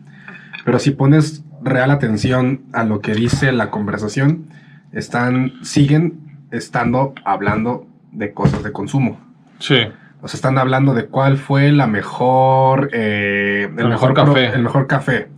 Pero 0.65 0.80
si 0.80 0.91
pones 0.91 1.43
real 1.62 1.91
atención 1.91 2.62
a 2.73 2.84
lo 2.84 3.02
que 3.02 3.13
dice 3.13 3.52
la 3.52 3.69
conversación, 3.69 4.47
están, 4.91 5.54
siguen 5.63 6.19
estando 6.52 7.13
hablando 7.26 7.88
de 8.12 8.34
cosas 8.34 8.63
de 8.63 8.71
consumo. 8.71 9.19
Sí. 9.60 9.88
O 10.21 10.27
sea, 10.27 10.38
están 10.38 10.58
hablando 10.58 10.93
de 10.93 11.06
cuál 11.06 11.38
fue 11.38 11.71
la 11.71 11.88
mejor, 11.88 12.89
eh, 12.93 13.63
el, 13.71 13.80
El 13.80 13.89
mejor, 13.89 14.10
mejor 14.10 14.13
pro- 14.13 14.25
café. 14.34 14.45
el 14.47 14.62
mejor 14.63 14.88
café. 14.88 15.30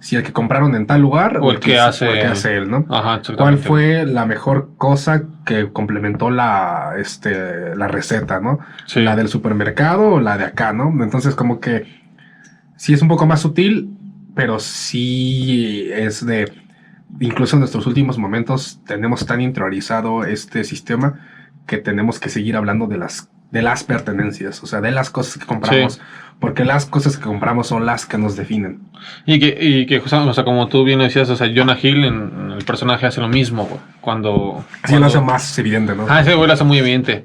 Si 0.00 0.16
el 0.16 0.22
que 0.22 0.32
compraron 0.32 0.74
en 0.74 0.86
tal 0.86 1.00
lugar 1.00 1.38
O 1.40 1.50
el 1.50 1.60
que 1.60 1.78
hace- 1.80 2.06
o 2.06 2.12
el 2.12 2.20
que 2.20 2.26
hace 2.26 2.56
él, 2.58 2.70
¿no? 2.70 2.84
Ajá, 2.90 3.22
¿Cuál 3.38 3.56
fue 3.58 4.04
la 4.04 4.26
mejor 4.26 4.70
cosa 4.76 5.22
que 5.46 5.72
complementó 5.72 6.30
la, 6.30 6.94
este, 6.98 7.74
la 7.74 7.88
receta, 7.88 8.38
¿no? 8.40 8.58
Sí. 8.86 9.00
¿La 9.00 9.16
del 9.16 9.28
supermercado 9.28 10.10
o 10.14 10.20
la 10.20 10.36
de 10.36 10.44
acá, 10.44 10.74
no? 10.74 10.92
Entonces, 11.02 11.34
como 11.34 11.58
que 11.58 11.86
sí 12.76 12.92
es 12.92 13.00
un 13.00 13.08
poco 13.08 13.24
más 13.26 13.40
sutil, 13.40 13.96
pero 14.34 14.58
sí 14.58 15.88
es 15.92 16.26
de. 16.26 16.52
Incluso 17.20 17.56
en 17.56 17.60
nuestros 17.60 17.86
últimos 17.86 18.18
momentos 18.18 18.80
tenemos 18.86 19.24
tan 19.24 19.40
interiorizado 19.40 20.24
este 20.24 20.64
sistema 20.64 21.20
que 21.66 21.78
tenemos 21.78 22.18
que 22.18 22.28
seguir 22.28 22.56
hablando 22.56 22.86
de 22.88 22.98
las, 22.98 23.30
de 23.54 23.62
las 23.62 23.84
pertenencias, 23.84 24.60
o 24.64 24.66
sea, 24.66 24.80
de 24.80 24.90
las 24.90 25.10
cosas 25.10 25.38
que 25.38 25.46
compramos. 25.46 25.94
Sí. 25.94 26.00
Porque 26.40 26.64
las 26.64 26.86
cosas 26.86 27.16
que 27.16 27.22
compramos 27.22 27.68
son 27.68 27.86
las 27.86 28.04
que 28.04 28.18
nos 28.18 28.34
definen. 28.34 28.80
Y 29.26 29.38
que, 29.38 29.56
y 29.60 29.86
que 29.86 29.98
o 30.00 30.34
sea, 30.34 30.44
como 30.44 30.66
tú 30.66 30.82
bien 30.82 30.98
decías, 30.98 31.30
o 31.30 31.36
sea, 31.36 31.48
Jonah 31.54 31.78
Hill 31.80 32.04
en, 32.04 32.14
en 32.14 32.50
el 32.50 32.64
personaje 32.64 33.06
hace 33.06 33.20
lo 33.20 33.28
mismo, 33.28 33.64
güey. 33.64 33.80
Cuando. 34.00 34.30
Lo 34.30 34.64
cuando- 34.88 35.06
hace 35.06 35.20
más 35.20 35.56
evidente, 35.56 35.94
¿no? 35.94 36.06
Ah, 36.08 36.20
ese 36.20 36.34
güey 36.34 36.48
lo 36.48 36.52
hace 36.52 36.64
muy 36.64 36.78
evidente. 36.78 37.22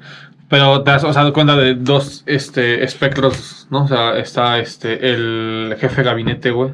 Pero 0.48 0.84
te 0.84 0.92
has 0.92 1.02
o 1.02 1.12
sea, 1.12 1.22
dado 1.22 1.32
cuenta 1.32 1.56
de 1.56 1.74
dos 1.74 2.22
este, 2.26 2.84
espectros, 2.84 3.66
¿no? 3.70 3.84
O 3.84 3.88
sea, 3.88 4.16
está 4.16 4.60
este, 4.60 5.10
el 5.12 5.76
jefe 5.80 5.96
de 5.96 6.08
gabinete, 6.08 6.52
güey. 6.52 6.72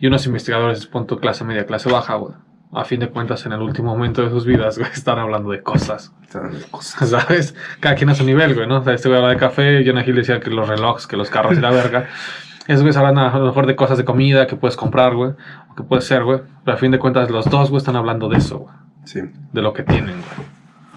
Y 0.00 0.08
unos 0.08 0.26
investigadores 0.26 0.86
punto 0.86 1.20
clase 1.20 1.44
media, 1.44 1.66
clase 1.66 1.88
baja, 1.88 2.16
güey. 2.16 2.34
A 2.72 2.84
fin 2.84 3.00
de 3.00 3.08
cuentas, 3.08 3.44
en 3.44 3.52
el 3.52 3.60
último 3.60 3.94
momento 3.94 4.22
de 4.22 4.30
sus 4.30 4.46
vidas, 4.46 4.78
güey, 4.78 4.90
están 4.90 5.18
hablando 5.18 5.50
de 5.50 5.62
cosas. 5.62 6.12
O 6.28 6.32
sea, 6.32 6.40
de 6.42 6.62
cosas. 6.70 7.08
¿Sabes? 7.10 7.54
Cada 7.80 7.94
quien 7.94 8.10
a 8.10 8.14
su 8.14 8.24
nivel, 8.24 8.54
güey, 8.54 8.66
¿no? 8.66 8.78
O 8.78 8.84
sea, 8.84 8.94
este 8.94 9.08
güey 9.08 9.20
habla 9.20 9.32
de 9.32 9.38
café, 9.38 9.84
Jonah 9.86 10.04
Hill 10.04 10.16
decía 10.16 10.40
que 10.40 10.50
los 10.50 10.68
relojes, 10.68 11.06
que 11.06 11.16
los 11.16 11.30
carros 11.30 11.58
y 11.58 11.60
la 11.60 11.70
verga. 11.70 12.08
Esos 12.66 12.82
güeyes 12.82 12.96
hablan 12.96 13.18
a 13.18 13.36
lo 13.36 13.46
mejor 13.46 13.66
de 13.66 13.74
cosas 13.74 13.98
de 13.98 14.04
comida 14.04 14.46
que 14.46 14.54
puedes 14.54 14.76
comprar, 14.76 15.14
güey. 15.14 15.32
O 15.70 15.74
que 15.74 15.82
puede 15.82 16.00
ser, 16.02 16.22
güey. 16.22 16.40
Pero 16.64 16.76
a 16.76 16.78
fin 16.78 16.92
de 16.92 16.98
cuentas, 16.98 17.28
los 17.28 17.46
dos, 17.46 17.70
güey, 17.70 17.78
están 17.78 17.96
hablando 17.96 18.28
de 18.28 18.38
eso, 18.38 18.60
güey. 18.60 18.74
Sí. 19.04 19.20
De 19.52 19.62
lo 19.62 19.72
que 19.72 19.82
tienen, 19.82 20.14
güey. 20.14 20.48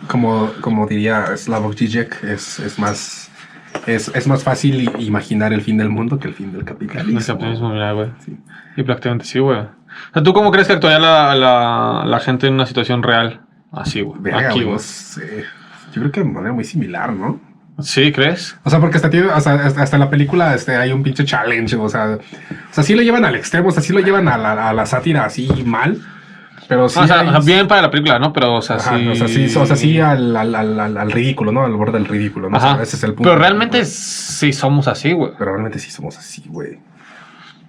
como, 0.07 0.51
como 0.61 0.85
diría 0.85 1.35
Slavoj 1.35 1.73
Žižek, 1.75 2.23
es, 2.23 2.59
es 2.59 2.77
más 2.77 3.31
es, 3.87 4.11
es 4.15 4.27
más 4.27 4.43
fácil 4.43 4.91
imaginar 4.99 5.53
el 5.53 5.61
fin 5.61 5.77
del 5.77 5.89
mundo 5.89 6.17
que 6.19 6.27
el 6.27 6.33
fin 6.33 6.51
del 6.51 6.63
capitalismo. 6.63 7.19
El 7.19 7.25
capitalismo, 7.25 7.69
mira, 7.69 7.91
güey. 7.91 8.09
Sí. 8.19 8.37
Y 8.77 8.83
prácticamente 8.83 9.25
sí, 9.25 9.39
güey. 9.39 9.59
O 10.11 10.13
sea, 10.13 10.23
¿tú 10.23 10.33
cómo 10.33 10.51
crees 10.51 10.67
que 10.67 10.73
actuaría 10.73 10.99
la, 10.99 11.35
la, 11.35 12.03
la 12.05 12.19
gente 12.19 12.47
en 12.47 12.53
una 12.55 12.65
situación 12.65 13.03
real? 13.03 13.41
Así, 13.71 14.01
güey. 14.01 14.19
Verga, 14.21 14.39
Aquí, 14.49 14.59
güey, 14.59 14.65
no 14.65 14.71
güey. 14.71 14.79
sé. 14.79 15.43
Yo 15.93 16.01
creo 16.01 16.11
que 16.11 16.19
de 16.21 16.25
manera 16.27 16.53
muy 16.53 16.63
similar, 16.63 17.11
¿no? 17.13 17.39
¿Sí, 17.79 18.11
crees? 18.13 18.57
O 18.63 18.69
sea, 18.69 18.79
porque 18.79 18.95
hasta, 18.97 19.09
tiene, 19.09 19.29
hasta 19.31 19.53
hasta 19.65 19.97
la 19.97 20.09
película 20.09 20.53
este, 20.55 20.77
hay 20.77 20.93
un 20.93 21.03
pinche 21.03 21.25
challenge, 21.25 21.75
o 21.75 21.89
sea, 21.89 22.17
o 22.17 22.73
sea, 22.73 22.83
sí 22.85 22.95
lo 22.95 23.01
llevan 23.01 23.25
al 23.25 23.35
extremo, 23.35 23.67
o 23.67 23.71
sea, 23.71 23.83
sí 23.83 23.91
lo 23.91 23.99
llevan 23.99 24.29
a 24.29 24.37
la, 24.37 24.69
a 24.69 24.73
la 24.73 24.85
sátira 24.85 25.25
así 25.25 25.49
mal, 25.65 25.99
pero 26.69 26.87
sí... 26.87 26.97
o, 26.99 27.05
sea, 27.05 27.19
hay- 27.19 27.27
o 27.27 27.31
sea, 27.31 27.39
bien 27.41 27.67
para 27.67 27.81
la 27.81 27.91
película, 27.91 28.17
¿no? 28.17 28.31
Pero, 28.31 28.55
o 28.55 28.61
sea, 28.61 28.77
Ajá, 28.77 28.97
sí. 28.97 29.07
o 29.09 29.15
sea, 29.15 29.27
sí, 29.27 29.53
o 29.57 29.65
sea, 29.65 29.75
sí 29.75 29.99
al, 29.99 30.33
al, 30.37 30.55
al, 30.55 30.97
al- 30.97 31.11
ridículo, 31.11 31.51
¿no? 31.51 31.65
Al 31.65 31.73
borde 31.73 31.97
del 31.99 32.07
ridículo, 32.07 32.49
¿no? 32.49 32.55
O 32.57 32.61
sea, 32.61 32.81
ese 32.81 32.95
es 32.95 33.03
el 33.03 33.13
punto. 33.13 33.23
Pero 33.29 33.35
realmente 33.41 33.83
sí 33.83 34.53
somos 34.53 34.87
así, 34.87 35.11
güey. 35.11 35.31
Pero 35.37 35.51
realmente 35.51 35.77
sí 35.79 35.91
somos 35.91 36.17
así, 36.17 36.43
güey. 36.47 36.79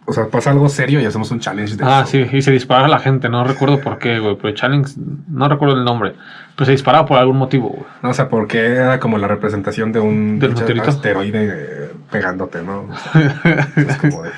O 0.09 0.12
sea, 0.12 0.27
pasa 0.29 0.51
algo 0.53 0.69
serio 0.69 1.01
y 1.01 1.05
hacemos 1.05 1.31
un 1.33 1.40
challenge 1.40 1.77
de 1.77 1.85
Ah, 1.85 2.03
eso. 2.07 2.12
sí, 2.12 2.27
y 2.37 2.40
se 2.42 2.53
disparaba 2.53 2.87
la 2.87 3.01
gente, 3.01 3.29
no 3.29 3.42
recuerdo 3.45 3.81
por 3.81 3.99
qué, 3.99 4.19
güey, 4.21 4.37
pero 4.40 4.55
challenge, 4.55 4.92
no 5.29 5.49
recuerdo 5.49 5.75
el 5.77 5.85
nombre, 5.85 6.14
pero 6.55 6.64
se 6.64 6.73
disparaba 6.73 7.05
por 7.07 7.19
algún 7.19 7.37
motivo, 7.38 7.71
güey. 7.71 7.85
No, 8.03 8.11
o 8.11 8.14
sea, 8.14 8.29
porque 8.29 8.64
era 8.64 9.01
como 9.01 9.19
la 9.19 9.27
representación 9.27 9.90
de 9.92 9.99
un 9.99 10.40
asteroide 10.87 11.49
eh, 11.53 11.90
pegándote, 12.11 12.62
¿no? 12.62 12.83
O 12.83 12.97
sea, 12.97 13.69
es 13.77 13.97
como 13.97 14.23
de, 14.23 14.31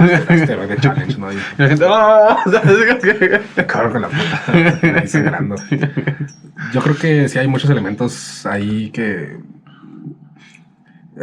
el 0.00 0.40
asteroide 0.40 0.76
challenge, 0.80 1.16
¿no? 1.18 1.32
Y 1.32 1.36
Y 1.36 1.40
la 1.58 1.68
gente, 1.68 1.84
¡ah! 1.88 2.36
cabrón 3.68 3.92
con 3.92 4.02
la 4.02 4.08
puta, 4.08 4.98
ahí 5.00 5.06
sangrando. 5.06 5.54
Yo 6.72 6.80
creo 6.82 6.96
que 6.96 7.28
sí 7.28 7.38
hay 7.38 7.46
muchos 7.46 7.70
elementos 7.70 8.44
ahí 8.46 8.90
que... 8.90 9.38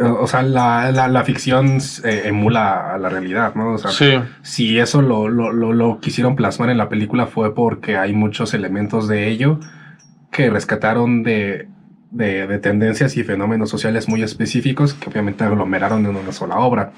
O 0.00 0.26
sea, 0.26 0.42
la, 0.42 0.90
la, 0.90 1.08
la 1.08 1.24
ficción 1.24 1.78
eh, 2.04 2.22
emula 2.24 2.94
a 2.94 2.98
la 2.98 3.10
realidad, 3.10 3.54
¿no? 3.54 3.74
O 3.74 3.78
sea, 3.78 3.90
Sí, 3.90 4.14
si 4.40 4.78
eso 4.78 5.02
lo, 5.02 5.28
lo, 5.28 5.52
lo, 5.52 5.72
lo 5.74 6.00
quisieron 6.00 6.34
plasmar 6.34 6.70
en 6.70 6.78
la 6.78 6.88
película 6.88 7.26
fue 7.26 7.54
porque 7.54 7.98
hay 7.98 8.14
muchos 8.14 8.54
elementos 8.54 9.06
de 9.06 9.28
ello 9.28 9.60
que 10.30 10.48
rescataron 10.48 11.22
de, 11.22 11.68
de, 12.10 12.46
de 12.46 12.58
tendencias 12.58 13.16
y 13.18 13.24
fenómenos 13.24 13.68
sociales 13.68 14.08
muy 14.08 14.22
específicos 14.22 14.94
que 14.94 15.10
obviamente 15.10 15.44
aglomeraron 15.44 16.06
en 16.06 16.16
una 16.16 16.32
sola 16.32 16.56
obra. 16.56 16.92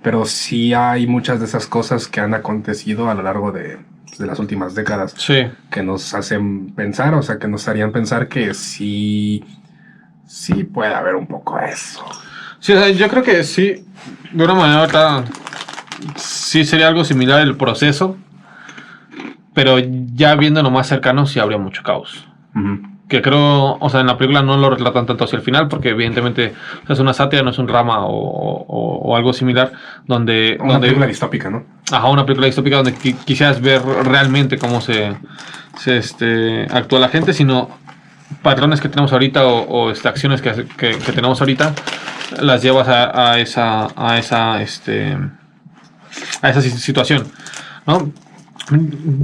Pero 0.00 0.24
sí 0.24 0.74
hay 0.74 1.08
muchas 1.08 1.40
de 1.40 1.46
esas 1.46 1.66
cosas 1.66 2.06
que 2.06 2.20
han 2.20 2.34
acontecido 2.34 3.10
a 3.10 3.14
lo 3.14 3.22
largo 3.22 3.50
de, 3.50 3.78
de 4.16 4.26
las 4.26 4.38
últimas 4.38 4.74
décadas 4.74 5.14
sí. 5.16 5.46
que 5.70 5.82
nos 5.82 6.14
hacen 6.14 6.70
pensar, 6.74 7.14
o 7.14 7.22
sea, 7.22 7.38
que 7.38 7.48
nos 7.48 7.66
harían 7.68 7.92
pensar 7.92 8.28
que 8.28 8.54
sí, 8.54 9.44
sí 10.26 10.64
puede 10.64 10.94
haber 10.94 11.16
un 11.16 11.26
poco 11.26 11.58
eso. 11.58 12.04
Sí, 12.60 12.72
o 12.72 12.78
sea, 12.78 12.88
yo 12.90 13.08
creo 13.08 13.22
que 13.22 13.42
sí, 13.44 13.84
de 14.32 14.44
una 14.44 14.54
manera 14.54 14.80
ahorita, 14.80 15.24
sí 16.16 16.64
sería 16.64 16.88
algo 16.88 17.04
similar 17.04 17.40
el 17.40 17.56
proceso, 17.56 18.16
pero 19.54 19.78
ya 20.14 20.34
viéndolo 20.34 20.70
más 20.70 20.86
cercano 20.86 21.26
sí 21.26 21.38
habría 21.40 21.58
mucho 21.58 21.82
caos. 21.82 22.26
Ujú. 22.54 22.80
Que 23.08 23.22
creo, 23.22 23.78
o 23.80 23.88
sea, 23.88 24.00
en 24.00 24.06
la 24.06 24.18
película 24.18 24.42
no 24.42 24.56
lo 24.58 24.68
retratan 24.68 25.06
tanto 25.06 25.24
hacia 25.24 25.36
el 25.38 25.42
final, 25.42 25.66
porque 25.68 25.90
evidentemente 25.90 26.52
o 26.82 26.86
sea, 26.86 26.92
es 26.94 27.00
una 27.00 27.14
sátira, 27.14 27.42
no 27.42 27.50
es 27.50 27.58
un 27.58 27.66
drama 27.66 28.04
o, 28.04 28.10
o- 28.12 28.98
o 28.98 29.16
algo 29.16 29.32
similar, 29.32 29.72
donde... 30.06 30.58
Una 30.60 30.74
donde 30.74 30.88
película 30.88 31.06
distópica, 31.06 31.48
¿no? 31.48 31.64
Ajá, 31.90 32.08
una 32.08 32.26
película 32.26 32.46
distópica 32.46 32.76
donde 32.76 32.94
qui- 32.94 33.16
quisieras 33.24 33.62
ver 33.62 33.80
realmente 33.82 34.58
cómo 34.58 34.82
se, 34.82 35.16
se, 35.78 35.96
este, 35.96 36.66
actúa 36.70 36.98
la 36.98 37.08
gente, 37.08 37.32
sino 37.32 37.70
patrones 38.42 38.82
que 38.82 38.90
tenemos 38.90 39.10
ahorita 39.12 39.46
o, 39.46 39.62
o, 39.62 39.90
este, 39.90 40.06
acciones 40.08 40.42
que, 40.42 40.66
que- 40.76 40.98
que 40.98 41.12
tenemos 41.12 41.40
ahorita, 41.40 41.72
las 42.40 42.62
llevas 42.62 42.88
a, 42.88 43.32
esa, 43.38 43.88
a 43.96 44.18
esa, 44.18 44.62
este, 44.62 45.16
a 46.42 46.50
esa 46.50 46.60
si- 46.60 46.70
situación, 46.70 47.24
¿no? 47.86 48.12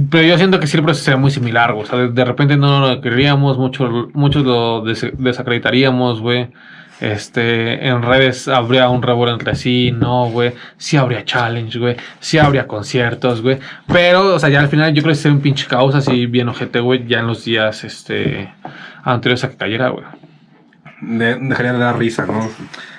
Pero 0.09 0.23
yo 0.27 0.37
siento 0.37 0.59
que 0.59 0.65
proceso 0.81 1.05
sería 1.05 1.19
muy 1.19 1.29
similar. 1.29 1.71
O 1.73 1.85
sea, 1.85 1.99
de, 1.99 2.25
repente 2.25 2.57
no 2.57 2.79
lo 2.79 2.99
creeríamos, 3.01 3.57
muchos, 3.59 4.07
muchos 4.13 4.43
lo 4.43 4.81
des- 4.83 5.11
desacreditaríamos, 5.17 6.19
güey. 6.19 6.49
Este, 7.01 7.87
en 7.87 8.01
redes 8.01 8.47
habría 8.47 8.87
un 8.89 9.01
revuelo 9.03 9.33
entre 9.33 9.53
sí, 9.53 9.91
no, 9.91 10.29
güey. 10.31 10.53
Sí 10.77 10.97
habría 10.97 11.25
challenge, 11.25 11.77
güey. 11.77 11.95
Sí 12.21 12.39
habría 12.39 12.65
conciertos, 12.67 13.41
güey. 13.43 13.59
Pero, 13.87 14.33
o 14.33 14.39
sea, 14.39 14.49
ya 14.49 14.61
al 14.61 14.69
final 14.69 14.93
yo 14.93 15.03
creo 15.03 15.11
que 15.13 15.19
sería 15.19 15.35
un 15.35 15.41
pinche 15.43 15.67
caos 15.67 15.93
así 15.93 16.25
bien 16.25 16.49
ojete, 16.49 16.79
güey. 16.79 17.05
Ya 17.05 17.19
en 17.19 17.27
los 17.27 17.45
días, 17.45 17.83
este, 17.83 18.51
anteriores 19.03 19.43
a 19.43 19.49
que 19.51 19.57
cayera, 19.57 19.89
güey. 19.89 20.05
De- 21.01 21.35
dejaría 21.35 21.73
de 21.73 21.79
dar 21.79 21.99
risa, 21.99 22.25
¿no? 22.25 22.49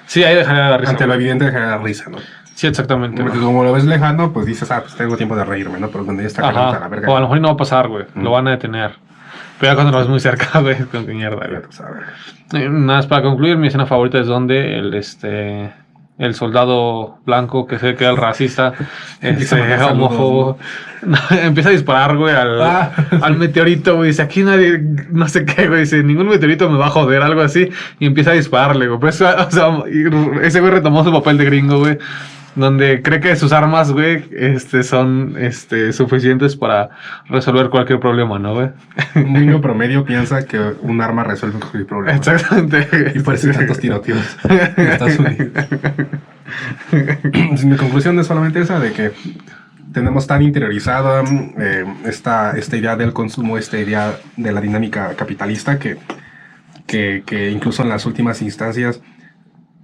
Sí, 0.06 0.24
ahí 0.24 0.34
dejaría 0.34 0.64
de 0.64 0.70
dar 0.70 0.80
risa. 0.80 0.92
Ante 0.92 1.06
lo 1.06 1.14
evidente 1.14 1.44
dejaría 1.46 1.66
de 1.66 1.72
dar 1.72 1.82
risa, 1.82 2.10
¿no? 2.10 2.18
Sí, 2.54 2.66
exactamente. 2.66 3.22
Porque 3.22 3.38
como 3.38 3.62
lo 3.64 3.72
ves 3.72 3.84
lejano, 3.84 4.32
pues 4.32 4.46
dices, 4.46 4.70
ah, 4.70 4.80
pues 4.80 4.94
tengo 4.96 5.16
tiempo 5.16 5.36
de 5.36 5.44
reírme, 5.44 5.78
¿no? 5.78 5.88
Pero 5.88 6.04
cuando 6.04 6.22
ya 6.22 6.28
está 6.28 6.42
caliente 6.42 6.76
a 6.76 6.80
la 6.80 6.88
verga. 6.88 7.08
O 7.10 7.16
a 7.16 7.20
lo 7.20 7.26
mejor 7.26 7.40
no 7.40 7.48
va 7.48 7.54
a 7.54 7.56
pasar, 7.58 7.88
güey. 7.88 8.04
Lo 8.14 8.30
Mm. 8.30 8.32
van 8.32 8.48
a 8.48 8.50
detener. 8.52 8.92
Pero 9.58 9.72
ya 9.72 9.74
cuando 9.74 9.92
lo 9.92 9.98
ves 9.98 10.08
muy 10.08 10.20
cerca, 10.20 10.46
güey, 10.60 10.76
con 10.84 11.04
qué 11.06 11.12
mierda, 11.12 11.36
güey. 11.46 11.52
ya 11.52 11.60
tú 11.62 11.72
sabes. 11.72 12.02
Eh, 12.54 12.68
Nada 12.68 12.98
más 12.98 13.06
para 13.06 13.22
concluir, 13.22 13.56
mi 13.58 13.66
escena 13.66 13.84
favorita 13.86 14.18
es 14.18 14.26
donde 14.26 14.78
el 14.78 14.94
este 14.94 15.70
el 16.18 16.34
soldado 16.34 17.18
blanco 17.26 17.66
que 17.66 17.78
se 17.78 17.94
queda 17.94 18.10
el 18.10 18.16
racista 18.16 18.72
este, 19.20 19.82
homófobo 19.82 20.58
empieza 21.42 21.68
a 21.68 21.72
disparar 21.72 22.16
güey 22.16 22.34
al, 22.34 22.62
Ah. 22.62 22.90
al 23.22 23.36
meteorito 23.36 23.96
güey 23.96 24.08
dice 24.08 24.22
aquí 24.22 24.42
nadie 24.42 24.80
no 25.10 25.28
sé 25.28 25.44
qué 25.44 25.68
güey 25.68 25.80
dice 25.80 26.02
ningún 26.02 26.28
meteorito 26.28 26.70
me 26.70 26.78
va 26.78 26.86
a 26.86 26.90
joder 26.90 27.22
algo 27.22 27.42
así 27.42 27.68
y 27.98 28.06
empieza 28.06 28.30
a 28.30 28.34
dispararle 28.34 28.86
güey. 28.88 28.98
Pues, 28.98 29.20
o 29.20 29.50
sea, 29.50 29.82
ese 30.42 30.60
güey 30.60 30.72
retomó 30.72 31.04
su 31.04 31.12
papel 31.12 31.36
de 31.38 31.44
gringo 31.44 31.78
güey 31.80 31.98
donde 32.56 33.02
cree 33.02 33.20
que 33.20 33.36
sus 33.36 33.52
armas 33.52 33.92
güey 33.92 34.24
este 34.32 34.82
son 34.82 35.36
este 35.38 35.92
suficientes 35.92 36.56
para 36.56 36.90
resolver 37.28 37.68
cualquier 37.68 38.00
problema 38.00 38.38
no 38.38 38.54
güey 38.54 38.70
Un 39.14 39.32
niño 39.32 39.60
promedio 39.60 40.04
piensa 40.04 40.44
que 40.44 40.58
un 40.58 41.00
arma 41.00 41.22
resuelve 41.22 41.60
cualquier 41.60 41.86
problema. 41.86 42.16
exactamente 42.18 43.12
Y 43.14 43.20
por 43.20 43.34
eso 43.34 43.50
hay 43.50 43.56
tantos 43.56 43.78
tiroteos 43.78 44.36
en 44.48 44.86
Estados 44.86 45.18
Unidos. 45.18 45.50
Mi 47.64 47.76
conclusión 47.76 48.18
es 48.18 48.26
solamente 48.26 48.60
esa 48.60 48.78
de 48.78 48.92
que 48.92 49.12
tenemos 49.92 50.26
tan 50.26 50.42
interiorizada 50.42 51.24
eh, 51.58 51.84
esta, 52.04 52.52
esta 52.56 52.76
idea 52.76 52.96
del 52.96 53.12
consumo, 53.12 53.56
esta 53.56 53.78
idea 53.78 54.14
de 54.36 54.52
la 54.52 54.60
dinámica 54.60 55.14
capitalista 55.14 55.78
que, 55.78 55.96
que, 56.86 57.22
que 57.24 57.50
incluso 57.50 57.82
en 57.82 57.88
las 57.88 58.04
últimas 58.06 58.42
instancias, 58.42 59.00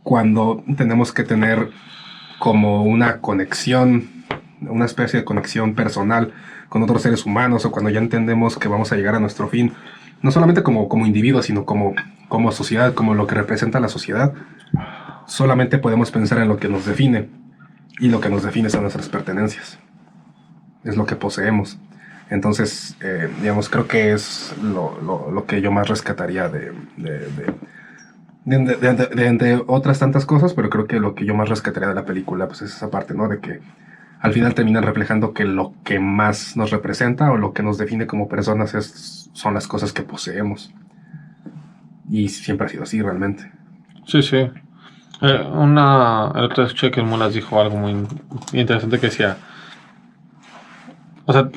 cuando 0.03 0.64
tenemos 0.77 1.12
que 1.12 1.25
tener 1.25 1.70
como 2.43 2.82
una 2.82 3.20
conexión, 3.20 4.09
una 4.62 4.84
especie 4.84 5.20
de 5.20 5.24
conexión 5.24 5.76
personal 5.76 6.32
con 6.68 6.82
otros 6.82 7.03
seres 7.03 7.24
humanos 7.24 7.64
o 7.64 7.70
cuando 7.70 7.88
ya 7.88 8.01
entendemos 8.01 8.57
que 8.59 8.66
vamos 8.66 8.90
a 8.90 8.97
llegar 8.97 9.14
a 9.14 9.20
nuestro 9.20 9.47
fin, 9.47 9.74
no 10.22 10.32
solamente 10.32 10.64
como, 10.64 10.88
como 10.88 11.07
individuos, 11.07 11.47
sino 11.47 11.64
como, 11.64 11.95
como 12.26 12.51
sociedad, 12.51 12.95
como 12.95 13.14
lo 13.14 13.28
que 13.28 13.36
representa 13.36 13.78
la 13.78 13.86
sociedad, 13.86 14.32
solamente 15.24 15.78
podemos 15.78 16.11
pensar 16.11 16.40
en 16.40 16.49
lo 16.49 16.57
que 16.57 16.68
nos 16.68 16.84
define. 16.84 17.28
Y 18.01 18.09
lo 18.09 18.20
que 18.20 18.28
nos 18.28 18.43
define 18.43 18.70
son 18.70 18.82
nuestras 18.82 19.09
pertenencias. 19.09 19.78
Es 20.82 20.97
lo 20.97 21.07
que 21.07 21.14
poseemos. 21.14 21.78
Entonces, 22.28 22.97
eh, 23.03 23.28
digamos, 23.40 23.68
creo 23.68 23.86
que 23.86 24.14
es 24.14 24.53
lo, 24.61 25.01
lo, 25.01 25.30
lo, 25.30 25.47
que 25.47 25.61
yo 25.61 25.70
más 25.70 25.86
rescataría 25.86 26.49
de, 26.49 26.72
de, 26.97 27.18
de, 27.20 27.55
de, 28.45 29.26
entre 29.26 29.62
otras 29.66 29.99
tantas 29.99 30.26
cosas, 30.26 30.55
pero 30.55 30.68
creo 30.70 30.86
que 30.86 31.01
lo 31.01 31.14
que 31.14 31.24
yo 31.24 31.34
más 31.34 31.49
rescataría 31.49 31.88
de 31.88 31.95
la 31.95 32.05
película 32.05 32.47
pues 32.47 32.62
es 32.62 32.74
esa 32.74 32.90
parte, 32.90 33.14
¿no? 33.14 33.28
De 33.28 33.40
que 33.40 33.61
al 34.20 34.32
final 34.32 34.55
terminan 34.55 34.84
reflejando 34.84 35.32
que 35.32 35.45
lo 35.45 35.74
que 35.84 35.99
más 35.99 36.57
nos 36.57 36.70
representa 36.70 37.30
o 37.30 37.36
lo 37.36 37.53
que 37.53 37.62
nos 37.62 37.78
define 37.78 38.07
como 38.07 38.28
personas 38.28 38.74
es, 38.74 39.30
son 39.32 39.55
las 39.55 39.66
cosas 39.66 39.93
que 39.93 40.03
poseemos. 40.03 40.72
Y 42.09 42.28
siempre 42.28 42.66
ha 42.66 42.70
sido 42.70 42.82
así 42.84 43.03
realmente. 43.03 43.51
Sí, 44.07 44.22
sí. 44.22 44.51
Eh, 45.22 45.49
una, 45.53 46.32
el 46.34 46.45
otro 46.45 46.64
escuché 46.64 46.90
que 46.90 47.03
Mulas 47.03 47.34
dijo 47.34 47.61
algo 47.61 47.76
muy 47.76 48.07
interesante 48.53 48.99
que 48.99 49.07
decía, 49.07 49.36
o 51.26 51.32
sea, 51.32 51.49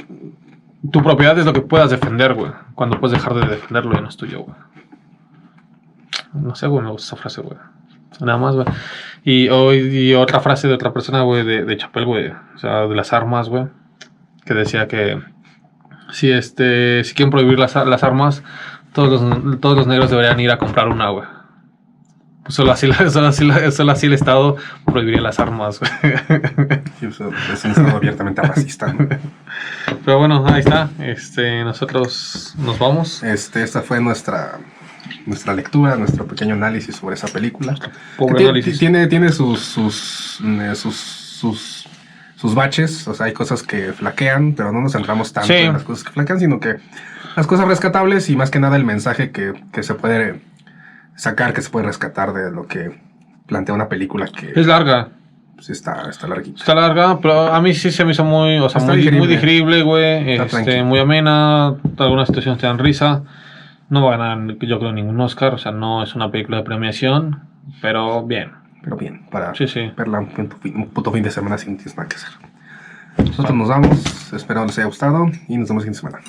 tu 0.92 1.04
propiedad 1.04 1.38
es 1.38 1.46
lo 1.46 1.54
que 1.54 1.62
puedas 1.62 1.90
defender, 1.90 2.34
güey. 2.36 2.52
Cuando 2.76 3.00
puedes 3.00 3.18
dejar 3.18 3.34
de 3.34 3.48
defenderlo 3.48 3.94
ya 3.94 4.02
no 4.02 4.10
es 4.10 4.18
tuyo, 4.18 4.42
güey. 4.42 4.56
No 6.36 6.56
sé, 6.56 6.68
güey, 6.68 6.84
me 6.84 6.92
gusta 6.92 7.08
esa 7.08 7.16
frase, 7.16 7.42
güey. 7.42 7.58
Nada 8.20 8.38
más, 8.38 8.56
güey. 8.56 8.68
Y, 9.24 9.50
hoy 9.50 9.80
y 9.80 10.14
otra 10.14 10.40
frase 10.40 10.68
de 10.68 10.74
otra 10.74 10.94
persona, 10.94 11.22
güey, 11.22 11.44
de, 11.44 11.66
de 11.66 11.78
Chapel, 11.78 12.06
güey. 12.06 12.30
O 12.30 12.58
sea, 12.58 12.88
de 12.88 12.96
las 12.96 13.14
armas, 13.14 13.50
güey. 13.50 13.68
Que 14.46 14.54
decía 14.54 14.88
que 14.88 15.20
si 16.12 16.32
este 16.32 17.04
si 17.04 17.14
quieren 17.14 17.32
prohibir 17.32 17.60
las, 17.60 17.76
las 17.76 18.04
armas, 18.04 18.44
todos 18.94 19.22
los, 19.22 19.60
todos 19.60 19.78
los 19.78 19.88
negros 19.88 20.10
deberían 20.10 20.40
ir 20.40 20.52
a 20.52 20.58
comprar 20.58 20.88
una, 20.88 21.10
güey. 21.10 21.26
Solo 22.48 22.72
así, 22.72 22.88
solo, 23.10 23.28
así, 23.28 23.50
solo 23.72 23.92
así 23.92 24.06
el 24.06 24.14
Estado 24.14 24.56
prohibiría 24.86 25.22
las 25.22 25.40
armas, 25.40 25.80
güey. 25.80 25.92
Sí, 27.00 27.08
es 27.08 27.20
un 27.20 27.72
Estado 27.72 27.98
abiertamente 27.98 28.42
racista. 28.42 28.94
¿no? 28.94 29.10
Pero 30.06 30.20
bueno, 30.20 30.46
ahí 30.48 30.60
está. 30.60 30.90
Este, 31.00 31.64
nosotros 31.64 32.56
nos 32.58 32.80
vamos. 32.80 33.24
Este, 33.24 33.64
esta 33.64 33.82
fue 33.82 34.00
nuestra 34.00 34.60
nuestra 35.26 35.54
lectura, 35.54 35.96
nuestro 35.96 36.26
pequeño 36.28 36.54
análisis 36.56 36.96
sobre 36.96 37.16
esa 37.16 37.28
película. 37.28 37.76
Pobre 38.18 38.44
análisis. 38.44 38.78
Tiene, 38.80 39.08
tiene 39.08 39.32
sus, 39.32 39.60
sus, 39.62 40.40
eh, 40.44 40.76
sus, 40.76 40.96
sus, 40.96 41.88
sus 42.36 42.54
baches, 42.56 43.08
o 43.08 43.14
sea, 43.14 43.28
hay 43.28 43.34
cosas 43.34 43.64
que 43.64 43.94
flaquean, 43.94 44.54
pero 44.54 44.72
no 44.72 44.82
nos 44.82 44.92
centramos 44.94 45.32
tanto 45.34 45.48
Sí. 45.48 45.54
en 45.60 45.74
las 45.74 45.84
cosas 45.84 46.04
que 46.04 46.12
flaquean, 46.12 46.40
sino 46.40 46.60
que 46.60 46.76
las 47.36 47.48
cosas 47.48 47.68
rescatables 47.68 48.30
y 48.30 48.36
más 48.36 48.50
que 48.52 48.60
nada 48.60 48.76
el 48.76 48.86
mensaje 48.86 49.32
que, 49.32 49.54
que 49.72 49.84
se 49.84 49.94
puede 49.96 50.42
sacar, 51.16 51.54
que 51.54 51.62
se 51.62 51.70
puede 51.70 51.86
rescatar 51.86 52.34
de 52.34 52.52
lo 52.52 52.68
que 52.68 53.00
plantea 53.48 53.76
una 53.76 53.88
película 53.90 54.28
que 54.28 54.52
Es 54.60 54.66
larga. 54.68 55.10
pues, 55.56 55.70
está, 55.70 56.10
está 56.10 56.28
larguita. 56.28 56.60
Está 56.60 56.76
larga, 56.76 57.20
pero 57.22 57.54
a 57.54 57.62
mí 57.62 57.74
sí 57.74 57.92
se 57.92 58.04
me 58.04 58.12
hizo 58.12 58.24
muy, 58.26 58.58
o 58.58 58.68
sea, 58.70 58.82
muy, 58.82 58.98
digerible. 58.98 59.20
muy 59.20 59.28
digerible, 59.28 59.82
güey. 59.84 60.32
Está 60.34 60.60
Este, 60.60 60.84
muy 60.84 61.00
amena. 61.00 61.76
Algunas 61.98 62.28
situaciones 62.28 62.60
te 62.60 62.68
dan 62.68 62.80
risa. 62.80 63.24
No 63.90 64.04
va 64.06 64.16
a 64.16 64.18
ganar, 64.18 64.58
yo 64.60 64.80
creo, 64.80 64.92
ningún 64.92 65.20
Oscar. 65.22 65.54
O 65.54 65.58
sea, 65.58 65.72
no 65.72 66.02
es 66.04 66.16
una 66.16 66.32
película 66.32 66.58
de 66.58 66.64
premiación. 66.64 67.42
Pero 67.82 68.24
bien. 68.24 68.52
Pero 68.84 68.96
bien, 68.98 69.26
para 69.32 69.54
Sí, 69.56 69.68
sí. 69.68 69.92
verla 69.98 70.20
un 70.20 70.28
puto, 70.28 70.58
fin, 70.58 70.76
un 70.76 70.88
puto 70.90 71.12
fin 71.12 71.24
de 71.24 71.32
semana 71.32 71.58
sin 71.58 71.76
tienes 71.78 71.98
nada 71.98 72.08
que 72.10 72.16
hacer. 72.18 72.30
Nosotros 73.18 73.56
nos 73.56 73.70
vamos, 73.70 74.34
espero 74.34 74.66
les 74.66 74.78
haya 74.78 74.88
gustado 74.88 75.26
y 75.48 75.58
nos 75.58 75.70
vemos 75.70 75.86
el 75.86 75.94
fin 75.96 76.10
de 76.10 76.20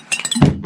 semana. 0.51 0.66